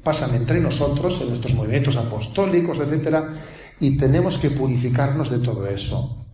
pasan 0.02 0.34
entre 0.34 0.60
nosotros, 0.60 1.20
en 1.20 1.28
nuestros 1.28 1.54
movimientos 1.54 1.96
apostólicos, 1.96 2.76
etcétera, 2.80 3.28
y 3.78 3.96
tenemos 3.96 4.36
que 4.38 4.50
purificarnos 4.50 5.30
de 5.30 5.38
todo 5.38 5.64
eso. 5.68 6.26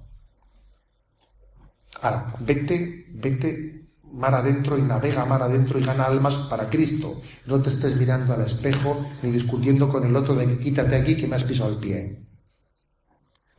Ahora, 2.01 2.35
vete, 2.41 3.07
vete 3.11 3.76
mar 4.13 4.35
adentro 4.35 4.79
y 4.79 4.83
navega 4.83 5.25
mar 5.25 5.43
adentro 5.43 5.79
y 5.79 5.85
gana 5.85 6.05
almas 6.05 6.35
para 6.49 6.69
Cristo. 6.69 7.21
No 7.47 7.61
te 7.61 7.71
estés 7.71 7.97
mirando 7.97 8.35
al 8.35 8.43
espejo 8.43 9.07
ni 9.23 9.31
discutiendo 9.31 9.89
con 9.89 10.05
el 10.05 10.15
otro 10.17 10.35
de 10.35 10.47
que 10.47 10.59
quítate 10.59 10.97
aquí 10.97 11.17
que 11.17 11.27
me 11.27 11.37
has 11.37 11.45
pisado 11.45 11.71
el 11.71 11.77
pie. 11.77 12.27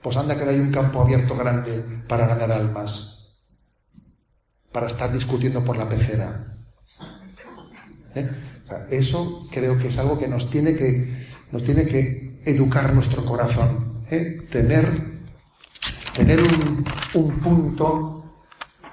Pues 0.01 0.15
anda 0.15 0.37
que 0.37 0.43
hay 0.43 0.59
un 0.59 0.71
campo 0.71 1.01
abierto 1.01 1.35
grande 1.35 1.83
para 2.07 2.27
ganar 2.27 2.51
almas, 2.51 3.37
para 4.71 4.87
estar 4.87 5.11
discutiendo 5.11 5.63
por 5.63 5.77
la 5.77 5.89
pecera. 5.89 6.53
¿Eh? 8.15 8.29
eso 8.89 9.47
creo 9.51 9.77
que 9.77 9.87
es 9.87 9.97
algo 9.97 10.17
que 10.17 10.27
nos 10.27 10.49
tiene 10.49 10.75
que, 10.75 11.27
nos 11.51 11.63
tiene 11.63 11.85
que 11.85 12.41
educar 12.45 12.93
nuestro 12.93 13.23
corazón, 13.25 14.03
¿eh? 14.09 14.41
tener, 14.51 14.89
tener 16.15 16.41
un, 16.41 16.83
punto, 17.39 18.26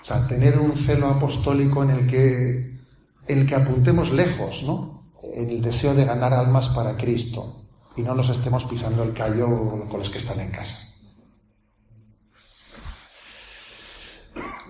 o 0.05 0.07
sea, 0.07 0.27
tener 0.27 0.59
un 0.59 0.77
celo 0.77 1.09
apostólico 1.09 1.83
en 1.83 1.91
el 1.91 2.07
que, 2.07 2.79
el 3.27 3.47
que 3.47 3.55
apuntemos 3.55 4.13
lejos, 4.13 4.63
¿no? 4.65 5.09
En 5.23 5.49
el 5.49 5.63
deseo 5.63 5.95
de 5.95 6.05
ganar 6.05 6.35
almas 6.35 6.69
para 6.69 6.95
Cristo 6.95 7.65
y 7.97 8.03
no 8.03 8.15
nos 8.15 8.29
estemos 8.29 8.65
pisando 8.65 9.03
el 9.03 9.15
callo 9.15 9.89
con 9.89 9.99
los 9.99 10.11
que 10.11 10.19
están 10.19 10.41
en 10.41 10.51
casa. 10.51 10.93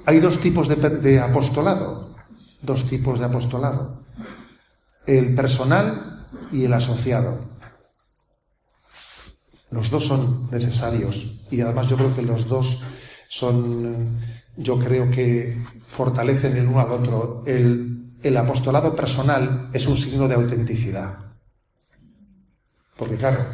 Hay 0.07 0.21
dos 0.21 0.39
tipos 0.39 0.69
de, 0.69 0.77
de 0.77 1.19
apostolado, 1.19 2.15
dos 2.63 2.85
tipos 2.85 3.19
de 3.19 3.25
apostolado, 3.25 4.05
el 5.05 5.35
personal 5.35 6.29
y 6.53 6.65
el 6.65 6.73
asociado. 6.75 7.41
Los 9.73 9.91
dos 9.91 10.07
son 10.07 10.49
necesarios 10.53 11.45
y 11.51 11.61
además 11.61 11.89
yo 11.89 11.97
creo 11.97 12.15
que 12.15 12.23
los 12.23 12.47
dos 12.47 12.85
son, 13.29 14.21
yo 14.57 14.79
creo 14.79 15.11
que 15.11 15.59
fortalecen 15.81 16.57
el 16.57 16.67
uno 16.67 16.81
al 16.81 16.91
otro. 16.91 17.43
El, 17.47 18.13
el 18.23 18.37
apostolado 18.37 18.95
personal 18.95 19.69
es 19.73 19.87
un 19.87 19.97
signo 19.97 20.29
de 20.29 20.35
autenticidad. 20.35 21.19
Porque 22.97 23.17
claro, 23.17 23.45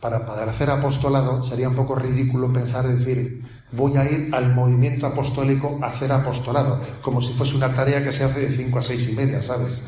para, 0.00 0.26
para 0.26 0.50
hacer 0.50 0.70
apostolado 0.70 1.42
sería 1.42 1.68
un 1.68 1.74
poco 1.76 1.94
ridículo 1.94 2.52
pensar 2.52 2.86
decir, 2.86 3.42
voy 3.72 3.96
a 3.96 4.10
ir 4.10 4.34
al 4.34 4.54
movimiento 4.54 5.06
apostólico 5.06 5.78
a 5.82 5.86
hacer 5.86 6.12
apostolado, 6.12 6.80
como 7.02 7.20
si 7.20 7.32
fuese 7.32 7.56
una 7.56 7.74
tarea 7.74 8.04
que 8.04 8.12
se 8.12 8.24
hace 8.24 8.40
de 8.40 8.50
cinco 8.50 8.78
a 8.78 8.82
seis 8.82 9.08
y 9.10 9.16
media, 9.16 9.42
¿sabes? 9.42 9.82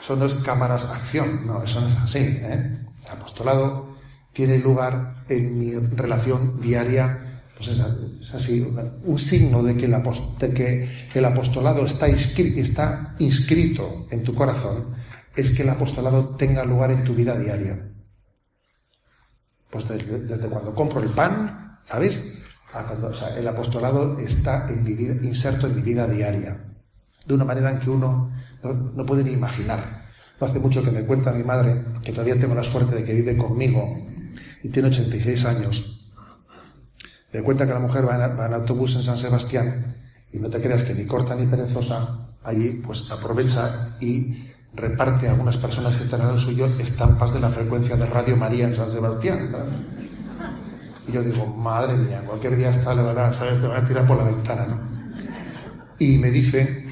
Eso 0.00 0.16
no 0.16 0.24
es 0.24 0.34
cámaras 0.34 0.86
acción, 0.86 1.46
no, 1.46 1.62
eso 1.62 1.80
no 1.80 1.88
es 1.88 1.96
así, 1.98 2.18
¿eh? 2.18 2.78
El 3.04 3.10
apostolado 3.10 3.96
tiene 4.32 4.58
lugar 4.58 5.24
en 5.28 5.58
mi 5.58 5.74
relación 5.74 6.60
diaria, 6.60 7.27
pues 7.58 7.70
es, 7.70 8.34
así, 8.34 8.64
un 9.04 9.18
signo 9.18 9.64
de 9.64 9.76
que, 9.76 9.86
el 11.12 11.24
apostolado 11.24 11.84
está, 11.84 12.06
está 12.06 13.16
inscrito 13.18 14.06
en 14.12 14.22
tu 14.22 14.32
corazón, 14.32 14.94
es 15.34 15.50
que 15.50 15.64
el 15.64 15.70
apostolado 15.70 16.36
tenga 16.36 16.64
lugar 16.64 16.92
en 16.92 17.02
tu 17.02 17.14
vida 17.14 17.36
diaria. 17.36 17.90
Pues 19.70 19.88
desde, 19.88 20.48
cuando 20.48 20.72
compro 20.72 21.02
el 21.02 21.10
pan, 21.10 21.80
¿sabes? 21.84 22.38
el 23.36 23.48
apostolado 23.48 24.20
está 24.20 24.68
en 24.68 25.24
inserto 25.24 25.66
en 25.66 25.74
mi 25.74 25.82
vida 25.82 26.06
diaria, 26.06 26.64
de 27.26 27.34
una 27.34 27.44
manera 27.44 27.72
en 27.72 27.80
que 27.80 27.90
uno 27.90 28.30
no, 28.62 28.72
no 28.72 29.04
puede 29.04 29.24
ni 29.24 29.32
imaginar. 29.32 30.06
No 30.40 30.46
hace 30.46 30.60
mucho 30.60 30.84
que 30.84 30.92
me 30.92 31.04
cuenta 31.04 31.32
mi 31.32 31.42
madre, 31.42 31.84
que 32.04 32.12
todavía 32.12 32.38
tengo 32.38 32.54
la 32.54 32.62
suerte 32.62 32.94
de 32.94 33.02
que 33.02 33.14
vive 33.14 33.36
conmigo 33.36 33.98
y 34.62 34.68
tiene 34.68 34.90
86 34.90 35.44
años. 35.44 35.97
Me 37.32 37.42
cuenta 37.42 37.66
que 37.66 37.72
la 37.72 37.78
mujer 37.78 38.08
va 38.08 38.46
en, 38.46 38.54
autobús 38.54 38.96
en 38.96 39.02
San 39.02 39.18
Sebastián 39.18 39.96
Y 40.32 40.38
no 40.38 40.48
te 40.48 40.60
creas 40.60 40.82
que 40.82 40.94
ni 40.94 41.04
corta 41.04 41.34
ni 41.34 41.46
perezosa, 41.46 42.28
allí 42.44 42.82
pues 42.84 43.10
aprovecha 43.10 43.96
y 44.00 44.48
reparte 44.74 45.28
a 45.28 45.32
algunas 45.32 45.56
personas 45.56 45.96
que 45.96 46.04
están 46.04 46.20
al 46.20 46.38
suyo 46.38 46.66
estampas 46.78 47.32
de 47.32 47.40
la 47.40 47.50
frecuencia 47.50 47.96
de 47.96 48.06
Radio 48.06 48.36
María 48.36 48.66
en 48.66 48.74
San 48.74 48.90
Sebastián. 48.90 49.50
Y 51.06 51.12
yo 51.12 51.22
digo, 51.22 51.46
madre 51.46 51.96
mía, 51.96 52.22
cualquier 52.26 52.56
día 52.56 52.70
está, 52.70 52.94
le 52.94 53.02
¿sabes? 53.34 53.60
te 53.60 53.66
van 53.66 53.82
a 53.82 53.86
tirar 53.86 54.06
por 54.06 54.18
la 54.18 54.24
ventana, 54.24 54.66
¿no? 54.66 54.78
Y 55.98 56.18
me 56.18 56.30
dice 56.30 56.86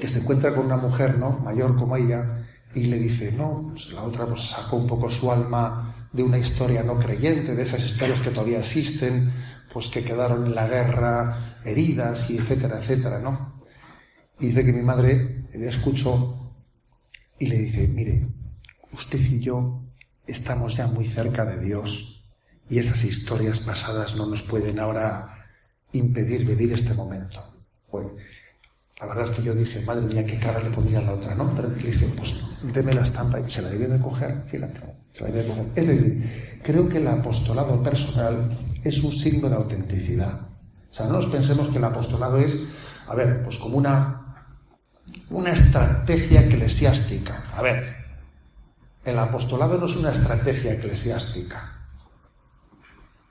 que 0.00 0.08
se 0.08 0.20
encuentra 0.20 0.54
con 0.54 0.66
una 0.66 0.76
mujer, 0.76 1.18
¿no? 1.18 1.38
Mayor 1.44 1.76
como 1.76 1.96
ella, 1.96 2.42
y 2.74 2.84
le 2.86 2.98
dice, 2.98 3.32
no, 3.32 3.70
pues 3.70 3.92
la 3.92 4.02
otra 4.02 4.26
pues 4.26 4.48
sacó 4.48 4.76
un 4.76 4.86
poco 4.86 5.08
su 5.08 5.30
alma 5.30 5.94
de 6.12 6.22
una 6.22 6.38
historia 6.38 6.82
no 6.82 6.98
creyente, 6.98 7.54
de 7.54 7.62
esas 7.62 7.84
historias 7.84 8.20
que 8.20 8.30
todavía 8.30 8.58
existen, 8.58 9.32
pues 9.74 9.88
que 9.88 10.04
quedaron 10.04 10.46
en 10.46 10.54
la 10.54 10.68
guerra 10.68 11.58
heridas 11.64 12.30
y 12.30 12.38
etcétera, 12.38 12.78
etcétera, 12.78 13.18
¿no? 13.18 13.60
Y 14.38 14.46
dice 14.46 14.64
que 14.64 14.72
mi 14.72 14.82
madre 14.82 15.46
le 15.52 15.68
escuchó 15.68 16.52
y 17.40 17.46
le 17.46 17.58
dice, 17.58 17.88
mire, 17.88 18.24
usted 18.92 19.18
y 19.18 19.40
yo 19.40 19.82
estamos 20.28 20.76
ya 20.76 20.86
muy 20.86 21.06
cerca 21.06 21.44
de 21.44 21.60
Dios 21.60 22.30
y 22.70 22.78
esas 22.78 23.02
historias 23.02 23.58
pasadas 23.58 24.14
no 24.14 24.26
nos 24.26 24.42
pueden 24.42 24.78
ahora 24.78 25.44
impedir 25.90 26.46
vivir 26.46 26.72
este 26.72 26.94
momento. 26.94 27.42
Pues, 27.90 28.06
la 29.00 29.06
verdad 29.06 29.30
es 29.30 29.36
que 29.36 29.42
yo 29.42 29.54
dije, 29.54 29.80
madre 29.80 30.02
mía, 30.02 30.24
qué 30.24 30.38
cara 30.38 30.60
le 30.60 30.70
pondría 30.70 31.00
la 31.00 31.14
otra, 31.14 31.34
¿no? 31.34 31.52
Pero 31.56 31.68
le 31.68 31.90
dije, 31.90 32.06
pues 32.16 32.34
deme 32.62 32.94
la 32.94 33.02
estampa 33.02 33.40
y 33.40 33.50
se 33.50 33.60
la 33.60 33.70
debía 33.70 33.88
de 33.88 34.00
coger, 34.00 34.44
fíjate, 34.46 34.80
se 35.12 35.22
la 35.22 35.30
debía 35.30 35.42
de 35.42 35.48
coger. 35.48 35.66
Es 35.74 35.86
decir, 35.86 36.60
creo 36.62 36.88
que 36.88 36.98
el 36.98 37.08
apostolado 37.08 37.82
personal 37.82 38.50
es 38.84 39.02
un 39.02 39.12
signo 39.12 39.48
de 39.48 39.56
autenticidad. 39.56 40.40
O 40.90 40.94
sea, 40.94 41.06
no 41.06 41.14
nos 41.14 41.26
pensemos 41.26 41.68
que 41.68 41.78
el 41.78 41.84
apostolado 41.84 42.38
es, 42.38 42.68
a 43.08 43.16
ver, 43.16 43.42
pues 43.42 43.56
como 43.56 43.78
una, 43.78 44.48
una 45.30 45.50
estrategia 45.50 46.42
eclesiástica. 46.42 47.42
A 47.52 47.62
ver, 47.62 47.96
el 49.04 49.18
apostolado 49.18 49.76
no 49.76 49.86
es 49.86 49.96
una 49.96 50.12
estrategia 50.12 50.74
eclesiástica. 50.74 51.88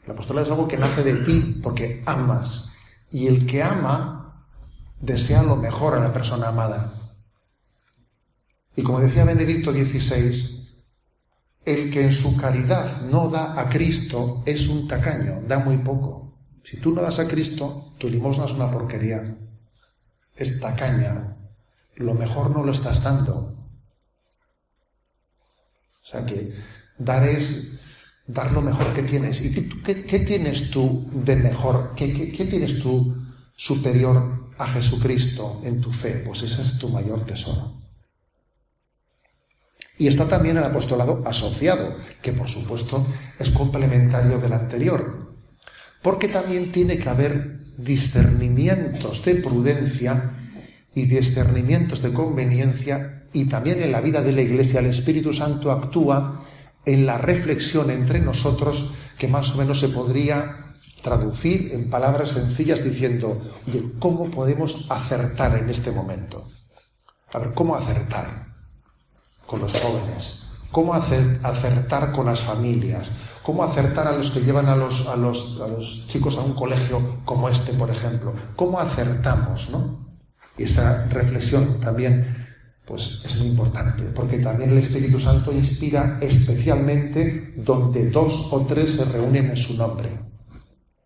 El 0.06 0.12
apostolado 0.12 0.46
es 0.46 0.52
algo 0.52 0.68
que 0.68 0.76
nace 0.76 1.04
de 1.04 1.14
ti 1.24 1.62
porque 1.64 2.04
amas. 2.06 2.76
Y 3.10 3.28
el 3.28 3.46
que 3.46 3.64
ama 3.64 4.23
desea 5.04 5.44
lo 5.44 5.58
mejor 5.58 5.96
a 5.96 6.00
la 6.00 6.14
persona 6.14 6.48
amada. 6.48 6.94
Y 8.76 8.84
como 8.84 9.02
decía 9.02 9.26
Benedicto 9.26 9.72
XVI, 9.72 10.64
el 11.66 11.92
que 11.92 12.06
en 12.06 12.14
su 12.14 12.36
caridad 12.38 13.02
no 13.12 13.30
da 13.30 13.60
a 13.60 13.70
Cristo 13.70 14.42
es 14.46 14.68
un 14.70 14.88
tacaño, 14.88 15.42
da 15.46 15.60
muy 15.60 15.78
poco. 15.78 16.34
Si 16.64 16.78
tú 16.78 16.94
no 16.94 17.02
das 17.02 17.20
a 17.20 17.28
Cristo, 17.28 17.94
tu 17.98 18.10
limosna 18.10 18.46
es 18.46 18.52
una 18.54 18.72
porquería. 18.72 19.38
Es 20.36 20.60
tacaña. 20.60 21.36
Lo 21.98 22.14
mejor 22.14 22.50
no 22.52 22.64
lo 22.64 22.72
estás 22.72 23.04
dando. 23.04 23.54
O 26.02 26.06
sea 26.06 26.26
que 26.26 26.54
dar 26.98 27.28
es 27.28 27.82
dar 28.26 28.52
lo 28.54 28.62
mejor 28.62 28.94
que 28.94 29.04
tienes. 29.04 29.42
¿Y 29.42 29.54
qué, 29.84 30.20
tienes 30.20 30.72
tú 30.72 31.10
de 31.12 31.36
mejor? 31.36 31.94
¿Qué, 31.96 32.32
qué 32.32 32.46
tienes 32.46 32.82
tú 32.82 33.16
superior 33.56 34.43
a 34.58 34.68
Jesucristo 34.68 35.62
en 35.64 35.82
tu 35.82 35.92
fe? 35.92 36.24
Pues 36.26 36.44
ese 36.44 36.62
es 36.62 36.78
tu 36.80 36.90
mayor 36.90 37.26
tesoro. 37.26 37.84
Y 39.98 40.08
está 40.08 40.28
también 40.28 40.58
el 40.58 40.64
apostolado 40.64 41.22
asociado, 41.26 41.96
que 42.22 42.34
por 42.34 42.50
supuesto 42.50 43.06
es 43.40 43.50
complementario 43.52 44.40
del 44.40 44.54
anterior, 44.54 45.36
porque 46.02 46.28
también 46.28 46.72
tiene 46.72 46.98
que 46.98 47.10
haber 47.10 47.60
discernimientos 47.78 49.24
de 49.24 49.36
prudencia 49.36 50.32
y 50.96 51.06
discernimientos 51.06 52.02
de 52.02 52.14
conveniencia 52.14 53.24
y 53.34 53.46
también 53.46 53.82
en 53.82 53.92
la 53.92 54.02
vida 54.02 54.22
de 54.22 54.32
la 54.32 54.42
Iglesia 54.42 54.80
el 54.80 54.88
Espíritu 54.88 55.34
Santo 55.34 55.72
actúa 55.72 56.46
en 56.86 57.06
la 57.06 57.18
reflexión 57.18 57.90
entre 57.90 58.20
nosotros 58.20 58.94
que 59.18 59.28
más 59.28 59.52
o 59.52 59.58
menos 59.58 59.80
se 59.80 59.90
podría 59.90 60.63
traducir 61.04 61.72
en 61.74 61.92
palabras 61.92 62.30
sencillas 62.30 62.84
diciendo, 62.84 63.40
oye, 63.68 63.84
¿cómo 64.00 64.32
podemos 64.32 64.88
acertar 64.90 65.56
en 65.58 65.70
este 65.70 65.92
momento? 65.92 66.48
A 67.32 67.38
ver, 67.38 67.54
¿cómo 67.54 67.76
acertar? 67.76 68.54
con 69.46 69.62
los 69.62 69.74
jóvenes, 69.74 70.50
cómo 70.72 70.94
acertar 70.94 72.12
con 72.12 72.26
las 72.26 72.42
familias, 72.42 73.12
cómo 73.44 73.64
acertar 73.64 74.08
a 74.08 74.14
los 74.14 74.32
que 74.32 74.42
llevan 74.42 74.68
a 74.68 74.76
los, 74.76 75.08
a 75.08 75.16
los, 75.16 76.08
chicos 76.08 76.38
a 76.38 76.42
un 76.42 76.54
colegio 76.54 77.20
como 77.26 77.50
este, 77.50 77.74
por 77.74 77.90
ejemplo, 77.90 78.34
cómo 78.56 78.80
acertamos, 78.80 79.70
¿no? 79.70 80.00
Y 80.58 80.64
esa 80.64 81.06
reflexión 81.10 81.80
también 81.80 82.38
pues 82.86 83.24
es 83.26 83.38
muy 83.38 83.48
importante, 83.48 84.04
porque 84.16 84.40
también 84.40 84.72
el 84.72 84.80
Espíritu 84.80 85.20
Santo 85.20 85.54
inspira 85.54 86.18
especialmente 86.20 87.54
donde 87.56 88.10
dos 88.10 88.50
o 88.52 88.66
tres 88.66 88.96
se 88.96 89.06
reúnen 89.06 89.52
en 89.52 89.56
su 89.56 89.78
nombre. 89.78 90.10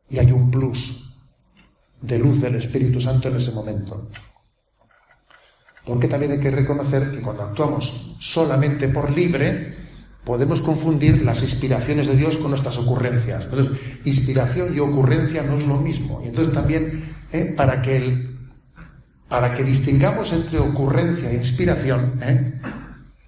Y 0.10 0.20
hay 0.20 0.32
un 0.32 0.49
plus 0.49 1.20
de 2.01 2.20
luz 2.20 2.41
del 2.41 2.55
Espíritu 2.55 3.01
Santo 3.01 3.30
en 3.30 3.36
ese 3.38 3.51
momento. 3.51 4.10
Porque 5.86 6.08
también 6.08 6.34
hay 6.34 6.39
que 6.39 6.51
reconocer 6.51 7.12
que 7.12 7.22
cuando 7.22 7.43
actuamos 7.43 8.16
solamente 8.20 8.89
por 8.89 9.10
libre, 9.10 9.76
podemos 10.26 10.60
confundir 10.62 11.24
las 11.24 11.41
inspiraciones 11.41 12.08
de 12.08 12.18
Dios 12.18 12.36
con 12.38 12.49
nuestras 12.49 12.78
ocurrencias. 12.78 13.45
Entonces, 13.45 13.80
inspiración 14.03 14.76
y 14.76 14.80
ocurrencia 14.80 15.43
no 15.43 15.58
es 15.58 15.66
lo 15.66 15.78
mismo. 15.78 16.22
Y 16.22 16.28
entonces 16.28 16.53
también, 16.53 17.16
eh, 17.32 17.53
para, 17.55 17.82
que 17.82 18.36
para 19.30 19.53
que 19.53 19.64
distingamos 19.64 20.34
entre 20.34 20.60
ocurrencia 20.60 21.32
e 21.32 21.36
inspiración, 21.36 22.20
eh, 22.22 22.60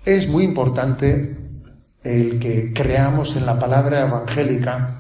es 0.04 0.28
muy 0.28 0.44
importante 0.44 1.38
el 2.04 2.40
que 2.40 2.74
creamos 2.74 3.38
en 3.38 3.46
la 3.46 3.58
palabra 3.58 4.06
evangélica, 4.06 4.99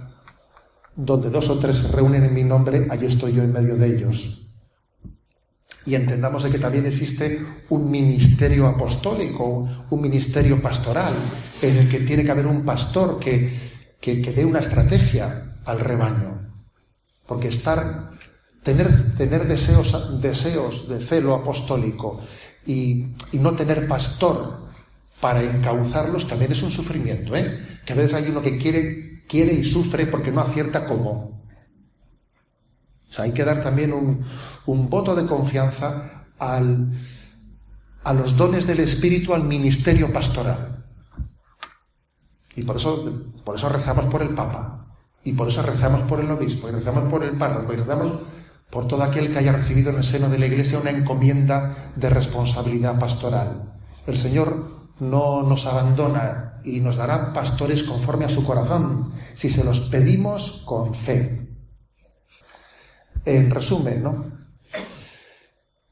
donde 1.05 1.29
dos 1.29 1.49
o 1.49 1.57
tres 1.59 1.77
se 1.77 1.91
reúnen 1.91 2.23
en 2.23 2.33
mi 2.33 2.43
nombre, 2.43 2.87
allí 2.89 3.05
estoy 3.05 3.33
yo 3.33 3.43
en 3.43 3.53
medio 3.53 3.75
de 3.75 3.95
ellos 3.95 4.49
y 5.89 5.95
entendamos 5.95 6.45
que 6.45 6.59
también 6.59 6.85
existe 6.85 7.43
un 7.69 7.89
ministerio 7.89 8.67
apostólico, 8.67 9.67
un 9.89 10.01
ministerio 10.01 10.61
pastoral, 10.61 11.15
en 11.61 11.77
el 11.77 11.89
que 11.89 12.01
tiene 12.01 12.23
que 12.23 12.29
haber 12.29 12.45
un 12.45 12.63
pastor 12.63 13.19
que, 13.19 13.57
que, 13.99 14.17
dé 14.17 14.45
una 14.45 14.59
estrategia 14.59 15.57
al 15.65 15.79
rebaño. 15.79 16.53
Porque 17.25 17.47
estar, 17.47 18.11
tener, 18.61 19.15
tener 19.15 19.47
deseos, 19.47 20.21
deseos 20.21 20.87
de 20.89 20.99
celo 20.99 21.33
apostólico 21.33 22.21
y, 22.67 23.07
no 23.33 23.53
tener 23.53 23.87
pastor 23.87 24.69
para 25.19 25.41
encauzarlos 25.41 26.27
también 26.27 26.51
es 26.51 26.61
un 26.61 26.71
sufrimiento, 26.71 27.35
¿eh? 27.35 27.79
Que 27.83 27.93
a 27.93 27.95
veces 27.95 28.13
hay 28.13 28.29
uno 28.29 28.41
que 28.43 28.57
quiere, 28.57 29.18
quiere 29.29 29.53
y 29.53 29.63
sufre 29.63 30.07
porque 30.07 30.31
no 30.31 30.41
acierta 30.41 30.85
cómo. 30.85 31.45
O 33.07 33.13
sea, 33.13 33.25
hay 33.25 33.31
que 33.31 33.45
dar 33.45 33.63
también 33.63 33.93
un, 33.93 34.89
voto 34.89 35.15
de 35.15 35.25
confianza 35.25 36.25
al, 36.37 36.91
a 38.03 38.13
los 38.13 38.35
dones 38.35 38.67
del 38.67 38.81
Espíritu, 38.81 39.33
al 39.33 39.43
ministerio 39.43 40.11
pastoral. 40.11 40.83
Y 42.55 42.63
por 42.63 42.75
eso, 42.75 43.23
por 43.45 43.55
eso 43.55 43.69
rezamos 43.69 44.05
por 44.05 44.21
el 44.21 44.29
Papa, 44.29 44.87
y 45.23 45.33
por 45.33 45.47
eso 45.47 45.61
rezamos 45.61 46.01
por 46.01 46.19
el 46.19 46.29
obispo, 46.29 46.67
y 46.67 46.71
rezamos 46.71 47.09
por 47.09 47.23
el 47.23 47.37
párroco, 47.37 47.73
y 47.73 47.77
rezamos 47.77 48.11
por 48.69 48.87
todo 48.87 49.03
aquel 49.03 49.31
que 49.31 49.39
haya 49.39 49.53
recibido 49.53 49.91
en 49.91 49.97
el 49.97 50.03
seno 50.03 50.29
de 50.29 50.37
la 50.37 50.45
Iglesia 50.45 50.79
una 50.79 50.91
encomienda 50.91 51.91
de 51.95 52.09
responsabilidad 52.09 52.99
pastoral. 52.99 53.73
El 54.05 54.17
Señor 54.17 54.78
no 54.99 55.43
nos 55.43 55.65
abandona 55.65 56.61
y 56.63 56.79
nos 56.79 56.97
dará 56.97 57.31
pastores 57.33 57.83
conforme 57.83 58.25
a 58.25 58.29
su 58.29 58.43
corazón, 58.45 59.13
si 59.35 59.49
se 59.49 59.63
los 59.63 59.79
pedimos 59.81 60.63
con 60.65 60.93
fe. 60.93 61.47
En 63.25 63.49
resumen, 63.49 64.03
¿no? 64.03 64.25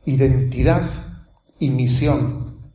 Identidad 0.05 0.89
y 1.59 1.69
misión, 1.69 2.71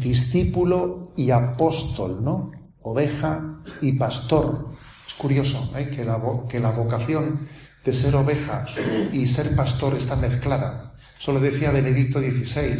discípulo 0.00 1.12
y 1.16 1.30
apóstol, 1.30 2.22
¿no? 2.22 2.52
Oveja 2.82 3.62
y 3.80 3.92
pastor. 3.92 4.72
Es 5.06 5.14
curioso 5.14 5.72
¿eh? 5.78 5.88
que, 5.88 6.04
la, 6.04 6.20
que 6.48 6.60
la 6.60 6.70
vocación 6.70 7.48
de 7.84 7.94
ser 7.94 8.14
oveja 8.14 8.66
y 9.12 9.26
ser 9.26 9.54
pastor 9.56 9.94
está 9.94 10.16
mezclada. 10.16 10.94
Eso 11.18 11.32
lo 11.32 11.40
decía 11.40 11.70
Benedicto 11.70 12.20
XVI, 12.20 12.78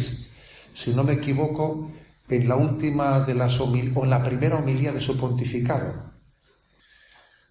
si 0.73 0.93
no 0.93 1.03
me 1.03 1.13
equivoco, 1.13 1.91
en 2.35 2.47
la 2.47 2.55
última 2.55 3.19
de 3.21 3.33
las 3.33 3.59
o 3.59 3.73
en 3.75 4.09
la 4.09 4.23
primera 4.23 4.57
homilía 4.57 4.91
de 4.91 5.01
su 5.01 5.17
pontificado. 5.17 6.13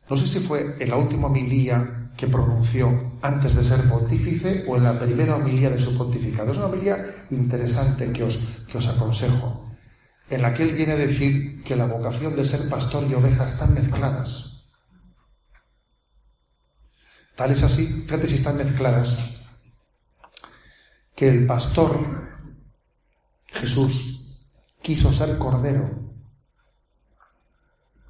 No 0.08 0.16
sé 0.16 0.26
si 0.26 0.40
fue 0.40 0.76
en 0.78 0.90
la 0.90 0.96
última 0.96 1.28
homilía 1.28 2.10
que 2.16 2.26
pronunció 2.26 3.18
antes 3.22 3.54
de 3.54 3.64
ser 3.64 3.88
pontífice 3.88 4.64
o 4.68 4.76
en 4.76 4.84
la 4.84 4.98
primera 4.98 5.36
homilía 5.36 5.70
de 5.70 5.78
su 5.78 5.96
pontificado. 5.96 6.52
Es 6.52 6.58
una 6.58 6.66
homilía 6.66 7.26
interesante 7.30 8.12
que 8.12 8.24
os, 8.24 8.38
que 8.70 8.78
os 8.78 8.88
aconsejo, 8.88 9.70
en 10.28 10.42
la 10.42 10.52
que 10.52 10.64
él 10.64 10.72
viene 10.72 10.92
a 10.92 10.96
decir 10.96 11.62
que 11.62 11.76
la 11.76 11.86
vocación 11.86 12.36
de 12.36 12.44
ser 12.44 12.68
pastor 12.68 13.04
y 13.08 13.14
oveja 13.14 13.46
están 13.46 13.74
mezcladas. 13.74 14.66
Tal 17.36 17.52
es 17.52 17.62
así, 17.62 17.86
fíjate 18.06 18.26
si 18.26 18.34
están 18.34 18.58
mezcladas, 18.58 19.16
que 21.14 21.28
el 21.28 21.46
pastor 21.46 22.22
Jesús 23.46 24.11
quiso 24.82 25.12
ser 25.12 25.38
cordero 25.38 25.88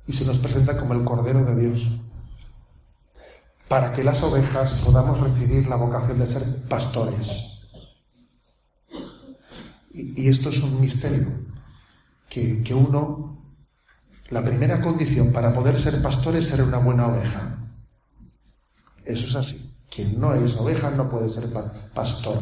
y 0.06 0.12
se 0.12 0.24
nos 0.24 0.38
presenta 0.38 0.76
como 0.76 0.94
el 0.94 1.04
cordero 1.04 1.44
de 1.44 1.60
Dios 1.60 2.00
para 3.68 3.92
que 3.92 4.04
las 4.04 4.22
ovejas 4.22 4.80
podamos 4.84 5.20
recibir 5.20 5.66
la 5.66 5.76
vocación 5.76 6.18
de 6.18 6.26
ser 6.26 6.42
pastores. 6.68 7.48
Y, 9.94 10.28
esto 10.28 10.48
es 10.48 10.62
un 10.62 10.80
misterio, 10.80 11.26
que, 12.28 12.62
que 12.62 12.74
uno, 12.74 13.44
la 14.30 14.42
primera 14.42 14.80
condición 14.80 15.32
para 15.32 15.52
poder 15.52 15.78
ser 15.78 16.02
pastor 16.02 16.36
es 16.36 16.46
ser 16.46 16.62
una 16.62 16.78
buena 16.78 17.06
oveja. 17.06 17.58
Eso 19.04 19.26
es 19.26 19.34
así. 19.34 19.74
Quien 19.90 20.18
no 20.20 20.34
es 20.34 20.56
oveja 20.56 20.90
no 20.90 21.10
puede 21.10 21.28
ser 21.28 21.44
pastor. 21.94 22.38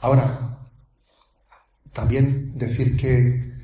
Ahora, 0.00 0.56
también 1.96 2.52
decir 2.58 2.94
que, 2.96 3.56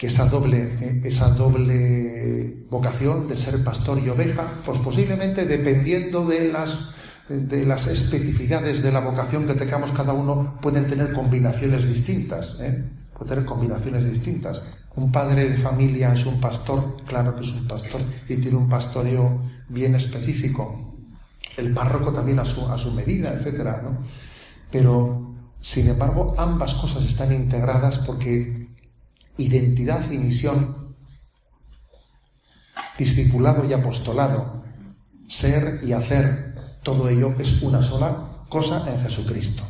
esa, 0.00 0.26
doble, 0.26 0.68
eh, 0.80 1.00
esa 1.04 1.28
doble 1.30 2.66
vocación 2.68 3.28
de 3.28 3.36
ser 3.36 3.62
pastor 3.62 4.00
y 4.04 4.08
oveja, 4.08 4.42
pues 4.66 4.80
posiblemente 4.80 5.46
dependiendo 5.46 6.26
de 6.26 6.50
las, 6.50 6.90
de 7.28 7.64
las 7.64 7.86
especificidades 7.86 8.82
de 8.82 8.90
la 8.90 8.98
vocación 8.98 9.46
que 9.46 9.54
tengamos 9.54 9.92
cada 9.92 10.12
uno, 10.12 10.58
pueden 10.60 10.88
tener 10.88 11.12
combinaciones 11.12 11.86
distintas. 11.86 12.58
¿eh? 12.58 12.82
Pueden 13.12 13.28
tener 13.28 13.44
combinaciones 13.44 14.10
distintas. 14.10 14.60
Un 14.96 15.12
padre 15.12 15.48
de 15.48 15.56
familia 15.56 16.12
es 16.12 16.26
un 16.26 16.40
pastor, 16.40 16.96
claro 17.06 17.36
que 17.36 17.42
es 17.42 17.52
un 17.52 17.68
pastor, 17.68 18.00
y 18.28 18.38
tiene 18.38 18.56
un 18.56 18.68
pastoreo 18.68 19.40
bien 19.68 19.94
específico. 19.94 20.96
El 21.56 21.72
párroco 21.72 22.12
también 22.12 22.40
a 22.40 22.44
su, 22.44 22.66
a 22.66 22.76
su 22.76 22.92
medida, 22.92 23.32
etcétera, 23.34 23.80
¿no? 23.84 23.98
Pero 24.68 25.31
sin 25.62 25.88
embargo, 25.88 26.34
ambas 26.36 26.74
cosas 26.74 27.04
están 27.04 27.32
integradas 27.32 27.98
porque 27.98 28.68
identidad 29.36 30.10
y 30.10 30.18
misión, 30.18 30.96
discipulado 32.98 33.64
y 33.64 33.72
apostolado, 33.72 34.64
ser 35.28 35.80
y 35.84 35.92
hacer, 35.92 36.80
todo 36.82 37.08
ello 37.08 37.32
es 37.38 37.62
una 37.62 37.80
sola 37.80 38.44
cosa 38.48 38.84
en 38.92 39.00
Jesucristo. 39.00 39.62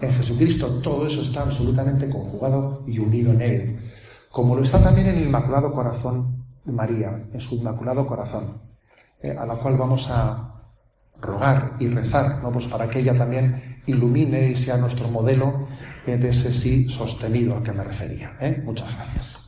En 0.00 0.14
Jesucristo 0.14 0.80
todo 0.80 1.06
eso 1.08 1.22
está 1.22 1.42
absolutamente 1.42 2.08
conjugado 2.08 2.84
y 2.86 3.00
unido 3.00 3.32
en 3.32 3.42
Él, 3.42 3.90
como 4.30 4.54
lo 4.54 4.62
está 4.62 4.80
también 4.80 5.08
en 5.08 5.16
el 5.16 5.24
Inmaculado 5.24 5.72
Corazón 5.72 6.44
de 6.64 6.72
María, 6.72 7.24
en 7.32 7.40
su 7.40 7.56
Inmaculado 7.56 8.06
Corazón, 8.06 8.62
eh, 9.20 9.36
a 9.36 9.44
la 9.44 9.56
cual 9.56 9.76
vamos 9.76 10.08
a 10.08 10.52
rogar 11.20 11.74
y 11.80 11.88
rezar, 11.88 12.40
¿no? 12.42 12.52
pues 12.52 12.66
para 12.66 12.88
que 12.88 13.00
ella 13.00 13.18
también 13.18 13.71
ilumine 13.86 14.50
y 14.50 14.56
sea 14.56 14.76
nuestro 14.76 15.08
modelo 15.08 15.68
de 16.06 16.28
ese 16.28 16.52
sí 16.52 16.88
sostenido 16.88 17.56
al 17.56 17.62
que 17.62 17.72
me 17.72 17.84
refería. 17.84 18.36
¿eh? 18.40 18.60
Muchas 18.64 18.94
gracias. 18.94 19.42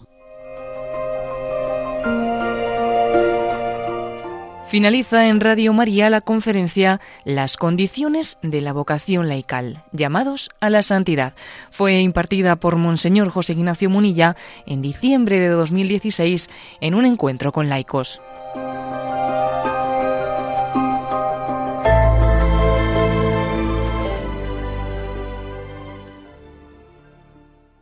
Finaliza 4.75 5.29
en 5.29 5.39
Radio 5.39 5.73
María 5.73 6.11
la 6.11 6.21
conferencia 6.21 7.01
Las 7.25 7.57
condiciones 7.57 8.39
de 8.43 8.61
la 8.61 8.73
vocación 8.73 9.29
laical, 9.29 9.85
llamados 9.93 10.51
a 10.59 10.69
la 10.69 10.83
santidad. 10.83 11.35
Fue 11.71 12.01
impartida 12.01 12.57
por 12.57 12.75
Monseñor 12.75 13.29
José 13.29 13.53
Ignacio 13.53 13.89
Munilla 13.89 14.35
en 14.67 14.83
diciembre 14.83 15.39
de 15.39 15.49
2016 15.49 16.51
en 16.81 16.97
un 16.97 17.07
encuentro 17.07 17.53
con 17.53 17.69
laicos. 17.69 18.21